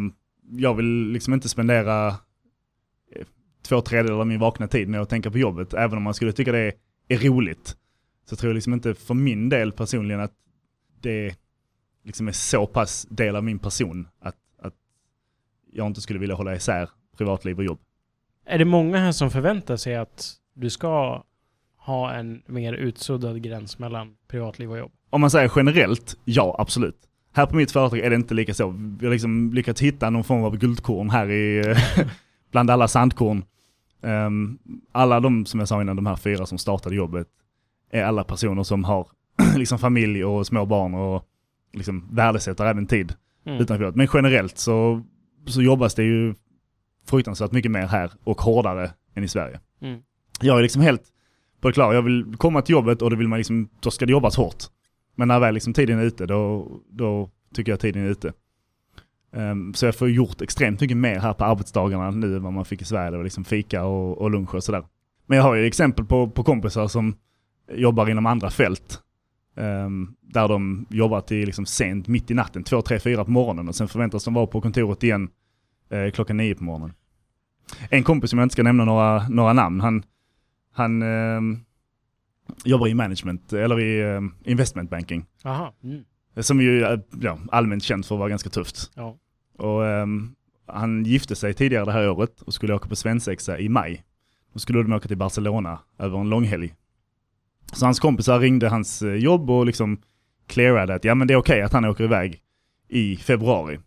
jag 0.52 0.74
vill 0.74 1.12
liksom 1.12 1.34
inte 1.34 1.50
spendera 1.50 2.08
eh, 2.08 3.26
två 3.68 3.82
tredjedelar 3.82 4.20
av 4.20 4.28
min 4.28 4.40
vakna 4.40 4.68
tid 4.68 4.90
med 4.90 5.02
att 5.02 5.10
tänka 5.10 5.32
på 5.32 5.38
jobbet. 5.38 5.74
Även 5.74 5.98
om 5.98 6.04
man 6.04 6.14
skulle 6.14 6.32
tycka 6.32 6.52
det 6.52 6.60
är, 6.60 6.74
är 7.08 7.18
roligt. 7.18 7.76
Så 8.30 8.36
tror 8.36 8.50
jag 8.50 8.56
liksom 8.56 8.74
inte 8.74 8.94
för 8.94 9.14
min 9.14 9.50
del 9.50 9.72
personligen 9.72 10.22
att 10.22 10.34
det 11.02 11.36
liksom 12.04 12.28
är 12.28 12.32
så 12.32 12.68
pass 12.68 13.08
del 13.10 13.36
av 13.36 13.44
min 13.44 13.60
person 13.60 14.08
att, 14.20 14.36
att 14.62 14.74
jag 15.72 15.88
inte 15.88 16.02
skulle 16.02 16.20
vilja 16.20 16.36
hålla 16.36 16.56
isär 16.56 16.90
privatliv 17.18 17.58
och 17.58 17.64
jobb. 17.64 17.80
Är 18.46 18.58
det 18.58 18.66
många 18.66 18.98
här 18.98 19.12
som 19.12 19.32
förväntar 19.32 19.78
sig 19.78 19.96
att 19.96 20.34
du 20.54 20.70
ska 20.70 21.24
ha 21.90 22.14
en 22.14 22.42
mer 22.46 22.74
utsuddad 22.74 23.42
gräns 23.42 23.80
mellan 23.80 24.16
privatliv 24.28 24.72
och 24.72 24.78
jobb? 24.78 24.92
Om 25.10 25.22
man 25.22 25.32
säger 25.32 25.52
generellt, 25.56 26.18
ja 26.26 26.56
absolut. 26.60 26.96
Här 27.34 27.46
på 27.46 27.56
mitt 27.56 27.72
företag 27.72 28.00
är 28.00 28.10
det 28.10 28.16
inte 28.16 28.34
lika 28.34 28.54
så. 28.54 28.70
Vi 29.00 29.06
har 29.06 29.14
liksom 29.14 29.54
lyckats 29.54 29.82
hitta 29.82 30.10
någon 30.10 30.24
form 30.24 30.44
av 30.44 30.58
guldkorn 30.58 31.10
här 31.10 31.32
i, 31.32 31.76
bland 32.52 32.70
alla 32.70 32.88
sandkorn. 32.88 33.44
Ehm, 34.04 34.58
alla 34.92 35.20
de, 35.20 35.46
som 35.46 35.60
jag 35.60 35.70
sa 35.70 35.82
innan, 35.82 35.96
de 35.96 36.06
här 36.06 36.16
fyra 36.16 36.46
som 36.46 36.58
startade 36.58 36.96
jobbet, 36.96 37.28
är 37.92 38.04
alla 38.04 38.24
personer 38.24 38.64
som 38.64 38.84
har 38.84 39.08
liksom 39.56 39.80
familj 39.80 40.26
och 40.26 40.48
små 40.48 40.66
barn 40.66 40.94
och 40.94 41.24
liksom 41.74 42.08
värdesätter 42.12 42.66
även 42.66 42.88
tid 42.88 43.14
Mm. 43.46 43.62
utanför 43.62 43.84
jobbet. 43.84 43.96
Men 43.96 44.08
generellt 44.14 44.58
så, 44.58 45.02
så 45.48 45.62
jobbas 45.62 45.96
det 45.96 46.04
ju 46.04 46.36
fruktansvärt 47.10 47.52
mycket 47.52 47.72
mer 47.72 47.88
här 47.88 48.12
och 48.24 48.42
hårdare 48.42 48.92
än 49.16 49.24
i 49.24 49.28
Sverige. 49.28 49.60
Mm. 49.82 50.02
Jag 50.42 50.58
är 50.58 50.62
liksom 50.62 50.82
helt 50.82 51.04
på 51.62 51.68
det 51.68 51.74
klara. 51.74 51.94
Jag 51.94 52.02
vill 52.02 52.36
komma 52.38 52.62
till 52.62 52.74
jobbet 52.74 53.02
och 53.02 53.10
då 53.10 53.16
vill 53.16 53.28
man 53.28 53.40
liksom, 53.40 53.70
då 53.80 53.92
ska 53.92 54.06
det 54.06 54.12
jobbas 54.12 54.38
hårt. 54.38 54.64
Men 55.16 55.28
när 55.28 55.40
väl 55.40 55.54
liksom 55.54 55.74
tiden 55.74 56.00
är 56.00 56.04
ute, 56.04 56.26
då, 56.26 56.72
då 56.90 57.30
tycker 57.54 57.72
jag 57.72 57.80
tiden 57.80 58.06
är 58.06 58.10
ute. 58.10 58.34
Um, 59.32 59.74
så 59.74 59.86
jag 59.86 59.96
får 59.96 60.10
gjort 60.10 60.42
extremt 60.42 60.82
mycket 60.82 60.98
mer 60.98 61.20
här 61.20 61.34
på 61.34 61.46
arbetsdagarna 61.46 62.12
nu 62.12 62.36
än 62.36 62.44
vad 62.44 62.54
man 62.54 62.66
fick 62.66 62.82
i 62.82 62.86
Sverige. 62.86 63.12
Det 63.12 63.18
var 63.18 63.24
liksom 63.24 63.46
fika 63.46 63.84
och, 63.84 64.18
och 64.18 64.32
lunch 64.32 64.56
och 64.56 64.64
sådär. 64.64 64.84
Men 65.26 65.38
jag 65.38 65.44
har 65.44 65.56
ju 65.56 65.66
exempel 65.66 66.06
på, 66.06 66.30
på 66.30 66.44
kompisar 66.44 66.88
som 66.88 67.16
jobbar 67.72 68.10
inom 68.10 68.26
andra 68.26 68.50
fält. 68.50 69.00
Um, 69.56 70.16
där 70.22 70.48
de 70.48 70.86
jobbar 70.90 71.22
till 71.22 71.46
liksom 71.46 71.66
sent, 71.66 72.08
mitt 72.08 72.32
i 72.32 72.34
natten, 72.34 72.64
två, 72.64 72.82
tre, 72.82 73.00
fyra 73.00 73.26
på 73.26 73.32
morgonen 73.32 73.68
och 73.68 73.76
sen 73.76 73.88
förväntas 73.88 74.24
de 74.24 74.34
vara 74.34 74.48
på 74.48 74.62
kontoret 74.62 75.04
igen 75.04 75.30
eh, 75.90 76.12
klockan 76.12 76.38
nio 76.38 76.56
på 76.56 76.64
morgonen. 76.64 76.94
En 77.90 78.04
kompis 78.04 78.30
som 78.30 78.40
jag 78.40 78.46
inte 78.46 78.54
ska 78.54 78.64
nämna 78.64 78.86
några, 78.86 79.28
några 79.28 79.54
namn, 79.54 79.82
han, 79.82 80.04
han 80.72 81.02
ehm, 81.02 81.60
jobbar 82.64 82.88
i 82.88 82.94
management, 82.94 83.54
eller 83.54 83.80
i 83.80 84.02
ehm, 84.02 84.34
investment 84.44 84.90
banking. 84.90 85.26
Aha. 85.44 85.74
Mm. 85.84 86.04
Som 86.36 86.62
ju 86.62 86.84
är 86.84 87.02
ja, 87.22 87.40
allmänt 87.52 87.84
känt 87.84 88.06
för 88.06 88.16
att 88.16 88.20
vara 88.20 88.30
ganska 88.30 88.50
tufft. 88.50 88.92
Ja. 88.96 89.18
Och 89.58 89.88
ehm, 89.88 90.36
han 90.66 91.04
gifte 91.06 91.36
sig 91.36 91.54
tidigare 91.54 91.86
det 91.86 91.92
här 91.92 92.10
året 92.10 92.42
och 92.42 92.54
skulle 92.54 92.74
åka 92.74 92.90
på 92.90 92.96
svensexa 92.96 93.60
i 93.60 93.70
maj. 93.70 94.04
Då 94.54 94.60
skulle 94.60 94.84
de 94.84 94.94
åka 94.94 95.08
till 95.08 95.18
Barcelona 95.18 95.80
över 95.98 96.20
en 96.20 96.30
långhelg. 96.30 96.74
Så 97.74 97.86
hans 97.86 98.00
kompisar 98.00 98.40
ringde 98.40 98.70
hans 98.70 99.02
eh, 99.02 99.14
jobb 99.14 99.50
och 99.50 99.66
liksom 99.66 100.02
clearade 100.48 100.96
att 100.96 101.04
ja 101.04 101.16
men 101.16 101.28
det 101.28 101.34
är 101.34 101.38
okej 101.38 101.62
att 101.62 101.74
han 101.74 101.86
åker 101.86 102.04
iväg 102.04 102.42
i 102.88 103.16
februari. 103.16 103.80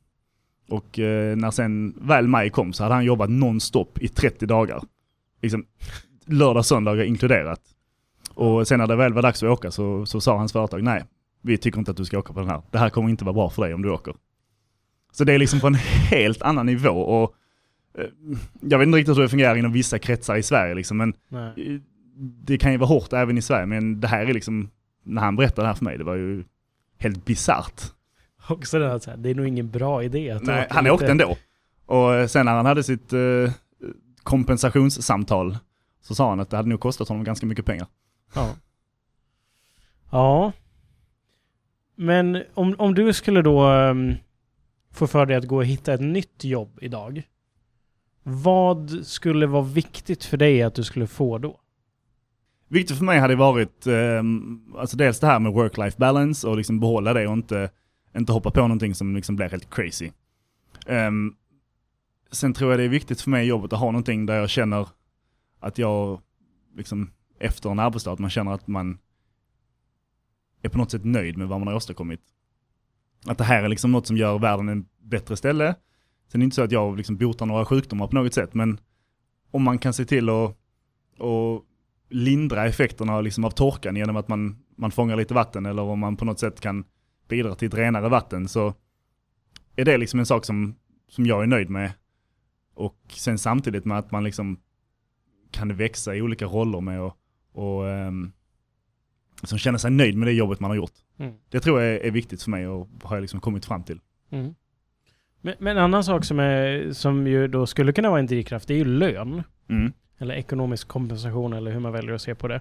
Och 0.68 0.99
eh, 0.99 1.37
när 1.37 1.51
sen 1.51 1.95
väl 2.01 2.29
maj 2.29 2.51
kom 2.51 2.73
så 2.73 2.83
hade 2.83 2.95
han 2.95 3.05
jobbat 3.05 3.31
nonstop 3.31 3.99
i 3.99 4.09
30 4.09 4.47
dagar. 4.47 4.83
Liksom 5.42 5.66
lördag, 6.27 6.65
söndagar 6.65 7.05
inkluderat. 7.05 7.61
Och 8.35 8.69
sen 8.69 8.79
när 8.79 8.87
det 8.87 8.97
väl 8.97 9.13
var 9.13 9.23
dags 9.23 9.43
att 9.43 9.49
åka 9.49 9.71
så, 9.71 10.07
så 10.07 10.21
sa 10.21 10.37
hans 10.37 10.53
företag 10.53 10.83
nej, 10.83 11.05
vi 11.43 11.59
tycker 11.59 11.79
inte 11.79 11.91
att 11.91 11.97
du 11.97 12.05
ska 12.05 12.19
åka 12.19 12.33
på 12.33 12.41
den 12.41 12.49
här. 12.49 12.63
Det 12.71 12.79
här 12.79 12.91
kommer 12.91 13.11
inte 13.11 13.25
vara 13.25 13.35
bra 13.35 13.51
för 13.51 13.63
dig 13.63 13.75
om 13.75 13.83
du 13.83 13.91
åker. 13.91 14.15
Så 15.13 15.25
det 15.25 15.33
är 15.33 15.39
liksom 15.39 15.61
på 15.61 15.67
en 15.67 15.75
helt 16.11 16.43
annan 16.43 16.67
nivå 16.67 16.91
och 16.91 17.35
eh, 17.99 18.05
jag 18.61 18.79
vet 18.79 18.87
inte 18.87 18.99
riktigt 18.99 19.17
hur 19.17 19.23
det 19.23 19.29
fungerar 19.29 19.57
inom 19.57 19.73
vissa 19.73 19.99
kretsar 19.99 20.37
i 20.37 20.43
Sverige 20.43 20.75
liksom, 20.75 20.97
men 20.97 21.15
Nej. 21.29 21.53
eh, 21.57 21.81
det 22.45 22.59
kan 22.59 22.73
ju 22.73 22.79
vara 22.79 22.89
hårt 22.89 23.13
även 23.13 23.39
i 23.39 23.43
Sverige, 23.43 23.67
men 23.67 24.01
det 24.01 24.09
här 24.09 24.27
är 24.27 24.35
liksom, 24.35 24.71
när 25.05 25.23
han 25.23 25.37
berättade 25.37 25.63
det 25.63 25.67
här 25.67 25.75
för 25.75 25.85
mig, 25.85 25.99
det 25.99 26.05
var 26.05 26.15
ju 26.15 26.45
helt 26.99 27.25
bisarrt. 27.25 27.83
Också 28.49 28.79
det 28.79 28.89
här, 28.89 29.17
det 29.17 29.31
är 29.31 29.35
nog 29.35 29.47
ingen 29.47 29.71
bra 29.71 30.03
idé 30.03 30.31
att 30.31 30.43
Nej, 30.43 30.65
åka 30.65 30.75
han 30.75 30.91
åkte 30.91 31.11
ändå. 31.11 31.37
Och 31.87 32.15
eh, 32.15 32.27
sen 32.27 32.47
när 32.47 32.53
han 32.53 32.67
hade 32.67 32.83
sitt 32.83 33.13
kompensationssamtal 34.23 35.57
så 36.03 36.15
sa 36.15 36.29
han 36.29 36.41
att 36.41 36.51
det 36.51 36.57
hade 36.57 36.69
nog 36.69 36.81
kostat 36.81 37.09
honom 37.09 37.25
ganska 37.25 37.46
mycket 37.46 37.67
pengar. 37.67 37.87
Ja. 38.35 38.57
Ja. 40.11 40.53
Men 41.96 42.42
om, 42.55 42.75
om 42.79 42.94
du 42.94 43.13
skulle 43.13 43.42
då 43.42 43.67
ehm, 43.67 44.15
få 44.92 45.07
för 45.07 45.27
dig 45.27 45.37
att 45.37 45.46
gå 45.46 45.57
och 45.57 45.65
hitta 45.65 45.94
ett 45.94 46.00
nytt 46.00 46.44
jobb 46.44 46.79
idag. 46.83 47.23
Vad 48.23 48.90
skulle 49.03 49.46
vara 49.46 49.63
viktigt 49.63 50.25
för 50.25 50.37
dig 50.37 50.63
att 50.63 50.75
du 50.75 50.85
skulle 50.85 51.07
få 51.07 51.38
då? 51.38 51.61
Viktigt 52.69 52.98
för 52.98 53.05
mig 53.05 53.19
hade 53.19 53.37
varit, 53.37 53.87
eh, 53.87 54.23
alltså 54.77 54.96
dels 54.96 55.21
det 55.21 55.27
här 55.27 55.38
med 55.38 55.53
work-life 55.53 55.98
balance 55.98 56.48
och 56.48 56.57
liksom 56.57 56.81
behålla 56.81 57.13
det 57.13 57.27
och 57.27 57.33
inte, 57.33 57.71
inte 58.17 58.33
hoppa 58.33 58.50
på 58.50 58.61
någonting 58.61 58.94
som 58.94 59.17
liksom 59.17 59.37
blir 59.37 59.48
helt 59.48 59.75
crazy. 59.75 60.11
Ehm, 60.87 61.35
sen 62.31 62.55
tror 62.55 62.71
jag 62.71 62.81
det 62.81 62.85
är 62.85 62.88
viktigt 62.88 63.21
för 63.21 63.31
mig 63.31 63.44
i 63.44 63.48
jobbet 63.48 63.73
att 63.73 63.79
ha 63.79 63.90
någonting 63.90 64.27
där 64.27 64.37
jag 64.37 64.50
känner 64.50 64.88
att 65.63 65.79
jag, 65.79 66.21
liksom 66.77 67.10
efter 67.38 67.71
en 67.71 67.79
arbetsdag, 67.79 68.13
att 68.13 68.19
man 68.19 68.31
känner 68.31 68.52
att 68.52 68.67
man 68.67 68.98
är 70.63 70.69
på 70.69 70.79
något 70.79 70.90
sätt 70.90 71.04
nöjd 71.04 71.38
med 71.38 71.48
vad 71.48 71.58
man 71.58 71.69
har 71.69 71.75
åstadkommit. 71.75 72.21
Att 73.27 73.38
det 73.38 73.44
här 73.44 73.63
är 73.63 73.69
liksom 73.69 73.92
något 73.92 74.06
som 74.06 74.17
gör 74.17 74.38
världen 74.38 74.69
en 74.69 74.87
bättre 74.98 75.37
ställe. 75.37 75.75
Sen 76.29 76.38
är 76.38 76.42
det 76.42 76.44
inte 76.44 76.56
så 76.56 76.63
att 76.63 76.73
jag 76.73 76.96
liksom 76.96 77.17
botar 77.17 77.46
några 77.46 77.65
sjukdomar 77.65 78.06
på 78.06 78.15
något 78.15 78.35
sätt, 78.35 78.54
men 78.54 78.81
om 79.50 79.63
man 79.63 79.79
kan 79.79 79.92
se 79.92 80.04
till 80.04 80.29
att 80.29 80.56
och 81.19 81.65
lindra 82.08 82.67
effekterna 82.67 83.21
liksom 83.21 83.44
av 83.44 83.50
torkan 83.50 83.96
genom 83.96 84.17
att 84.17 84.29
man, 84.29 84.56
man 84.77 84.90
fångar 84.90 85.17
lite 85.17 85.35
vatten 85.35 85.67
eller 85.67 85.83
om 85.83 85.98
man 85.98 86.17
på 86.17 86.25
något 86.25 86.40
sätt 86.40 86.60
kan 86.60 86.85
bidra 87.29 87.54
till 87.54 87.69
ett 87.69 87.75
renare 87.75 88.08
vatten 88.08 88.48
så 88.48 88.75
är 89.77 89.85
det 89.85 89.98
liksom 89.98 90.21
en 90.21 90.27
sak 90.27 90.44
som, 90.44 90.75
som 91.08 91.27
jag 91.27 91.42
är 91.42 91.46
nöjd 91.46 91.71
med. 91.71 91.92
Och 92.75 92.98
sen 93.08 93.38
samtidigt 93.38 93.85
med 93.85 93.98
att 93.98 94.10
man 94.10 94.25
liksom 94.25 94.60
kan 95.53 95.77
växa 95.77 96.15
i 96.15 96.23
olika 96.23 96.46
roller 96.46 96.81
med 96.81 97.00
och, 97.00 97.17
och 97.53 97.83
um, 97.83 98.33
som 99.42 99.59
känner 99.59 99.79
sig 99.79 99.90
nöjd 99.90 100.17
med 100.17 100.29
det 100.29 100.33
jobbet 100.33 100.61
man 100.61 100.71
har 100.71 100.77
gjort. 100.77 100.92
Mm. 101.19 101.35
Det 101.50 101.61
tror 101.61 101.81
jag 101.81 101.94
är, 101.94 101.98
är, 101.98 102.11
viktigt 102.11 102.42
för 102.42 102.50
mig 102.50 102.69
och 102.69 102.88
har 103.03 103.17
jag 103.17 103.21
liksom 103.21 103.40
kommit 103.40 103.65
fram 103.65 103.83
till. 103.83 104.00
Mm. 104.31 104.55
Men, 105.40 105.55
men, 105.59 105.77
en 105.77 105.83
annan 105.83 106.05
sak 106.05 106.25
som, 106.25 106.38
är, 106.38 106.92
som 106.92 107.27
ju 107.27 107.48
då 107.48 107.67
skulle 107.67 107.92
kunna 107.92 108.11
vara 108.11 108.21
en 108.21 108.27
drivkraft, 108.27 108.69
det 108.69 108.75
är 108.75 108.79
ju 108.79 108.85
lön. 108.85 109.42
Mm. 109.69 109.92
Eller 110.19 110.35
ekonomisk 110.35 110.88
kompensation 110.88 111.53
eller 111.53 111.73
hur 111.73 111.81
man 111.81 111.92
väljer 111.92 112.13
att 112.13 112.23
se 112.23 112.35
på 112.35 112.48
det. 112.48 112.61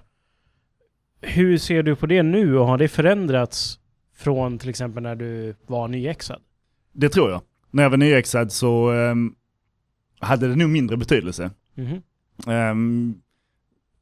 Hur 1.20 1.58
ser 1.58 1.82
du 1.82 1.96
på 1.96 2.06
det 2.06 2.22
nu 2.22 2.58
och 2.58 2.66
har 2.66 2.78
det 2.78 2.88
förändrats 2.88 3.78
från 4.14 4.58
till 4.58 4.68
exempel 4.68 5.02
när 5.02 5.16
du 5.16 5.54
var 5.66 5.88
nyexad? 5.88 6.42
Det 6.92 7.08
tror 7.08 7.30
jag. 7.30 7.42
När 7.70 7.82
jag 7.82 7.90
var 7.90 7.96
nyexad 7.96 8.52
så 8.52 8.90
um, 8.90 9.34
hade 10.18 10.48
det 10.48 10.56
nog 10.56 10.70
mindre 10.70 10.96
betydelse. 10.96 11.50
Mm. 11.76 12.02
Um, 12.46 13.22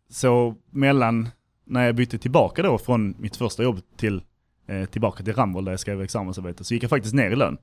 så 0.09 0.55
mellan 0.71 1.29
när 1.65 1.87
jag 1.87 1.95
bytte 1.95 2.19
tillbaka 2.19 2.63
då 2.63 2.79
från 2.79 3.15
mitt 3.19 3.37
första 3.37 3.63
jobb 3.63 3.81
till 3.97 4.23
eh, 4.67 4.85
tillbaka 4.85 5.25
till 5.25 5.35
Ramboll 5.35 5.65
där 5.65 5.73
jag 5.73 5.81
skrev 5.81 6.03
examensarbete 6.03 6.65
så 6.65 6.75
gick 6.75 6.83
jag 6.83 6.91
faktiskt 6.91 7.15
ner 7.15 7.31
i 7.31 7.37
lön. 7.37 7.59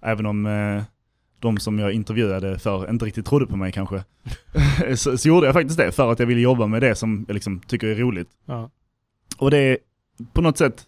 Även 0.00 0.26
om 0.26 0.46
eh, 0.46 0.82
de 1.38 1.58
som 1.58 1.78
jag 1.78 1.92
intervjuade 1.92 2.58
för 2.58 2.90
inte 2.90 3.04
riktigt 3.04 3.26
trodde 3.26 3.46
på 3.46 3.56
mig 3.56 3.72
kanske. 3.72 4.04
så, 4.96 5.18
så, 5.18 5.28
gjorde 5.28 5.46
jag 5.46 5.54
faktiskt 5.54 5.78
det 5.78 5.92
för 5.92 6.12
att 6.12 6.18
jag 6.18 6.26
ville 6.26 6.40
jobba 6.40 6.66
med 6.66 6.82
det 6.82 6.94
som 6.94 7.24
jag 7.28 7.34
liksom 7.34 7.60
tycker 7.60 7.86
är 7.86 7.94
roligt. 7.94 8.28
Ja. 8.44 8.70
Och 9.38 9.50
det 9.50 9.78
på 10.32 10.40
något 10.40 10.58
sätt 10.58 10.86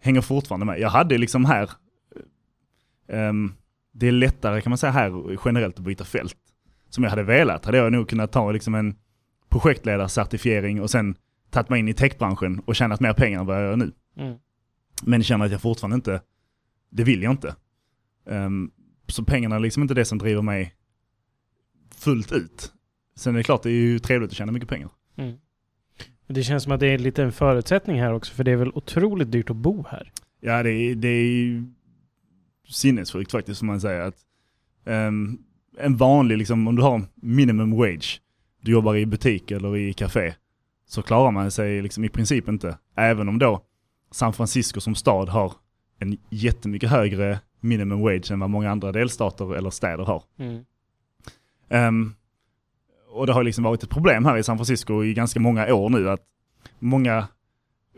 hänger 0.00 0.20
fortfarande 0.20 0.66
med. 0.66 0.80
Jag 0.80 0.88
hade 0.88 1.18
liksom 1.18 1.44
här, 1.44 1.70
um, 3.08 3.54
det 3.92 4.08
är 4.08 4.12
lättare 4.12 4.60
kan 4.60 4.70
man 4.70 4.78
säga 4.78 4.92
här 4.92 5.38
generellt 5.44 5.78
att 5.78 5.84
byta 5.84 6.04
fält. 6.04 6.36
Som 6.94 7.04
jag 7.04 7.10
hade 7.10 7.22
velat 7.22 7.64
hade 7.64 7.78
jag 7.78 7.92
nog 7.92 8.08
kunnat 8.08 8.32
ta 8.32 8.52
liksom 8.52 8.74
en 8.74 8.96
projektledarcertifiering 9.48 10.80
och 10.80 10.90
sen 10.90 11.14
tagit 11.50 11.68
mig 11.68 11.80
in 11.80 11.88
i 11.88 11.94
techbranschen 11.94 12.60
och 12.66 12.76
tjänat 12.76 13.00
mer 13.00 13.12
pengar 13.12 13.40
än 13.40 13.46
vad 13.46 13.56
jag 13.56 13.62
gör 13.62 13.76
nu. 13.76 13.92
Mm. 14.16 14.38
Men 15.02 15.22
känner 15.22 15.44
att 15.44 15.52
jag 15.52 15.60
fortfarande 15.60 15.94
inte, 15.94 16.22
det 16.90 17.04
vill 17.04 17.22
jag 17.22 17.32
inte. 17.32 17.56
Um, 18.24 18.70
så 19.06 19.24
pengarna 19.24 19.56
är 19.56 19.60
liksom 19.60 19.82
inte 19.82 19.94
det 19.94 20.04
som 20.04 20.18
driver 20.18 20.42
mig 20.42 20.74
fullt 21.96 22.32
ut. 22.32 22.72
Sen 23.16 23.34
är 23.34 23.38
det 23.38 23.44
klart, 23.44 23.62
det 23.62 23.70
är 23.70 23.72
ju 23.72 23.98
trevligt 23.98 24.30
att 24.30 24.36
tjäna 24.36 24.52
mycket 24.52 24.68
pengar. 24.68 24.90
Mm. 25.16 25.36
Det 26.26 26.42
känns 26.42 26.62
som 26.62 26.72
att 26.72 26.80
det 26.80 26.86
är 26.86 26.98
lite 26.98 27.22
en 27.22 27.32
förutsättning 27.32 28.00
här 28.00 28.12
också, 28.12 28.34
för 28.34 28.44
det 28.44 28.50
är 28.50 28.56
väl 28.56 28.72
otroligt 28.74 29.32
dyrt 29.32 29.50
att 29.50 29.56
bo 29.56 29.84
här? 29.88 30.12
Ja, 30.40 30.62
det 30.62 30.70
är, 30.70 30.94
det 30.94 31.08
är 31.08 31.64
sinnessjukt 32.68 33.32
faktiskt, 33.32 33.58
som 33.58 33.66
man 33.66 33.80
säger. 33.80 34.00
Att, 34.00 34.16
um, 34.84 35.44
en 35.78 35.96
vanlig, 35.96 36.38
liksom, 36.38 36.68
om 36.68 36.76
du 36.76 36.82
har 36.82 37.02
minimum 37.14 37.76
wage, 37.76 38.20
du 38.60 38.72
jobbar 38.72 38.96
i 38.96 39.06
butik 39.06 39.50
eller 39.50 39.76
i 39.76 39.92
café, 39.92 40.34
så 40.86 41.02
klarar 41.02 41.30
man 41.30 41.50
sig 41.50 41.82
liksom 41.82 42.04
i 42.04 42.08
princip 42.08 42.48
inte. 42.48 42.78
Även 42.96 43.28
om 43.28 43.38
då 43.38 43.62
San 44.10 44.32
Francisco 44.32 44.80
som 44.80 44.94
stad 44.94 45.28
har 45.28 45.52
en 45.98 46.18
jättemycket 46.30 46.90
högre 46.90 47.38
minimum 47.60 48.00
wage 48.00 48.30
än 48.30 48.40
vad 48.40 48.50
många 48.50 48.70
andra 48.70 48.92
delstater 48.92 49.54
eller 49.54 49.70
städer 49.70 50.04
har. 50.04 50.22
Mm. 50.38 50.64
Um, 51.68 52.14
och 53.12 53.26
det 53.26 53.32
har 53.32 53.42
liksom 53.42 53.64
varit 53.64 53.82
ett 53.82 53.90
problem 53.90 54.24
här 54.24 54.36
i 54.36 54.42
San 54.42 54.58
Francisco 54.58 55.04
i 55.04 55.14
ganska 55.14 55.40
många 55.40 55.74
år 55.74 55.90
nu 55.90 56.10
att 56.10 56.20
många 56.78 57.28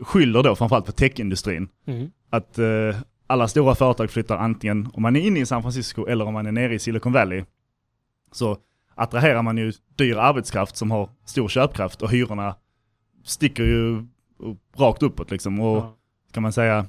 skyller 0.01 0.43
då 0.43 0.55
framförallt 0.55 0.85
på 0.85 0.91
techindustrin. 0.91 1.67
Mm. 1.85 2.11
Att 2.29 2.59
uh, 2.59 2.95
alla 3.27 3.47
stora 3.47 3.75
företag 3.75 4.11
flyttar 4.11 4.37
antingen 4.37 4.89
om 4.93 5.01
man 5.01 5.15
är 5.15 5.21
inne 5.21 5.39
i 5.39 5.45
San 5.45 5.61
Francisco 5.61 6.05
eller 6.05 6.25
om 6.25 6.33
man 6.33 6.45
är 6.45 6.51
nere 6.51 6.73
i 6.75 6.79
Silicon 6.79 7.13
Valley. 7.13 7.43
Så 8.35 8.57
attraherar 8.95 9.41
man 9.41 9.57
ju 9.57 9.73
dyr 9.95 10.15
arbetskraft 10.15 10.77
som 10.77 10.91
har 10.91 11.09
stor 11.25 11.47
köpkraft 11.47 12.01
och 12.01 12.11
hyrorna 12.11 12.55
sticker 13.23 13.63
ju 13.63 14.05
rakt 14.77 15.03
uppåt 15.03 15.31
liksom. 15.31 15.59
Och 15.59 15.77
ja. 15.77 15.97
kan 16.31 16.43
man 16.43 16.53
säga 16.53 16.85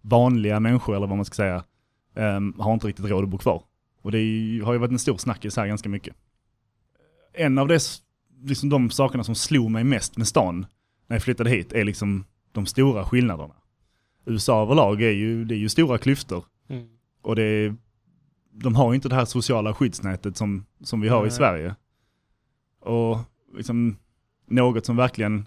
vanliga 0.00 0.60
människor 0.60 0.96
eller 0.96 1.06
vad 1.06 1.16
man 1.16 1.24
ska 1.24 1.34
säga 1.34 1.64
um, 2.14 2.54
har 2.58 2.72
inte 2.72 2.86
riktigt 2.86 3.06
råd 3.06 3.24
att 3.24 3.30
bo 3.30 3.38
kvar. 3.38 3.62
Och 4.02 4.12
det 4.12 4.18
är, 4.18 4.62
har 4.62 4.72
ju 4.72 4.78
varit 4.78 4.90
en 4.90 4.98
stor 4.98 5.16
snackis 5.16 5.56
här 5.56 5.66
ganska 5.66 5.88
mycket. 5.88 6.16
En 7.32 7.58
av 7.58 7.68
det, 7.68 7.80
liksom 8.42 8.68
de 8.68 8.90
sakerna 8.90 9.24
som 9.24 9.34
slog 9.34 9.70
mig 9.70 9.84
mest 9.84 10.16
med 10.16 10.28
stan 10.28 10.66
när 11.06 11.16
jag 11.16 11.22
flyttade 11.22 11.50
hit 11.50 11.72
är 11.72 11.84
liksom 11.84 12.24
de 12.52 12.66
stora 12.66 13.04
skillnaderna. 13.04 13.54
USA 14.26 14.62
överlag 14.62 15.02
är 15.02 15.10
ju, 15.10 15.44
det 15.44 15.54
är 15.54 15.58
ju 15.58 15.68
stora 15.68 15.98
klyftor. 15.98 16.44
Mm. 16.68 16.88
Och 17.22 17.36
det 17.36 17.42
är, 17.42 17.76
de 18.52 18.74
har 18.74 18.94
inte 18.94 19.08
det 19.08 19.14
här 19.14 19.24
sociala 19.24 19.74
skyddsnätet 19.74 20.36
som, 20.36 20.66
som 20.82 21.00
vi 21.00 21.08
har 21.08 21.18
mm. 21.18 21.28
i 21.28 21.30
Sverige. 21.30 21.74
Och 22.80 23.18
liksom 23.56 23.96
något 24.46 24.86
som 24.86 24.96
verkligen 24.96 25.46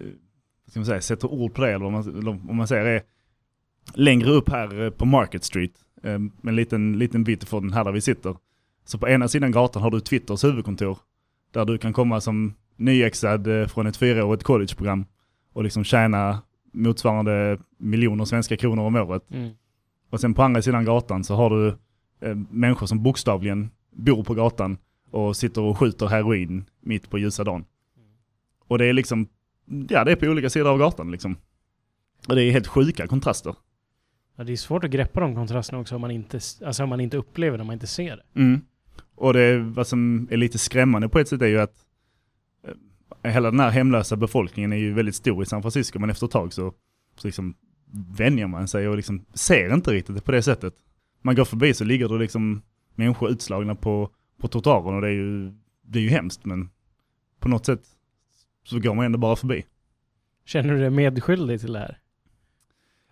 eh, 0.00 0.06
ska 0.66 0.80
man 0.80 0.86
säga, 0.86 1.00
sätter 1.00 1.32
ord 1.32 1.54
på 1.54 1.60
det, 1.60 1.72
eller 1.72 1.90
vad 1.90 1.92
man, 1.92 2.48
om 2.50 2.56
man 2.56 2.68
säger 2.68 2.84
är 2.84 3.02
längre 3.94 4.30
upp 4.30 4.48
här 4.48 4.82
eh, 4.82 4.90
på 4.90 5.04
Market 5.04 5.44
Street, 5.44 5.72
eh, 6.02 6.18
en 6.42 6.56
liten, 6.56 6.98
liten 6.98 7.24
bit 7.24 7.44
från 7.44 7.72
här 7.72 7.84
där 7.84 7.92
vi 7.92 8.00
sitter. 8.00 8.36
Så 8.84 8.98
på 8.98 9.08
ena 9.08 9.28
sidan 9.28 9.50
gatan 9.50 9.82
har 9.82 9.90
du 9.90 10.00
Twitters 10.00 10.44
huvudkontor, 10.44 10.98
där 11.50 11.64
du 11.64 11.78
kan 11.78 11.92
komma 11.92 12.20
som 12.20 12.54
nyexad 12.76 13.70
från 13.70 13.86
ett 13.86 13.96
fyraårigt 13.96 14.44
collegeprogram 14.44 15.04
och 15.52 15.64
liksom 15.64 15.84
tjäna 15.84 16.42
motsvarande 16.72 17.58
miljoner 17.78 18.24
svenska 18.24 18.56
kronor 18.56 18.84
om 18.84 18.96
året. 18.96 19.30
Mm. 19.30 19.50
Och 20.10 20.20
sen 20.20 20.34
på 20.34 20.42
andra 20.42 20.62
sidan 20.62 20.84
gatan 20.84 21.24
så 21.24 21.34
har 21.34 21.50
du 21.50 21.76
människor 22.50 22.86
som 22.86 23.02
bokstavligen 23.02 23.70
bor 23.90 24.24
på 24.24 24.34
gatan 24.34 24.78
och 25.10 25.36
sitter 25.36 25.60
och 25.62 25.78
skjuter 25.78 26.06
heroin 26.06 26.64
mitt 26.80 27.10
på 27.10 27.18
ljusa 27.18 27.44
dagen. 27.44 27.64
Och 28.68 28.78
det 28.78 28.86
är 28.86 28.92
liksom, 28.92 29.28
ja 29.88 30.04
det 30.04 30.12
är 30.12 30.16
på 30.16 30.26
olika 30.26 30.50
sidor 30.50 30.70
av 30.70 30.78
gatan 30.78 31.10
liksom. 31.10 31.36
Och 32.28 32.34
det 32.34 32.44
är 32.44 32.52
helt 32.52 32.66
sjuka 32.66 33.06
kontraster. 33.06 33.54
Ja, 34.36 34.44
det 34.44 34.52
är 34.52 34.56
svårt 34.56 34.84
att 34.84 34.90
greppa 34.90 35.20
de 35.20 35.34
kontrasterna 35.34 35.80
också 35.80 35.94
om 35.94 36.00
man 36.00 36.10
inte, 36.10 36.40
alltså 36.66 36.82
om 36.82 36.88
man 36.88 37.00
inte 37.00 37.16
upplever 37.16 37.58
det, 37.58 37.60
om 37.60 37.66
man 37.66 37.74
inte 37.74 37.86
ser 37.86 38.16
det. 38.16 38.40
Mm. 38.40 38.60
Och 39.14 39.32
det, 39.32 39.58
vad 39.58 39.86
som 39.86 40.28
är 40.30 40.36
lite 40.36 40.58
skrämmande 40.58 41.08
på 41.08 41.18
ett 41.18 41.28
sätt 41.28 41.42
är 41.42 41.46
ju 41.46 41.60
att 41.60 41.74
eh, 43.22 43.30
hela 43.32 43.50
den 43.50 43.60
här 43.60 43.70
hemlösa 43.70 44.16
befolkningen 44.16 44.72
är 44.72 44.76
ju 44.76 44.92
väldigt 44.92 45.14
stor 45.14 45.42
i 45.42 45.46
San 45.46 45.62
Francisco, 45.62 45.98
men 45.98 46.10
efter 46.10 46.26
ett 46.26 46.32
tag 46.32 46.52
så, 46.52 46.74
så 47.16 47.28
liksom 47.28 47.54
vänjer 48.16 48.46
man 48.46 48.68
sig 48.68 48.88
och 48.88 48.96
liksom 48.96 49.24
ser 49.34 49.74
inte 49.74 49.92
riktigt 49.92 50.16
det 50.16 50.22
på 50.22 50.32
det 50.32 50.42
sättet. 50.42 50.74
Man 51.22 51.34
går 51.34 51.44
förbi 51.44 51.74
så 51.74 51.84
ligger 51.84 52.08
det 52.08 52.18
liksom 52.18 52.62
människor 52.94 53.30
utslagna 53.30 53.74
på, 53.74 54.10
på 54.40 54.48
trottoaren 54.48 54.94
och 54.94 55.00
det 55.00 55.08
är, 55.08 55.12
ju, 55.12 55.52
det 55.82 55.98
är 55.98 56.02
ju 56.02 56.08
hemskt, 56.08 56.44
men 56.44 56.70
på 57.40 57.48
något 57.48 57.66
sätt 57.66 57.82
så 58.64 58.78
går 58.78 58.94
man 58.94 59.04
ändå 59.04 59.18
bara 59.18 59.36
förbi. 59.36 59.64
Känner 60.44 60.74
du 60.74 60.80
dig 60.80 60.90
medskyldig 60.90 61.60
till 61.60 61.72
det 61.72 61.78
här? 61.78 61.98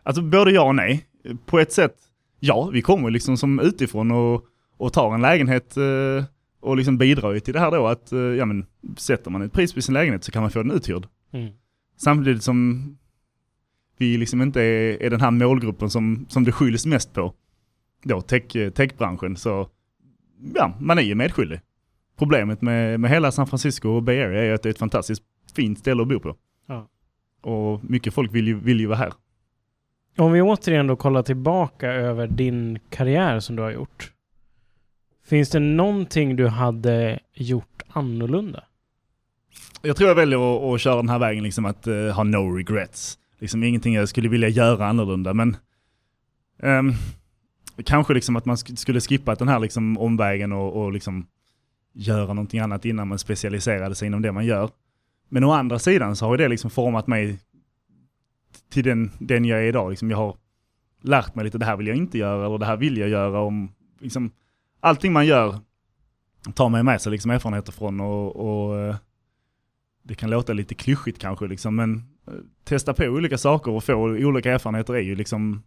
Alltså 0.03 0.23
både 0.23 0.51
ja 0.51 0.63
och 0.63 0.75
nej 0.75 1.07
på 1.47 1.59
ett 1.59 1.73
sätt, 1.73 1.97
ja, 2.41 2.71
vi 2.73 2.83
kommer 2.83 3.11
liksom 3.11 3.37
som 3.37 3.61
utifrån 3.61 4.11
och, 4.11 4.45
och 4.77 4.93
tar 4.93 5.15
en 5.15 5.23
lägenhet 5.23 5.77
eh, 5.77 6.25
och 6.61 6.77
liksom 6.77 6.99
bidrar 6.99 7.33
ju 7.33 7.41
till 7.41 7.55
det 7.55 7.61
här 7.61 7.71
då 7.71 7.87
att, 7.87 8.13
eh, 8.13 8.19
ja 8.19 8.45
men, 8.45 8.67
sätter 8.97 9.31
man 9.31 9.43
ett 9.43 9.53
pris 9.53 9.75
på 9.75 9.83
sin 9.83 9.95
lägenhet 9.95 10.25
så 10.25 10.33
kan 10.33 10.43
man 10.43 10.51
få 10.51 10.63
den 10.63 10.73
uthyrd. 10.73 11.07
Mm. 11.33 11.53
Samtidigt 11.97 12.43
som 12.43 12.99
vi 13.99 14.17
liksom 14.17 14.43
inte 14.43 14.63
är, 14.63 15.03
är 15.03 15.11
den 15.11 15.21
här 15.21 15.31
målgruppen 15.31 15.91
som, 15.91 16.27
som 16.29 16.45
det 16.45 16.53
skylls 16.53 16.87
mest 16.87 17.15
på, 17.15 17.35
då 18.03 18.21
tech, 18.21 18.73
techbranschen, 18.75 19.37
så 19.37 19.69
ja, 20.55 20.75
man 20.81 20.99
är 20.99 21.03
ju 21.03 21.15
medskyldig. 21.15 21.61
Problemet 22.19 22.63
med, 22.63 23.01
med 23.01 23.11
hela 23.11 23.33
San 23.33 23.47
Francisco 23.47 23.89
och 23.89 24.03
Bay 24.03 24.21
Area 24.21 24.45
är 24.45 24.53
att 24.53 24.63
det 24.63 24.69
är 24.69 24.71
ett 24.71 24.79
fantastiskt 24.79 25.23
fint 25.55 25.79
ställe 25.79 26.03
att 26.03 26.09
bo 26.09 26.21
på. 26.21 26.37
Ja. 26.67 26.89
Och 27.41 27.85
mycket 27.85 28.15
folk 28.15 28.35
vill 28.35 28.47
ju, 28.47 28.55
vill 28.55 28.81
ju 28.81 28.87
vara 28.87 28.99
här. 28.99 29.13
Om 30.17 30.33
vi 30.33 30.43
återigen 30.43 30.87
då 30.87 30.97
kollar 30.97 31.23
tillbaka 31.23 31.93
över 31.93 32.27
din 32.27 32.79
karriär 32.91 33.41
som 33.41 33.57
du 33.57 33.63
har 33.63 33.71
gjort. 33.71 34.13
Finns 35.25 35.51
det 35.51 35.59
någonting 35.59 36.37
du 36.37 36.49
hade 36.49 37.19
gjort 37.35 37.83
annorlunda? 37.89 38.65
Jag 39.83 39.97
tror 39.97 40.09
jag 40.09 40.15
väljer 40.15 40.57
att, 40.57 40.75
att 40.75 40.81
köra 40.81 40.97
den 40.97 41.09
här 41.09 41.19
vägen, 41.19 41.45
liksom 41.45 41.65
att 41.65 41.87
uh, 41.87 42.11
ha 42.11 42.25
no 42.25 42.57
regrets. 42.57 43.19
Liksom 43.39 43.65
ingenting 43.65 43.95
jag 43.95 44.09
skulle 44.09 44.29
vilja 44.29 44.49
göra 44.49 44.87
annorlunda, 44.87 45.35
men 45.35 45.57
um, 46.63 46.93
kanske 47.85 48.15
liksom 48.15 48.37
att 48.37 48.45
man 48.45 48.57
skulle 48.57 49.01
skippa 49.01 49.35
den 49.35 49.49
här 49.49 49.59
liksom 49.59 49.99
omvägen 49.99 50.53
och, 50.53 50.83
och 50.83 50.93
liksom 50.93 51.27
göra 51.93 52.27
någonting 52.27 52.61
annat 52.61 52.85
innan 52.85 53.09
man 53.09 53.19
specialiserade 53.19 53.95
sig 53.95 54.07
inom 54.07 54.23
det 54.23 54.33
man 54.33 54.47
gör. 54.47 54.71
Men 55.29 55.45
å 55.45 55.53
andra 55.53 55.79
sidan 55.79 56.17
så 56.17 56.27
har 56.27 56.37
det 56.37 56.49
liksom 56.49 56.71
format 56.71 57.07
mig 57.07 57.39
till 58.71 58.85
den, 58.85 59.11
den 59.19 59.45
jag 59.45 59.59
är 59.59 59.65
idag. 59.65 59.91
Liksom 59.91 60.11
jag 60.11 60.19
har 60.19 60.37
lärt 61.03 61.35
mig 61.35 61.45
lite, 61.45 61.59
det 61.59 61.65
här 61.65 61.77
vill 61.77 61.87
jag 61.87 61.97
inte 61.97 62.19
göra 62.19 62.47
eller 62.47 62.59
det 62.59 62.67
här 62.67 62.77
vill 62.77 62.97
jag 62.97 63.09
göra. 63.09 63.41
Om, 63.41 63.73
liksom, 63.99 64.31
allting 64.81 65.13
man 65.13 65.27
gör 65.27 65.59
tar 66.55 66.69
man 66.69 66.85
med 66.85 67.01
sig 67.01 67.13
liksom 67.13 67.31
erfarenheter 67.31 67.73
från 67.73 68.01
och, 68.01 68.37
och, 68.37 68.79
eh, 68.79 68.97
det 70.03 70.15
kan 70.15 70.31
låta 70.31 70.53
lite 70.53 70.75
klyschigt 70.75 71.19
kanske 71.19 71.47
liksom, 71.47 71.77
men 71.77 71.97
eh, 72.27 72.33
testa 72.65 72.95
på 72.95 73.05
olika 73.05 73.39
saker 73.39 73.71
och 73.71 73.85
få 73.85 73.95
olika 73.95 74.53
erfarenheter 74.53 74.95
är 74.95 75.01
ju 75.01 75.15
liksom 75.15 75.63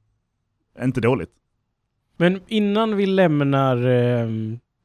inte 0.83 1.01
dåligt. 1.01 1.40
Men 2.21 2.41
innan 2.47 2.97
vi 2.97 3.05
lämnar 3.05 3.89
eh, 3.89 4.29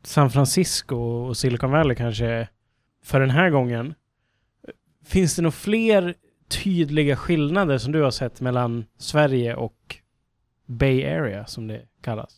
San 0.03 0.31
Francisco 0.31 0.97
och 0.97 1.37
Silicon 1.37 1.71
Valley 1.71 1.97
kanske 1.97 2.49
för 3.05 3.21
den 3.21 3.31
här 3.31 3.51
gången. 3.51 3.95
Finns 5.05 5.37
det 5.37 5.43
några 5.43 5.53
fler 5.53 6.15
tydliga 6.49 7.17
skillnader 7.17 7.79
som 7.79 7.93
du 7.93 8.03
har 8.03 8.11
sett 8.11 8.41
mellan 8.41 8.85
Sverige 8.99 9.55
och 9.55 9.97
Bay 10.67 11.05
Area 11.05 11.47
som 11.47 11.67
det 11.67 11.83
kallas? 12.03 12.35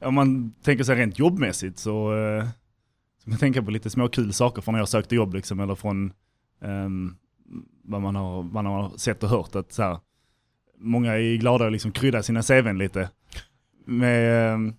Om 0.00 0.14
man 0.14 0.54
tänker 0.62 0.84
sig 0.84 0.96
rent 0.96 1.18
jobbmässigt 1.18 1.78
så, 1.78 2.16
eh, 2.16 2.44
så 3.18 3.24
kan 3.24 3.30
man 3.30 3.38
tänka 3.38 3.62
på 3.62 3.70
lite 3.70 3.90
små 3.90 4.08
kul 4.08 4.32
saker 4.32 4.62
från 4.62 4.72
när 4.72 4.80
jag 4.80 4.88
sökte 4.88 5.14
jobb 5.14 5.34
liksom, 5.34 5.60
eller 5.60 5.74
från 5.74 6.12
eh, 6.62 6.88
vad 7.82 8.02
man 8.02 8.16
har, 8.16 8.42
man 8.42 8.66
har 8.66 8.92
sett 8.96 9.22
och 9.22 9.28
hört. 9.28 9.54
Att 9.54 9.72
så 9.72 9.82
här, 9.82 9.98
många 10.78 11.12
är 11.12 11.36
glada 11.36 11.66
att 11.66 11.72
liksom 11.72 11.92
krydda 11.92 12.22
sina 12.22 12.42
CVn 12.42 12.78
lite. 12.78 13.08
Med, 13.84 14.54
um, 14.54 14.74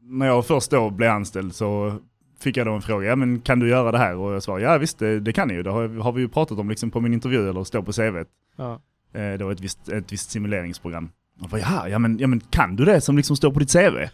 när 0.00 0.26
jag 0.26 0.46
först 0.46 0.70
då 0.70 0.90
blev 0.90 1.10
anställd 1.10 1.54
så 1.54 1.98
fick 2.38 2.56
jag 2.56 2.66
då 2.66 2.72
en 2.72 2.82
fråga, 2.82 3.08
ja 3.08 3.16
men 3.16 3.40
kan 3.40 3.58
du 3.58 3.68
göra 3.68 3.92
det 3.92 3.98
här? 3.98 4.16
Och 4.16 4.32
jag 4.32 4.42
svarade, 4.42 4.64
ja 4.64 4.78
visst 4.78 4.98
det, 4.98 5.20
det 5.20 5.32
kan 5.32 5.48
jag 5.48 5.56
ju, 5.56 5.62
det 5.62 5.70
har, 5.70 5.88
har, 5.88 6.12
vi 6.12 6.20
ju 6.20 6.28
pratat 6.28 6.58
om 6.58 6.68
liksom 6.68 6.90
på 6.90 7.00
min 7.00 7.12
intervju 7.12 7.48
eller 7.48 7.64
står 7.64 7.82
på 7.82 7.92
CVt. 7.92 8.28
Ja. 8.56 8.80
Eh, 9.12 9.38
det 9.38 9.44
var 9.44 9.52
ett 9.52 9.60
visst, 9.60 9.88
ett 9.88 10.12
visst 10.12 10.30
simuleringsprogram. 10.30 11.10
Och 11.40 11.48
bara, 11.48 11.60
ja, 11.60 11.88
ja, 11.88 11.98
men, 11.98 12.18
ja 12.18 12.26
men 12.26 12.40
kan 12.40 12.76
du 12.76 12.84
det 12.84 13.00
som 13.00 13.16
liksom 13.16 13.36
står 13.36 13.50
på 13.50 13.58
ditt 13.58 13.72
CV? 13.72 14.08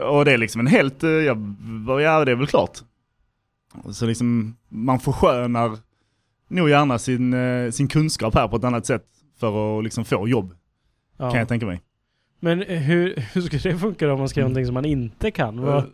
Och 0.00 0.24
det 0.24 0.32
är 0.32 0.38
liksom 0.38 0.60
en 0.60 0.66
helt, 0.66 1.02
eh, 1.02 1.10
ja, 1.10 1.36
ja 2.00 2.24
det 2.24 2.32
är 2.32 2.36
väl 2.36 2.46
klart. 2.46 2.78
Så 3.90 4.06
liksom, 4.06 4.56
man 4.68 5.00
förskönar 5.00 5.78
nog 6.48 6.70
gärna 6.70 6.98
sin, 6.98 7.34
eh, 7.34 7.70
sin 7.70 7.88
kunskap 7.88 8.34
här 8.34 8.48
på 8.48 8.56
ett 8.56 8.64
annat 8.64 8.86
sätt 8.86 9.04
för 9.40 9.78
att 9.78 9.84
liksom 9.84 10.04
få 10.04 10.28
jobb. 10.28 10.54
Ja. 11.16 11.30
Kan 11.30 11.38
jag 11.38 11.48
tänka 11.48 11.66
mig. 11.66 11.80
Men 12.40 12.62
hur, 12.62 13.16
hur 13.34 13.40
ska 13.40 13.68
det 13.70 13.78
funka 13.78 14.12
om 14.12 14.18
man 14.18 14.28
ska 14.28 14.40
göra 14.40 14.48
någonting 14.48 14.66
som 14.66 14.74
man 14.74 14.84
inte 14.84 15.30
kan? 15.30 15.60
Vad, 15.60 15.84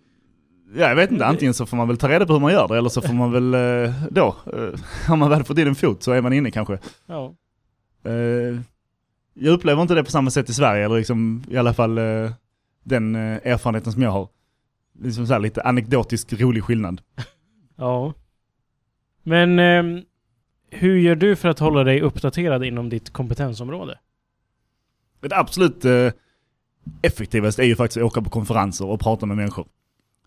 Ja, 0.77 0.89
jag 0.89 0.97
vet 0.97 1.11
inte, 1.11 1.27
antingen 1.27 1.55
så 1.55 1.67
får 1.67 1.77
man 1.77 1.89
väl 1.89 1.97
ta 1.97 2.09
reda 2.09 2.27
på 2.27 2.33
hur 2.33 2.41
man 2.41 2.53
gör 2.53 2.69
det 2.69 2.79
eller 2.79 2.89
så 2.89 3.03
får 3.03 3.15
man 3.15 3.33
väl 3.33 3.55
eh, 3.55 3.95
då, 4.11 4.27
eh, 4.27 4.81
har 5.09 5.17
man 5.17 5.31
väl 5.31 5.45
fått 5.45 5.59
in 5.59 5.67
en 5.69 5.75
fot 5.75 6.03
så 6.03 6.13
är 6.13 6.23
man 6.23 6.33
inne 6.33 6.51
kanske. 6.51 6.79
Ja. 7.07 7.35
Eh, 8.05 8.61
jag 9.35 9.53
upplever 9.53 9.83
inte 9.83 9.95
det 9.95 10.05
på 10.05 10.11
samma 10.11 10.31
sätt 10.31 10.49
i 10.49 10.55
Sverige, 10.55 10.85
eller 10.85 10.97
liksom 10.97 11.45
i 11.49 11.57
alla 11.57 11.75
fall 11.75 11.95
den 12.85 13.15
erfarenheten 13.15 13.93
som 13.93 14.03
jag 14.03 14.11
har. 14.11 14.29
Liksom 15.03 15.27
så 15.27 15.33
här 15.33 15.41
lite 15.41 15.63
anekdotisk 15.63 16.33
rolig 16.33 16.65
skillnad. 16.65 17.01
Ja. 17.77 18.13
Men 19.23 19.59
eh, 19.59 20.03
hur 20.71 20.97
gör 20.99 21.17
du 21.17 21.37
för 21.37 21.49
att 21.49 21.59
hålla 21.59 21.85
dig 21.85 22.01
uppdaterad 22.01 22.65
inom 22.65 22.89
ditt 22.89 23.11
kompetensområde? 23.11 23.99
Det 25.21 25.37
absolut 25.37 25.85
effektivast 27.03 27.59
är 27.59 27.65
ju 27.65 27.77
faktiskt 27.77 27.97
att 27.97 28.03
åka 28.03 28.23
på 28.23 28.31
konferenser 28.31 28.87
och 28.87 29.01
prata 29.01 29.27
med 29.27 29.37
människor 29.37 29.67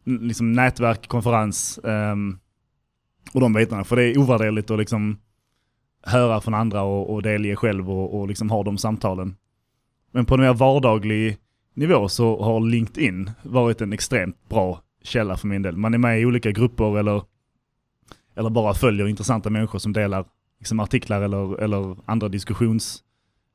liksom 0.08 0.52
nätverk, 0.52 1.08
konferens 1.08 1.80
um, 1.84 2.40
och 3.34 3.42
de 3.42 3.54
bitarna. 3.54 3.84
För 3.84 3.96
det 3.96 4.04
är 4.04 4.18
ovärderligt 4.18 4.72
att 4.72 4.80
liksom 4.80 5.18
höra 6.04 6.42
från 6.42 6.54
andra 6.54 6.82
och, 6.82 7.14
och 7.14 7.22
delge 7.22 7.56
själv 7.56 7.92
och, 7.92 8.20
och 8.20 8.28
liksom 8.28 8.50
ha 8.50 8.64
de 8.64 8.78
samtalen. 8.78 9.36
Men 10.12 10.26
på 10.26 10.36
en 10.36 10.42
mer 10.42 10.54
vardaglig 10.54 11.38
nivå 11.74 12.10
så 12.10 12.44
har 12.44 12.60
LinkedIn 12.60 13.32
varit 13.44 13.82
en 13.82 13.94
extremt 13.94 14.50
bra 14.50 14.82
källa 15.04 15.38
för 15.38 15.48
min 15.48 15.62
del. 15.62 15.78
Man 15.78 15.94
är 15.94 15.98
med 15.98 16.22
i 16.22 16.26
olika 16.26 16.52
grupper 16.52 16.98
eller, 17.00 17.22
eller 18.36 18.50
bara 18.50 18.74
följer 18.74 19.08
intressanta 19.08 19.50
människor 19.50 19.80
som 19.80 19.94
delar 19.94 20.26
liksom 20.60 20.80
artiklar 20.80 21.22
eller, 21.22 21.62
eller 21.62 21.98
andra 22.06 22.30
diskussionspunkter. 22.30 23.02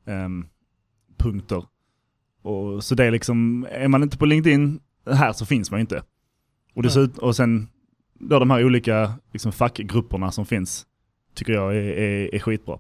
Ehm, 0.07 0.45
um, 1.27 1.67
och 2.43 2.85
så 2.85 2.95
det 2.95 3.05
är 3.05 3.11
liksom, 3.11 3.67
är 3.71 3.89
man 3.89 4.03
inte 4.03 4.19
på 4.19 4.27
LinkedIn 4.27 4.81
här 5.07 5.33
så 5.33 5.47
finns 5.47 5.71
man 5.71 5.81
inte. 5.81 6.03
Och, 6.75 6.83
dessut, 6.83 7.19
och 7.19 7.37
sen 7.37 7.69
då 8.15 8.39
de 8.39 8.51
här 8.51 8.65
olika 8.65 9.13
liksom, 9.33 9.53
fackgrupperna 9.53 10.31
som 10.31 10.47
finns 10.47 10.87
tycker 11.35 11.53
jag 11.53 11.77
är, 11.77 11.83
är, 11.83 12.35
är 12.35 12.39
skitbra. 12.39 12.79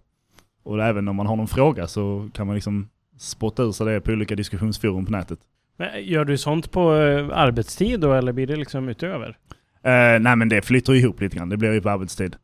Och 0.62 0.84
även 0.84 1.08
om 1.08 1.16
man 1.16 1.26
har 1.26 1.36
någon 1.36 1.48
fråga 1.48 1.86
så 1.86 2.28
kan 2.34 2.46
man 2.46 2.54
liksom 2.54 2.88
spotta 3.18 3.62
ur 3.62 3.72
sig 3.72 3.86
det 3.86 4.00
på 4.00 4.12
olika 4.12 4.36
diskussionsforum 4.36 5.06
på 5.06 5.12
nätet. 5.12 5.38
Men 5.76 6.04
gör 6.04 6.24
du 6.24 6.38
sånt 6.38 6.70
på 6.70 6.94
eh, 6.94 7.28
arbetstid 7.32 8.00
då 8.00 8.12
eller 8.12 8.32
blir 8.32 8.46
det 8.46 8.56
liksom 8.56 8.88
utöver? 8.88 9.28
Uh, 9.86 10.20
nej 10.20 10.36
men 10.36 10.48
det 10.48 10.62
flyter 10.62 10.94
ihop 10.94 11.20
lite 11.20 11.36
grann, 11.36 11.48
det 11.48 11.56
blir 11.56 11.72
ju 11.72 11.80
på 11.80 11.90
arbetstid. 11.90 12.36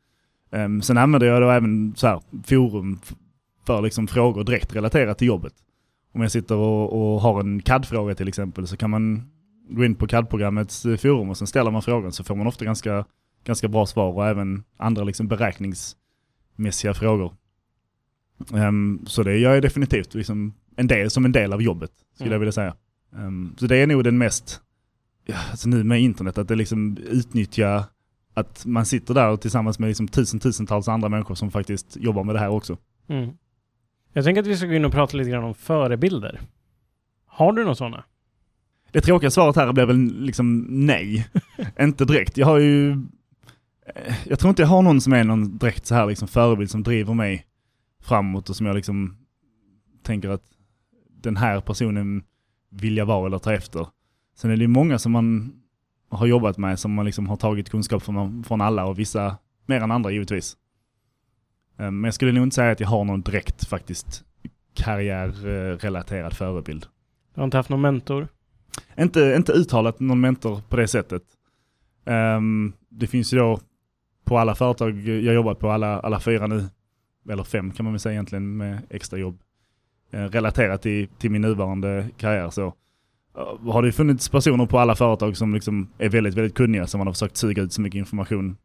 Um, 0.50 0.82
sen 0.82 0.98
använder 0.98 1.26
jag 1.26 1.42
då 1.42 1.50
även 1.50 1.94
så 1.96 2.06
här, 2.06 2.20
forum 2.44 2.98
för 3.66 3.82
liksom 3.82 4.06
frågor 4.06 4.44
direkt 4.44 4.76
relaterat 4.76 5.18
till 5.18 5.26
jobbet. 5.26 5.52
Om 6.12 6.22
jag 6.22 6.32
sitter 6.32 6.56
och, 6.56 6.92
och 6.92 7.20
har 7.20 7.40
en 7.40 7.62
CAD-fråga 7.62 8.14
till 8.14 8.28
exempel 8.28 8.66
så 8.66 8.76
kan 8.76 8.90
man 8.90 9.30
gå 9.68 9.84
in 9.84 9.94
på 9.94 10.06
CAD-programmets 10.06 10.86
eh, 10.86 10.96
forum 10.96 11.30
och 11.30 11.36
sen 11.36 11.46
ställer 11.46 11.70
man 11.70 11.82
frågan 11.82 12.12
så 12.12 12.24
får 12.24 12.36
man 12.36 12.46
ofta 12.46 12.64
ganska, 12.64 13.04
ganska 13.44 13.68
bra 13.68 13.86
svar 13.86 14.12
och 14.12 14.26
även 14.26 14.64
andra 14.76 15.04
liksom 15.04 15.28
beräkningsmässiga 15.28 16.94
frågor. 16.94 17.34
Um, 18.52 19.04
så 19.06 19.22
det 19.22 19.38
gör 19.38 19.54
jag 19.54 19.62
definitivt 19.62 20.14
liksom 20.14 20.54
en 20.76 20.86
del, 20.86 21.10
som 21.10 21.24
en 21.24 21.32
del 21.32 21.52
av 21.52 21.62
jobbet, 21.62 21.90
skulle 22.14 22.26
mm. 22.26 22.32
jag 22.32 22.40
vilja 22.40 22.52
säga. 22.52 22.74
Um, 23.10 23.54
så 23.58 23.66
det 23.66 23.76
är 23.76 23.86
nog 23.86 24.04
den 24.04 24.18
mest, 24.18 24.60
ja, 25.26 25.36
alltså 25.50 25.68
nu 25.68 25.84
med 25.84 26.00
internet, 26.00 26.38
att 26.38 26.48
det 26.48 26.54
liksom 26.54 26.96
utnyttja 26.96 27.84
att 28.34 28.66
man 28.66 28.86
sitter 28.86 29.14
där 29.14 29.36
tillsammans 29.36 29.78
med 29.78 29.88
liksom 29.88 30.08
tusen, 30.08 30.40
tusentals 30.40 30.88
andra 30.88 31.08
människor 31.08 31.34
som 31.34 31.50
faktiskt 31.50 31.96
jobbar 31.96 32.24
med 32.24 32.34
det 32.34 32.38
här 32.38 32.48
också. 32.48 32.76
Mm. 33.08 33.30
Jag 34.12 34.24
tänker 34.24 34.40
att 34.42 34.46
vi 34.46 34.56
ska 34.56 34.66
gå 34.66 34.74
in 34.74 34.84
och 34.84 34.92
prata 34.92 35.16
lite 35.16 35.30
grann 35.30 35.44
om 35.44 35.54
förebilder. 35.54 36.40
Har 37.26 37.52
du 37.52 37.62
några 37.62 37.74
sådana? 37.74 38.04
Det 38.90 39.00
tråkiga 39.00 39.30
svaret 39.30 39.56
här 39.56 39.72
blir 39.72 39.86
väl 39.86 40.20
liksom 40.20 40.66
nej. 40.68 41.28
inte 41.80 42.04
direkt. 42.04 42.36
Jag 42.36 42.46
har 42.46 42.58
ju... 42.58 42.90
Eh, 43.86 44.14
jag 44.26 44.38
tror 44.38 44.48
inte 44.48 44.62
jag 44.62 44.68
har 44.68 44.82
någon 44.82 45.00
som 45.00 45.12
är 45.12 45.24
någon 45.24 45.58
direkt 45.58 45.86
så 45.86 45.94
här 45.94 46.06
liksom 46.06 46.28
förebild 46.28 46.70
som 46.70 46.82
driver 46.82 47.14
mig 47.14 47.46
framåt 48.02 48.50
och 48.50 48.56
som 48.56 48.66
jag 48.66 48.76
liksom 48.76 49.16
tänker 50.02 50.28
att 50.28 50.44
den 51.22 51.36
här 51.36 51.60
personen 51.60 52.22
vill 52.70 52.96
jag 52.96 53.06
vara 53.06 53.26
eller 53.26 53.38
ta 53.38 53.52
efter. 53.52 53.86
Sen 54.36 54.50
är 54.50 54.56
det 54.56 54.62
ju 54.62 54.68
många 54.68 54.98
som 54.98 55.12
man 55.12 55.52
har 56.08 56.26
jobbat 56.26 56.58
med 56.58 56.78
som 56.78 56.94
man 56.94 57.04
liksom 57.04 57.28
har 57.28 57.36
tagit 57.36 57.70
kunskap 57.70 58.02
från, 58.02 58.44
från 58.44 58.60
alla 58.60 58.84
och 58.84 58.98
vissa 58.98 59.36
mer 59.66 59.80
än 59.80 59.90
andra 59.90 60.10
givetvis. 60.10 60.56
Eh, 61.78 61.90
men 61.90 62.04
jag 62.04 62.14
skulle 62.14 62.32
nog 62.32 62.42
inte 62.42 62.54
säga 62.54 62.70
att 62.70 62.80
jag 62.80 62.88
har 62.88 63.04
någon 63.04 63.20
direkt 63.20 63.68
faktiskt 63.68 64.24
karriärrelaterad 64.74 66.36
förebild. 66.36 66.86
Du 67.34 67.40
har 67.40 67.44
inte 67.44 67.56
haft 67.56 67.68
någon 67.70 67.80
mentor? 67.80 68.28
inte, 68.98 69.34
inte 69.36 69.52
uttalat 69.52 70.00
någon 70.00 70.20
mentor 70.20 70.60
på 70.68 70.76
det 70.76 70.88
sättet. 70.88 71.22
Um, 72.04 72.72
det 72.88 73.06
finns 73.06 73.32
ju 73.32 73.38
då 73.38 73.60
på 74.24 74.38
alla 74.38 74.54
företag 74.54 74.98
jag 75.08 75.34
jobbat 75.34 75.58
på, 75.58 75.70
alla, 75.70 76.00
alla 76.00 76.20
fyra 76.20 76.46
nu, 76.46 76.64
eller 77.30 77.44
fem 77.44 77.70
kan 77.70 77.84
man 77.84 77.92
väl 77.92 78.00
säga 78.00 78.12
egentligen 78.12 78.56
med 78.56 78.78
extra 78.90 79.18
jobb, 79.18 79.38
eh, 80.10 80.24
relaterat 80.24 80.82
till, 80.82 81.08
till 81.08 81.30
min 81.30 81.42
nuvarande 81.42 82.08
karriär 82.16 82.50
så 82.50 82.66
uh, 82.66 83.72
har 83.72 83.82
det 83.82 83.92
funnits 83.92 84.28
personer 84.28 84.66
på 84.66 84.78
alla 84.78 84.94
företag 84.94 85.36
som 85.36 85.54
liksom 85.54 85.88
är 85.98 86.08
väldigt, 86.08 86.34
väldigt 86.34 86.54
kunniga 86.54 86.86
som 86.86 86.98
man 86.98 87.06
har 87.06 87.14
försökt 87.14 87.36
suga 87.36 87.62
ut 87.62 87.72
så 87.72 87.80
mycket 87.80 87.98
information 87.98 88.56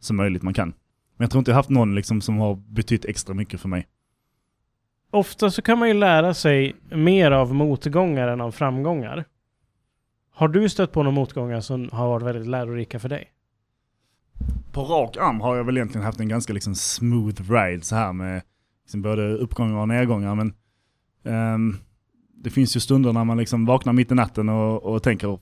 som 0.00 0.16
möjligt 0.16 0.42
man 0.42 0.54
kan. 0.54 0.72
Men 1.22 1.24
jag 1.24 1.30
tror 1.30 1.40
inte 1.40 1.50
jag 1.50 1.56
haft 1.56 1.70
någon 1.70 1.94
liksom 1.94 2.20
som 2.20 2.38
har 2.38 2.54
betytt 2.54 3.04
extra 3.04 3.34
mycket 3.34 3.60
för 3.60 3.68
mig. 3.68 3.86
Ofta 5.10 5.50
så 5.50 5.62
kan 5.62 5.78
man 5.78 5.88
ju 5.88 5.94
lära 5.94 6.34
sig 6.34 6.76
mer 6.90 7.30
av 7.30 7.54
motgångar 7.54 8.28
än 8.28 8.40
av 8.40 8.50
framgångar. 8.50 9.24
Har 10.32 10.48
du 10.48 10.68
stött 10.68 10.92
på 10.92 11.02
några 11.02 11.14
motgångar 11.14 11.60
som 11.60 11.88
har 11.92 12.08
varit 12.08 12.26
väldigt 12.26 12.46
lärorika 12.46 12.98
för 12.98 13.08
dig? 13.08 13.32
På 14.72 14.82
rak 14.82 15.16
arm 15.16 15.40
har 15.40 15.56
jag 15.56 15.64
väl 15.64 15.76
egentligen 15.76 16.04
haft 16.04 16.20
en 16.20 16.28
ganska 16.28 16.52
liksom 16.52 16.74
smooth 16.74 17.52
ride 17.52 17.84
så 17.84 17.96
här 17.96 18.12
med 18.12 18.42
liksom 18.82 19.02
både 19.02 19.32
uppgångar 19.34 19.80
och 19.80 19.88
nedgångar. 19.88 20.34
Men 20.34 20.54
um, 21.54 21.76
det 22.34 22.50
finns 22.50 22.76
ju 22.76 22.80
stunder 22.80 23.12
när 23.12 23.24
man 23.24 23.38
liksom 23.38 23.66
vaknar 23.66 23.92
mitt 23.92 24.12
i 24.12 24.14
natten 24.14 24.48
och, 24.48 24.82
och 24.82 25.02
tänker 25.02 25.38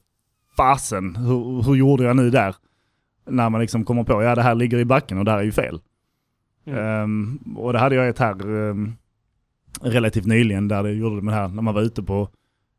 fasen, 0.56 1.16
hur, 1.16 1.62
hur 1.62 1.74
gjorde 1.74 2.04
jag 2.04 2.16
nu 2.16 2.30
där? 2.30 2.54
När 3.30 3.50
man 3.50 3.60
liksom 3.60 3.84
kommer 3.84 4.04
på, 4.04 4.22
ja 4.22 4.34
det 4.34 4.42
här 4.42 4.54
ligger 4.54 4.78
i 4.78 4.84
backen 4.84 5.18
och 5.18 5.24
det 5.24 5.30
här 5.30 5.38
är 5.38 5.42
ju 5.42 5.52
fel. 5.52 5.80
Mm. 6.66 7.02
Um, 7.02 7.56
och 7.56 7.72
det 7.72 7.78
hade 7.78 7.94
jag 7.94 8.08
ett 8.08 8.18
här 8.18 8.46
um, 8.46 8.96
relativt 9.80 10.26
nyligen 10.26 10.68
där 10.68 10.82
det 10.82 10.92
gjorde 10.92 11.26
det 11.26 11.32
här, 11.32 11.48
när 11.48 11.62
man 11.62 11.74
var 11.74 11.82
ute 11.82 12.02
på 12.02 12.28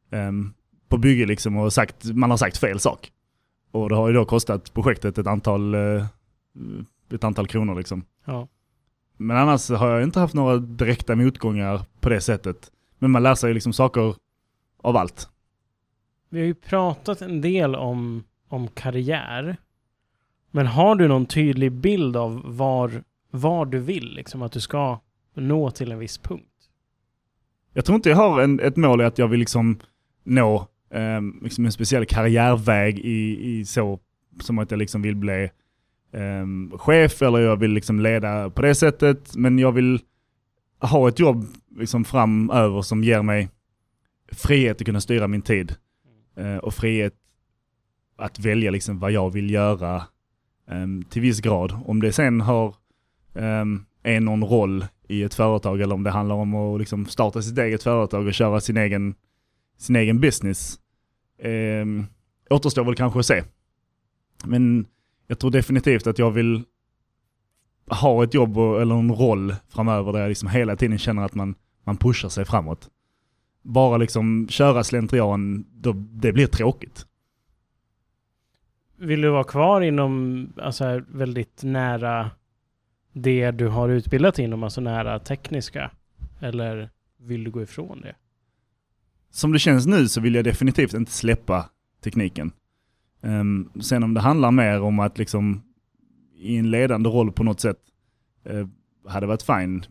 um, 0.09 0.53
på 0.91 0.97
bygge 0.97 1.25
liksom 1.25 1.57
och 1.57 1.73
sagt, 1.73 2.05
man 2.05 2.29
har 2.29 2.37
sagt 2.37 2.57
fel 2.57 2.79
sak. 2.79 3.11
Och 3.71 3.89
det 3.89 3.95
har 3.95 4.07
ju 4.07 4.13
då 4.13 4.25
kostat 4.25 4.73
projektet 4.73 5.17
ett 5.17 5.27
antal, 5.27 5.73
eh, 5.73 6.05
ett 7.13 7.23
antal 7.23 7.47
kronor 7.47 7.75
liksom. 7.75 8.03
Ja. 8.25 8.47
Men 9.17 9.37
annars 9.37 9.69
har 9.69 9.89
jag 9.89 10.03
inte 10.03 10.19
haft 10.19 10.33
några 10.33 10.57
direkta 10.57 11.15
motgångar 11.15 11.81
på 11.99 12.09
det 12.09 12.21
sättet. 12.21 12.71
Men 12.99 13.11
man 13.11 13.23
lär 13.23 13.35
sig 13.35 13.53
liksom 13.53 13.73
saker 13.73 14.15
av 14.81 14.97
allt. 14.97 15.29
Vi 16.29 16.39
har 16.39 16.45
ju 16.45 16.53
pratat 16.53 17.21
en 17.21 17.41
del 17.41 17.75
om, 17.75 18.23
om 18.47 18.67
karriär. 18.67 19.57
Men 20.51 20.67
har 20.67 20.95
du 20.95 21.07
någon 21.07 21.25
tydlig 21.25 21.71
bild 21.71 22.17
av 22.17 22.41
var, 22.45 23.03
var 23.31 23.65
du 23.65 23.79
vill, 23.79 24.13
liksom 24.13 24.41
att 24.41 24.51
du 24.51 24.59
ska 24.59 24.99
nå 25.35 25.71
till 25.71 25.91
en 25.91 25.99
viss 25.99 26.17
punkt? 26.17 26.45
Jag 27.73 27.85
tror 27.85 27.95
inte 27.95 28.09
jag 28.09 28.17
har 28.17 28.41
en, 28.41 28.59
ett 28.59 28.77
mål 28.77 29.01
i 29.01 29.03
att 29.03 29.17
jag 29.17 29.27
vill 29.27 29.39
liksom 29.39 29.79
nå 30.23 30.67
eh, 30.89 31.21
liksom 31.41 31.65
en 31.65 31.71
speciell 31.71 32.05
karriärväg 32.05 32.99
i, 32.99 33.49
i 33.51 33.65
så 33.65 33.99
som 34.39 34.59
att 34.59 34.71
jag 34.71 34.77
liksom 34.77 35.01
vill 35.01 35.15
bli 35.15 35.49
eh, 36.11 36.77
chef 36.77 37.21
eller 37.21 37.39
jag 37.39 37.55
vill 37.57 37.71
liksom 37.71 37.99
leda 37.99 38.49
på 38.49 38.61
det 38.61 38.75
sättet. 38.75 39.35
Men 39.35 39.59
jag 39.59 39.71
vill 39.71 39.99
ha 40.79 41.07
ett 41.07 41.19
jobb 41.19 41.45
liksom 41.77 42.05
framöver 42.05 42.81
som 42.81 43.03
ger 43.03 43.21
mig 43.21 43.49
frihet 44.31 44.81
att 44.81 44.85
kunna 44.85 45.01
styra 45.01 45.27
min 45.27 45.41
tid. 45.41 45.75
Eh, 46.35 46.57
och 46.57 46.73
frihet 46.73 47.13
att 48.17 48.39
välja 48.39 48.71
liksom 48.71 48.99
vad 48.99 49.11
jag 49.11 49.29
vill 49.29 49.49
göra 49.49 50.03
um, 50.65 51.03
till 51.03 51.21
viss 51.21 51.39
grad. 51.39 51.79
Om 51.85 52.01
det 52.01 52.13
sen 52.13 52.41
har 52.41 52.75
um, 53.33 53.85
är 54.03 54.19
någon 54.19 54.43
roll 54.43 54.85
i 55.07 55.23
ett 55.23 55.33
företag 55.33 55.81
eller 55.81 55.95
om 55.95 56.03
det 56.03 56.11
handlar 56.11 56.35
om 56.35 56.55
att 56.55 56.79
liksom 56.79 57.05
starta 57.05 57.41
sitt 57.41 57.57
eget 57.57 57.83
företag 57.83 58.27
och 58.27 58.33
köra 58.33 58.61
sin 58.61 58.77
egen, 58.77 59.15
sin 59.77 59.95
egen 59.95 60.19
business. 60.19 60.79
Um, 61.43 62.05
återstår 62.49 62.83
väl 62.83 62.95
kanske 62.95 63.19
att 63.19 63.25
se. 63.25 63.43
Men 64.45 64.85
jag 65.27 65.39
tror 65.39 65.51
definitivt 65.51 66.07
att 66.07 66.19
jag 66.19 66.31
vill 66.31 66.63
ha 67.87 68.23
ett 68.23 68.33
jobb 68.33 68.57
eller 68.57 68.95
en 68.95 69.15
roll 69.15 69.55
framöver 69.69 70.13
där 70.13 70.19
jag 70.19 70.29
liksom 70.29 70.49
hela 70.49 70.75
tiden 70.75 70.97
känner 70.97 71.23
att 71.23 71.35
man, 71.35 71.55
man 71.83 71.97
pushar 71.97 72.29
sig 72.29 72.45
framåt. 72.45 72.89
Bara 73.63 73.97
liksom 73.97 74.47
köra 74.49 74.83
slentrian, 74.83 75.65
då, 75.73 75.93
det 75.93 76.33
blir 76.33 76.47
tråkigt. 76.47 77.05
Vill 79.01 79.21
du 79.21 79.29
vara 79.29 79.43
kvar 79.43 79.81
inom 79.81 80.47
alltså, 80.57 81.01
väldigt 81.07 81.63
nära 81.63 82.31
det 83.13 83.51
du 83.51 83.67
har 83.67 83.89
utbildat 83.89 84.39
inom, 84.39 84.63
alltså 84.63 84.81
nära 84.81 85.19
tekniska? 85.19 85.91
Eller 86.39 86.89
vill 87.17 87.43
du 87.43 87.51
gå 87.51 87.61
ifrån 87.61 88.01
det? 88.01 88.15
Som 89.31 89.51
det 89.51 89.59
känns 89.59 89.85
nu 89.85 90.07
så 90.07 90.21
vill 90.21 90.35
jag 90.35 90.43
definitivt 90.43 90.93
inte 90.93 91.11
släppa 91.11 91.69
tekniken. 92.03 92.51
Um, 93.21 93.71
sen 93.81 94.03
om 94.03 94.13
det 94.13 94.21
handlar 94.21 94.51
mer 94.51 94.81
om 94.81 94.99
att 94.99 95.17
liksom 95.17 95.63
i 96.35 96.57
en 96.57 96.71
ledande 96.71 97.09
roll 97.09 97.31
på 97.31 97.43
något 97.43 97.59
sätt 97.59 97.79
uh, 98.49 98.67
hade 99.07 99.27
varit 99.27 99.43
fine. 99.43 99.85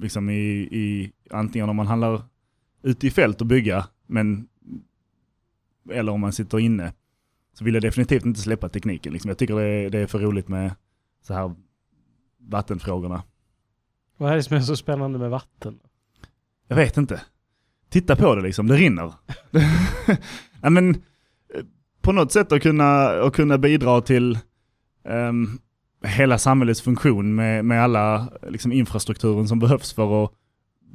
Liksom 0.00 0.30
i, 0.30 0.68
i, 0.72 1.12
antingen 1.30 1.68
om 1.68 1.76
man 1.76 1.86
handlar 1.86 2.22
ute 2.82 3.06
i 3.06 3.10
fält 3.10 3.40
och 3.40 3.46
bygga, 3.46 3.86
men 4.06 4.48
eller 5.90 6.12
om 6.12 6.20
man 6.20 6.32
sitter 6.32 6.58
inne. 6.58 6.92
Så 7.60 7.64
vill 7.64 7.74
jag 7.74 7.82
definitivt 7.82 8.24
inte 8.24 8.40
släppa 8.40 8.68
tekniken. 8.68 9.12
Liksom. 9.12 9.28
Jag 9.28 9.38
tycker 9.38 9.54
det 9.54 9.62
är, 9.62 9.90
det 9.90 9.98
är 9.98 10.06
för 10.06 10.18
roligt 10.18 10.48
med 10.48 10.74
så 11.22 11.34
här 11.34 11.54
vattenfrågorna. 12.38 13.22
Vad 14.16 14.32
är 14.32 14.36
det 14.36 14.42
som 14.42 14.56
är 14.56 14.60
så 14.60 14.76
spännande 14.76 15.18
med 15.18 15.30
vatten? 15.30 15.78
Jag 16.68 16.76
vet 16.76 16.96
inte. 16.96 17.20
Titta 17.88 18.16
på 18.16 18.34
det 18.34 18.42
liksom, 18.42 18.66
det 18.66 18.76
rinner. 18.76 19.12
ja, 20.62 20.70
men, 20.70 20.90
eh, 20.90 21.64
på 22.02 22.12
något 22.12 22.32
sätt 22.32 22.52
att 22.52 22.62
kunna, 22.62 23.08
att 23.08 23.32
kunna 23.32 23.58
bidra 23.58 24.00
till 24.00 24.38
um, 25.04 25.58
hela 26.04 26.38
samhällets 26.38 26.82
funktion 26.82 27.34
med, 27.34 27.64
med 27.64 27.82
alla 27.82 28.32
liksom, 28.48 28.72
infrastrukturen 28.72 29.48
som 29.48 29.58
behövs 29.58 29.92
för 29.92 30.24
att 30.24 30.30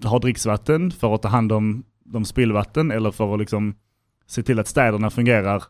ha 0.03 0.20
dricksvatten, 0.20 0.91
för 0.91 1.16
att 1.16 1.22
ta 1.22 1.28
hand 1.28 1.51
om 1.51 1.84
de 2.03 2.26
spillvatten 2.26 2.91
eller 2.91 3.11
för 3.11 3.34
att 3.34 3.39
liksom, 3.39 3.76
se 4.28 4.43
till 4.43 4.59
att 4.59 4.68
städerna 4.68 5.09
fungerar 5.09 5.63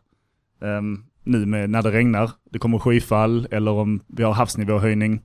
um, 0.58 1.04
nu 1.24 1.46
med, 1.46 1.70
när 1.70 1.82
det 1.82 1.90
regnar. 1.90 2.30
Det 2.50 2.58
kommer 2.58 2.78
skyfall 2.78 3.48
eller 3.50 3.70
om 3.70 4.00
vi 4.06 4.22
har 4.22 4.32
havsnivåhöjning 4.32 5.22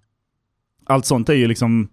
allt 0.91 1.05
sånt 1.05 1.29
är 1.29 1.33
ju 1.33 1.47
liksom, 1.47 1.89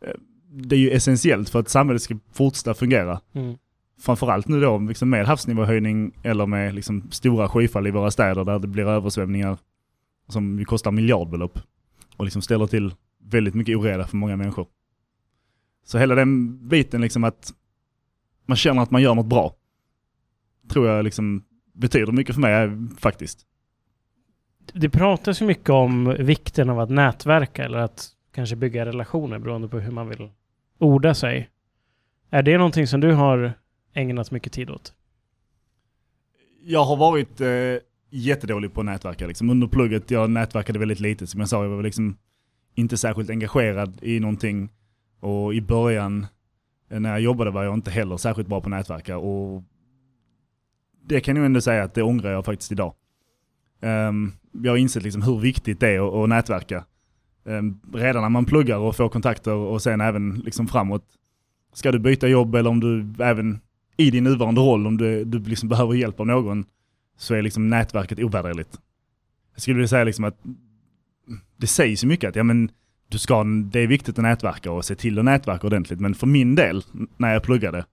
eh, 0.00 0.12
det 0.50 0.76
är 0.76 0.80
ju 0.80 0.90
essentiellt 0.90 1.48
för 1.48 1.58
att 1.58 1.68
samhället 1.68 2.02
ska 2.02 2.18
fortsätta 2.32 2.74
fungera. 2.74 3.20
Mm. 3.32 3.56
Framförallt 4.00 4.48
nu 4.48 4.60
då 4.60 4.78
liksom 4.78 5.10
med 5.10 5.26
havsnivåhöjning 5.26 6.12
eller 6.22 6.46
med 6.46 6.74
liksom 6.74 7.10
stora 7.10 7.48
skyfall 7.48 7.86
i 7.86 7.90
våra 7.90 8.10
städer 8.10 8.44
där 8.44 8.58
det 8.58 8.68
blir 8.68 8.88
översvämningar 8.88 9.58
som 10.28 10.64
kostar 10.64 10.90
miljardbelopp 10.90 11.58
och 12.16 12.24
liksom 12.24 12.42
ställer 12.42 12.66
till 12.66 12.94
väldigt 13.24 13.54
mycket 13.54 13.76
oreda 13.76 14.06
för 14.06 14.16
många 14.16 14.36
människor. 14.36 14.66
Så 15.84 15.98
hela 15.98 16.14
den 16.14 16.58
biten 16.68 17.00
liksom 17.00 17.24
att 17.24 17.52
man 18.46 18.56
känner 18.56 18.82
att 18.82 18.90
man 18.90 19.02
gör 19.02 19.14
något 19.14 19.26
bra 19.26 19.54
tror 20.68 20.88
jag 20.88 21.04
liksom 21.04 21.44
betyder 21.78 22.12
mycket 22.12 22.34
för 22.34 22.40
mig 22.40 22.70
faktiskt. 22.98 23.46
Det 24.72 24.90
pratas 24.90 25.42
ju 25.42 25.46
mycket 25.46 25.70
om 25.70 26.16
vikten 26.18 26.70
av 26.70 26.80
att 26.80 26.90
nätverka 26.90 27.64
eller 27.64 27.78
att 27.78 28.08
kanske 28.34 28.56
bygga 28.56 28.86
relationer 28.86 29.38
beroende 29.38 29.68
på 29.68 29.78
hur 29.78 29.92
man 29.92 30.08
vill 30.08 30.30
orda 30.78 31.14
sig. 31.14 31.50
Är 32.30 32.42
det 32.42 32.58
någonting 32.58 32.86
som 32.86 33.00
du 33.00 33.12
har 33.12 33.52
ägnat 33.94 34.30
mycket 34.30 34.52
tid 34.52 34.70
åt? 34.70 34.92
Jag 36.64 36.84
har 36.84 36.96
varit 36.96 37.40
eh, 37.40 37.48
jättedålig 38.10 38.74
på 38.74 38.80
att 38.80 38.86
nätverka. 38.86 39.26
Liksom. 39.26 39.50
Under 39.50 39.66
plugget, 39.66 40.10
jag 40.10 40.30
nätverkade 40.30 40.78
väldigt 40.78 41.00
lite. 41.00 41.26
Som 41.26 41.40
jag 41.40 41.48
sa, 41.48 41.62
jag 41.62 41.70
var 41.70 41.82
liksom 41.82 42.16
inte 42.74 42.96
särskilt 42.96 43.30
engagerad 43.30 43.98
i 44.02 44.20
någonting. 44.20 44.68
Och 45.20 45.54
i 45.54 45.60
början, 45.60 46.26
eh, 46.90 47.00
när 47.00 47.10
jag 47.10 47.20
jobbade, 47.20 47.50
var 47.50 47.64
jag 47.64 47.74
inte 47.74 47.90
heller 47.90 48.16
särskilt 48.16 48.48
bra 48.48 48.60
på 48.60 48.66
att 48.66 48.70
nätverka. 48.70 49.18
Och 49.18 49.62
det 51.08 51.20
kan 51.20 51.36
jag 51.36 51.46
ändå 51.46 51.60
säga 51.60 51.84
att 51.84 51.94
det 51.94 52.02
ångrar 52.02 52.30
jag 52.30 52.44
faktiskt 52.44 52.72
idag. 52.72 52.94
Um, 53.80 54.32
jag 54.52 54.72
har 54.72 54.76
insett 54.76 55.02
liksom 55.02 55.22
hur 55.22 55.38
viktigt 55.38 55.80
det 55.80 55.88
är 55.88 56.08
att, 56.08 56.14
att 56.14 56.28
nätverka. 56.28 56.84
Um, 57.44 57.80
redan 57.92 58.22
när 58.22 58.28
man 58.28 58.44
pluggar 58.44 58.76
och 58.76 58.96
får 58.96 59.08
kontakter 59.08 59.52
och 59.52 59.82
sen 59.82 60.00
även 60.00 60.34
liksom 60.34 60.66
framåt. 60.66 61.04
Ska 61.74 61.92
du 61.92 61.98
byta 61.98 62.28
jobb 62.28 62.54
eller 62.54 62.70
om 62.70 62.80
du 62.80 63.24
även 63.24 63.60
i 63.96 64.10
din 64.10 64.24
nuvarande 64.24 64.60
roll, 64.60 64.86
om 64.86 64.96
du, 64.96 65.24
du 65.24 65.38
liksom 65.38 65.68
behöver 65.68 65.94
hjälp 65.94 66.20
av 66.20 66.26
någon, 66.26 66.64
så 67.18 67.34
är 67.34 67.42
liksom 67.42 67.68
nätverket 67.68 68.18
ovärderligt. 68.18 68.78
Jag 69.54 69.62
skulle 69.62 69.74
vilja 69.74 69.88
säga 69.88 70.04
liksom 70.04 70.24
att 70.24 70.38
det 71.56 71.66
sägs 71.66 72.04
ju 72.04 72.08
mycket 72.08 72.28
att 72.28 72.36
ja, 72.36 72.42
men 72.42 72.70
du 73.08 73.18
ska, 73.18 73.44
det 73.44 73.80
är 73.80 73.86
viktigt 73.86 74.18
att 74.18 74.22
nätverka 74.22 74.72
och 74.72 74.84
se 74.84 74.94
till 74.94 75.18
att 75.18 75.24
nätverka 75.24 75.66
ordentligt. 75.66 76.00
Men 76.00 76.14
för 76.14 76.26
min 76.26 76.54
del, 76.54 76.84
när 77.16 77.32
jag 77.32 77.42
pluggade, 77.42 77.84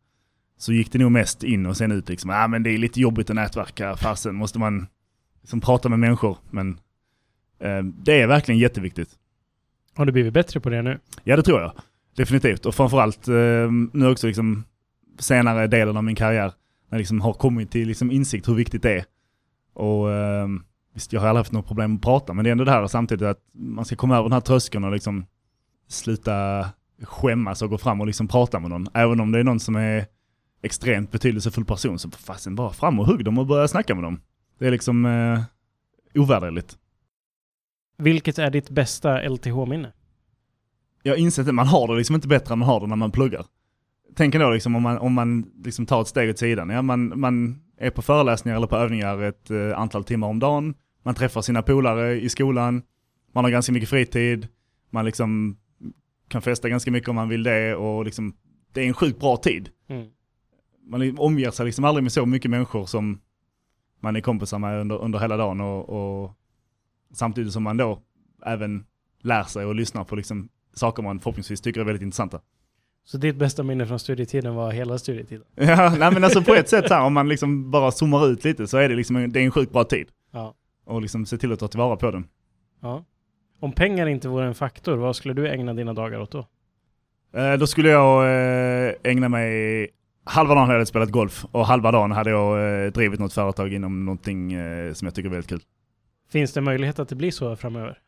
så 0.57 0.73
gick 0.73 0.91
det 0.91 0.99
nog 0.99 1.11
mest 1.11 1.43
in 1.43 1.65
och 1.65 1.77
sen 1.77 1.91
ut 1.91 2.09
liksom, 2.09 2.29
ja 2.29 2.47
men 2.47 2.63
det 2.63 2.69
är 2.69 2.77
lite 2.77 3.01
jobbigt 3.01 3.29
att 3.29 3.35
nätverka, 3.35 3.95
fasen 3.95 4.35
måste 4.35 4.59
man 4.59 4.87
liksom 5.41 5.61
prata 5.61 5.89
med 5.89 5.99
människor. 5.99 6.37
Men 6.49 6.79
eh, 7.59 7.83
det 7.83 8.21
är 8.21 8.27
verkligen 8.27 8.59
jätteviktigt. 8.59 9.09
Har 9.95 10.05
du 10.05 10.11
blivit 10.11 10.33
bättre 10.33 10.59
på 10.59 10.69
det 10.69 10.81
nu? 10.81 10.99
Ja, 11.23 11.35
det 11.35 11.43
tror 11.43 11.61
jag. 11.61 11.71
Definitivt. 12.15 12.65
Och 12.65 12.75
framförallt 12.75 13.27
eh, 13.27 13.71
nu 13.93 14.07
också 14.07 14.27
liksom 14.27 14.63
senare 15.19 15.67
delen 15.67 15.97
av 15.97 16.03
min 16.03 16.15
karriär. 16.15 16.51
När 16.89 16.97
jag 16.97 16.97
liksom 16.97 17.21
har 17.21 17.33
kommit 17.33 17.71
till 17.71 17.87
liksom 17.87 18.11
insikt 18.11 18.47
hur 18.47 18.53
viktigt 18.53 18.83
det 18.83 18.93
är. 18.93 19.05
Och 19.73 20.11
eh, 20.11 20.47
visst, 20.93 21.13
jag 21.13 21.21
har 21.21 21.27
aldrig 21.27 21.39
haft 21.39 21.51
något 21.51 21.67
problem 21.67 21.95
att 21.95 22.01
prata, 22.01 22.33
men 22.33 22.43
det 22.43 22.49
är 22.49 22.51
ändå 22.51 22.63
det 22.63 22.71
här 22.71 22.87
samtidigt 22.87 23.27
att 23.27 23.39
man 23.53 23.85
ska 23.85 23.95
komma 23.95 24.15
över 24.15 24.23
den 24.23 24.33
här 24.33 24.41
tröskeln 24.41 24.83
och 24.83 24.91
liksom 24.91 25.25
sluta 25.87 26.65
skämmas 27.01 27.61
och 27.61 27.69
gå 27.69 27.77
fram 27.77 28.01
och 28.01 28.07
liksom 28.07 28.27
prata 28.27 28.59
med 28.59 28.69
någon. 28.69 28.87
Även 28.93 29.19
om 29.19 29.31
det 29.31 29.39
är 29.39 29.43
någon 29.43 29.59
som 29.59 29.75
är 29.75 30.05
extremt 30.65 31.11
betydelsefull 31.11 31.65
person 31.65 31.99
så 31.99 32.11
fasen 32.11 32.55
bara 32.55 32.73
fram 32.73 32.99
och 32.99 33.05
hugg 33.05 33.25
dem 33.25 33.37
och 33.37 33.45
börja 33.45 33.67
snacka 33.67 33.95
med 33.95 34.03
dem. 34.03 34.21
Det 34.59 34.67
är 34.67 34.71
liksom 34.71 35.05
eh, 35.05 35.41
ovärderligt. 36.21 36.77
Vilket 37.97 38.39
är 38.39 38.49
ditt 38.49 38.69
bästa 38.69 39.29
LTH-minne? 39.29 39.91
Jag 41.03 41.13
har 41.13 41.17
insett 41.17 41.47
att 41.47 41.53
man 41.53 41.67
har 41.67 41.87
det 41.87 41.95
liksom 41.95 42.15
inte 42.15 42.27
bättre 42.27 42.53
än 42.53 42.59
man 42.59 42.67
har 42.67 42.79
det 42.79 42.87
när 42.87 42.95
man 42.95 43.11
pluggar. 43.11 43.45
Tänk 44.15 44.33
då 44.33 44.49
liksom 44.49 44.75
om 44.75 44.83
man, 44.83 44.97
om 44.97 45.13
man 45.13 45.51
liksom 45.63 45.85
tar 45.85 46.01
ett 46.01 46.07
steg 46.07 46.29
åt 46.29 46.39
sidan. 46.39 46.69
Ja, 46.69 46.81
man, 46.81 47.19
man 47.19 47.61
är 47.77 47.89
på 47.89 48.01
föreläsningar 48.01 48.57
eller 48.57 48.67
på 48.67 48.75
övningar 48.75 49.21
ett 49.21 49.51
eh, 49.51 49.79
antal 49.79 50.03
timmar 50.03 50.27
om 50.27 50.39
dagen. 50.39 50.73
Man 51.03 51.15
träffar 51.15 51.41
sina 51.41 51.61
polare 51.61 52.21
i 52.21 52.29
skolan. 52.29 52.81
Man 53.33 53.43
har 53.43 53.51
ganska 53.51 53.71
mycket 53.71 53.89
fritid. 53.89 54.47
Man 54.89 55.05
liksom 55.05 55.57
kan 56.27 56.41
festa 56.41 56.69
ganska 56.69 56.91
mycket 56.91 57.09
om 57.09 57.15
man 57.15 57.29
vill 57.29 57.43
det. 57.43 57.75
Och 57.75 58.05
liksom, 58.05 58.35
det 58.73 58.81
är 58.81 58.87
en 58.87 58.93
sjukt 58.93 59.19
bra 59.19 59.37
tid. 59.37 59.69
Mm. 59.89 60.07
Man 60.85 61.17
omger 61.17 61.51
sig 61.51 61.65
liksom 61.65 61.83
aldrig 61.85 62.03
med 62.03 62.11
så 62.11 62.25
mycket 62.25 62.51
människor 62.51 62.85
som 62.85 63.19
man 63.99 64.15
är 64.15 64.21
kompisar 64.21 64.59
med 64.59 64.81
under, 64.81 64.97
under 64.97 65.19
hela 65.19 65.37
dagen. 65.37 65.61
och, 65.61 65.89
och 65.89 66.31
Samtidigt 67.13 67.53
som 67.53 67.63
man 67.63 67.77
då 67.77 68.01
även 68.45 68.85
lär 69.21 69.43
sig 69.43 69.65
och 69.65 69.75
lyssnar 69.75 70.03
på 70.03 70.15
liksom 70.15 70.49
saker 70.73 71.03
man 71.03 71.19
förhoppningsvis 71.19 71.61
tycker 71.61 71.81
är 71.81 71.85
väldigt 71.85 72.03
intressanta. 72.03 72.41
Så 73.05 73.17
ditt 73.17 73.35
bästa 73.35 73.63
minne 73.63 73.87
från 73.87 73.99
studietiden 73.99 74.55
var 74.55 74.71
hela 74.71 74.97
studietiden? 74.97 75.45
Ja, 75.55 75.95
nej 75.99 76.11
men 76.13 76.23
alltså 76.23 76.41
på 76.41 76.55
ett 76.55 76.69
sätt 76.69 76.89
här, 76.89 77.01
om 77.01 77.13
man 77.13 77.29
liksom 77.29 77.71
bara 77.71 77.91
zoomar 77.91 78.27
ut 78.27 78.43
lite 78.43 78.67
så 78.67 78.77
är 78.77 78.89
det 78.89 78.95
liksom, 78.95 79.31
det 79.31 79.39
är 79.39 79.43
en 79.43 79.51
sjukt 79.51 79.71
bra 79.71 79.83
tid. 79.83 80.07
Ja. 80.31 80.53
Och 80.85 81.01
liksom 81.01 81.25
se 81.25 81.37
till 81.37 81.51
att 81.51 81.59
ta 81.59 81.67
tillvara 81.67 81.95
på 81.95 82.11
den. 82.11 82.27
Ja. 82.81 83.05
Om 83.59 83.71
pengar 83.71 84.07
inte 84.07 84.27
vore 84.27 84.45
en 84.45 84.55
faktor, 84.55 84.97
vad 84.97 85.15
skulle 85.15 85.33
du 85.33 85.49
ägna 85.49 85.73
dina 85.73 85.93
dagar 85.93 86.19
åt 86.19 86.31
då? 86.31 86.47
Eh, 87.39 87.53
då 87.53 87.67
skulle 87.67 87.89
jag 87.89 88.25
eh, 88.25 88.93
ägna 89.03 89.29
mig, 89.29 89.89
halva 90.25 90.55
dagen 90.55 90.67
hade 90.67 90.79
jag 90.79 90.87
spelat 90.87 91.09
golf 91.09 91.45
och 91.51 91.65
halva 91.65 91.91
dagen 91.91 92.11
hade 92.11 92.29
jag 92.29 92.85
eh, 92.85 92.91
drivit 92.91 93.19
något 93.19 93.33
företag 93.33 93.73
inom 93.73 94.05
någonting 94.05 94.53
eh, 94.53 94.93
som 94.93 95.05
jag 95.05 95.15
tycker 95.15 95.29
är 95.29 95.31
väldigt 95.31 95.49
kul. 95.49 95.61
Finns 96.29 96.53
det 96.53 96.61
möjlighet 96.61 96.99
att 96.99 97.09
det 97.09 97.15
blir 97.15 97.31
så 97.31 97.55
framöver? 97.55 97.99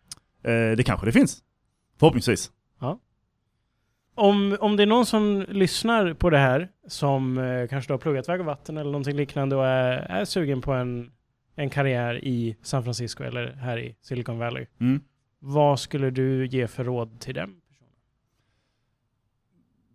Eh, 0.44 0.52
det 0.78 0.86
kanske 0.86 1.06
det 1.06 1.12
finns. 1.12 1.44
Förhoppningsvis. 2.00 2.52
Om, 4.16 4.58
om 4.60 4.78
det 4.78 4.84
är 4.84 4.88
någon 4.88 5.06
som 5.06 5.46
lyssnar 5.50 6.14
på 6.14 6.30
det 6.30 6.38
här 6.38 6.70
som 6.88 7.38
eh, 7.38 7.68
kanske 7.68 7.90
då 7.90 7.94
har 7.94 8.00
pluggat 8.00 8.30
väg 8.30 8.40
och 8.40 8.46
vatten 8.46 8.78
eller 8.78 8.92
någonting 8.92 9.16
liknande 9.16 9.56
och 9.56 9.66
är, 9.66 9.92
är 9.94 10.26
sugen 10.26 10.62
på 10.62 10.74
en, 10.74 11.12
en 11.56 11.70
karriär 11.70 12.26
i 12.26 12.58
San 12.62 12.84
Francisco 12.84 13.24
eller 13.24 13.52
här 13.52 13.78
i 13.78 13.96
Silicon 14.02 14.40
Valley. 14.40 14.66
Mm. 14.80 15.02
Vad 15.40 15.80
skulle 15.80 16.10
du 16.10 16.48
ge 16.48 16.68
för 16.68 16.84
råd 16.84 17.20
till 17.20 17.36
dem? 17.36 17.56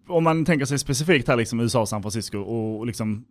Om 0.08 0.24
man 0.24 0.44
tänker 0.44 0.66
sig 0.66 0.78
specifikt 0.78 1.28
här 1.28 1.36
liksom 1.36 1.60
USA 1.60 1.80
och 1.80 1.88
San 1.88 2.02
Francisco 2.02 2.38
och, 2.38 2.86
liksom, 2.86 3.24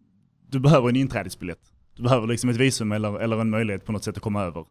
du 0.49 0.59
behöver 0.59 0.89
en 0.89 0.95
inträdesbiljett. 0.95 1.71
Du 1.95 2.03
behöver 2.03 2.27
liksom 2.27 2.49
ett 2.49 2.55
visum 2.55 2.91
eller, 2.91 3.19
eller 3.19 3.41
en 3.41 3.49
möjlighet 3.49 3.85
på 3.85 3.91
något 3.91 4.03
sätt 4.03 4.17
att 4.17 4.23
komma 4.23 4.43
över. 4.43 4.65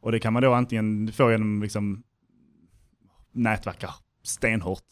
Och 0.00 0.12
det 0.12 0.20
kan 0.20 0.32
man 0.32 0.42
då 0.42 0.52
antingen 0.52 1.12
få 1.12 1.30
genom 1.30 1.62
liksom 1.62 2.02
nätverka 3.32 3.90
stenhårt 4.22 4.84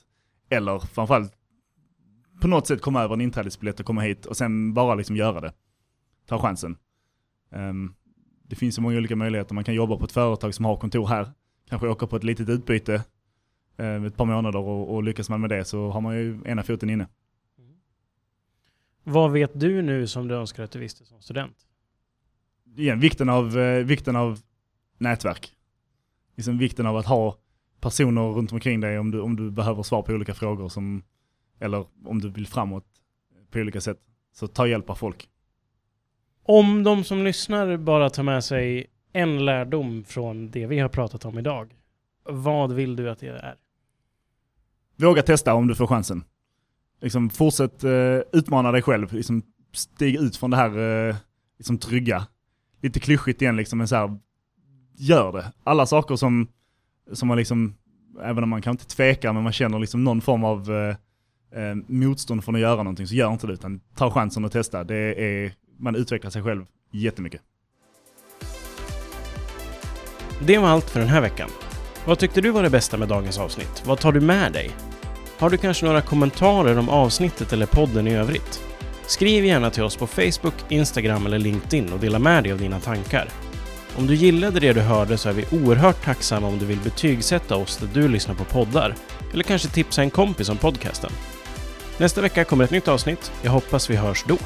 eller 0.50 0.78
framförallt 0.78 1.32
på 2.40 2.48
något 2.48 2.66
sätt 2.66 2.80
komma 2.80 3.02
över 3.02 3.14
en 3.14 3.20
inträdesbiljett 3.20 3.80
och 3.80 3.86
komma 3.86 4.00
hit 4.00 4.26
och 4.26 4.36
sen 4.36 4.74
bara 4.74 4.94
liksom 4.94 5.16
göra 5.16 5.40
det. 5.40 5.52
Ta 6.26 6.38
chansen. 6.38 6.76
Um, 7.50 7.94
det 8.48 8.56
finns 8.56 8.74
så 8.74 8.80
många 8.80 8.96
olika 8.96 9.16
möjligheter. 9.16 9.54
Man 9.54 9.64
kan 9.64 9.74
jobba 9.74 9.96
på 9.96 10.04
ett 10.04 10.12
företag 10.12 10.54
som 10.54 10.64
har 10.64 10.76
kontor 10.76 11.06
här. 11.06 11.32
Kanske 11.68 11.88
åka 11.88 12.06
på 12.06 12.16
ett 12.16 12.24
litet 12.24 12.48
utbyte 12.48 13.04
ett 13.76 14.16
par 14.16 14.24
månader 14.24 14.58
och, 14.58 14.94
och 14.94 15.02
lyckas 15.02 15.30
man 15.30 15.40
med 15.40 15.50
det 15.50 15.64
så 15.64 15.90
har 15.90 16.00
man 16.00 16.16
ju 16.16 16.40
ena 16.44 16.62
foten 16.62 16.90
inne. 16.90 17.06
Vad 19.04 19.32
vet 19.32 19.60
du 19.60 19.82
nu 19.82 20.06
som 20.06 20.28
du 20.28 20.34
önskar 20.34 20.62
att 20.62 20.70
du 20.70 20.78
visste 20.78 21.04
som 21.04 21.20
student? 21.20 21.56
Igen, 22.76 23.00
vikten 23.00 23.28
av, 23.28 23.58
eh, 23.58 23.84
vikten 23.84 24.16
av 24.16 24.40
nätverk. 24.98 25.52
Liksom 26.36 26.58
vikten 26.58 26.86
av 26.86 26.96
att 26.96 27.06
ha 27.06 27.38
personer 27.80 28.22
runt 28.22 28.52
omkring 28.52 28.80
dig 28.80 28.98
om 28.98 29.10
du, 29.10 29.20
om 29.20 29.36
du 29.36 29.50
behöver 29.50 29.82
svar 29.82 30.02
på 30.02 30.12
olika 30.12 30.34
frågor 30.34 30.68
som, 30.68 31.02
eller 31.60 31.86
om 32.04 32.20
du 32.20 32.28
vill 32.28 32.46
framåt 32.46 32.86
på 33.50 33.58
olika 33.58 33.80
sätt. 33.80 34.00
Så 34.32 34.46
ta 34.46 34.66
hjälp 34.66 34.90
av 34.90 34.94
folk. 34.94 35.28
Om 36.42 36.82
de 36.82 37.04
som 37.04 37.24
lyssnar 37.24 37.76
bara 37.76 38.10
tar 38.10 38.22
med 38.22 38.44
sig 38.44 38.86
en 39.12 39.44
lärdom 39.44 40.04
från 40.04 40.50
det 40.50 40.66
vi 40.66 40.78
har 40.78 40.88
pratat 40.88 41.24
om 41.24 41.38
idag, 41.38 41.74
vad 42.24 42.72
vill 42.72 42.96
du 42.96 43.10
att 43.10 43.18
det 43.18 43.28
är? 43.28 43.56
Våga 44.96 45.22
testa 45.22 45.54
om 45.54 45.66
du 45.66 45.74
får 45.74 45.86
chansen. 45.86 46.24
Liksom 47.00 47.30
fortsätt 47.30 47.84
eh, 47.84 48.18
utmana 48.32 48.72
dig 48.72 48.82
själv. 48.82 49.12
Liksom 49.12 49.42
stig 49.72 50.16
ut 50.16 50.36
från 50.36 50.50
det 50.50 50.56
här 50.56 51.08
eh, 51.08 51.16
liksom 51.58 51.78
trygga. 51.78 52.26
Lite 52.82 53.00
klyschigt 53.00 53.42
igen 53.42 53.56
liksom, 53.56 53.78
men 53.78 53.88
så 53.88 53.96
här, 53.96 54.18
gör 54.96 55.32
det. 55.32 55.52
Alla 55.64 55.86
saker 55.86 56.16
som, 56.16 56.48
som 57.12 57.28
man 57.28 57.36
liksom, 57.36 57.74
även 58.22 58.44
om 58.44 58.50
man 58.50 58.62
kan 58.62 58.70
inte 58.70 58.86
tveka, 58.86 59.32
men 59.32 59.42
man 59.42 59.52
känner 59.52 59.78
liksom 59.78 60.04
någon 60.04 60.20
form 60.20 60.44
av 60.44 60.70
eh, 60.72 60.96
eh, 61.60 61.74
motstånd 61.86 62.44
från 62.44 62.54
att 62.54 62.60
göra 62.60 62.76
någonting, 62.76 63.06
så 63.06 63.14
gör 63.14 63.32
inte 63.32 63.46
det, 63.46 63.52
utan 63.52 63.80
ta 63.96 64.10
chansen 64.10 64.44
och 64.44 64.52
testa. 64.52 64.84
Det 64.84 65.24
är, 65.24 65.52
man 65.78 65.96
utvecklar 65.96 66.30
sig 66.30 66.42
själv 66.42 66.66
jättemycket. 66.90 67.40
Det 70.46 70.58
var 70.58 70.68
allt 70.68 70.90
för 70.90 71.00
den 71.00 71.08
här 71.08 71.20
veckan. 71.20 71.48
Vad 72.06 72.18
tyckte 72.18 72.40
du 72.40 72.50
var 72.50 72.62
det 72.62 72.70
bästa 72.70 72.96
med 72.96 73.08
dagens 73.08 73.38
avsnitt? 73.38 73.82
Vad 73.84 73.98
tar 73.98 74.12
du 74.12 74.20
med 74.20 74.52
dig? 74.52 74.70
Har 75.38 75.50
du 75.50 75.56
kanske 75.56 75.86
några 75.86 76.00
kommentarer 76.00 76.78
om 76.78 76.88
avsnittet 76.88 77.52
eller 77.52 77.66
podden 77.66 78.06
i 78.06 78.14
övrigt? 78.14 78.62
Skriv 79.06 79.44
gärna 79.44 79.70
till 79.70 79.82
oss 79.82 79.96
på 79.96 80.06
Facebook, 80.06 80.54
Instagram 80.68 81.26
eller 81.26 81.38
LinkedIn 81.38 81.92
och 81.92 81.98
dela 81.98 82.18
med 82.18 82.42
dig 82.42 82.52
av 82.52 82.58
dina 82.58 82.80
tankar. 82.80 83.28
Om 83.96 84.06
du 84.06 84.14
gillade 84.14 84.60
det 84.60 84.72
du 84.72 84.80
hörde 84.80 85.18
så 85.18 85.28
är 85.28 85.32
vi 85.32 85.44
oerhört 85.50 86.04
tacksamma 86.04 86.46
om 86.46 86.58
du 86.58 86.66
vill 86.66 86.80
betygsätta 86.80 87.56
oss 87.56 87.76
där 87.76 87.88
du 87.94 88.08
lyssnar 88.08 88.34
på 88.34 88.44
poddar 88.44 88.94
eller 89.32 89.44
kanske 89.44 89.68
tipsa 89.68 90.02
en 90.02 90.10
kompis 90.10 90.48
om 90.48 90.56
podcasten. 90.56 91.10
Nästa 91.98 92.20
vecka 92.20 92.44
kommer 92.44 92.64
ett 92.64 92.70
nytt 92.70 92.88
avsnitt. 92.88 93.32
Jag 93.42 93.52
hoppas 93.52 93.90
vi 93.90 93.96
hörs 93.96 94.24
då. 94.28 94.38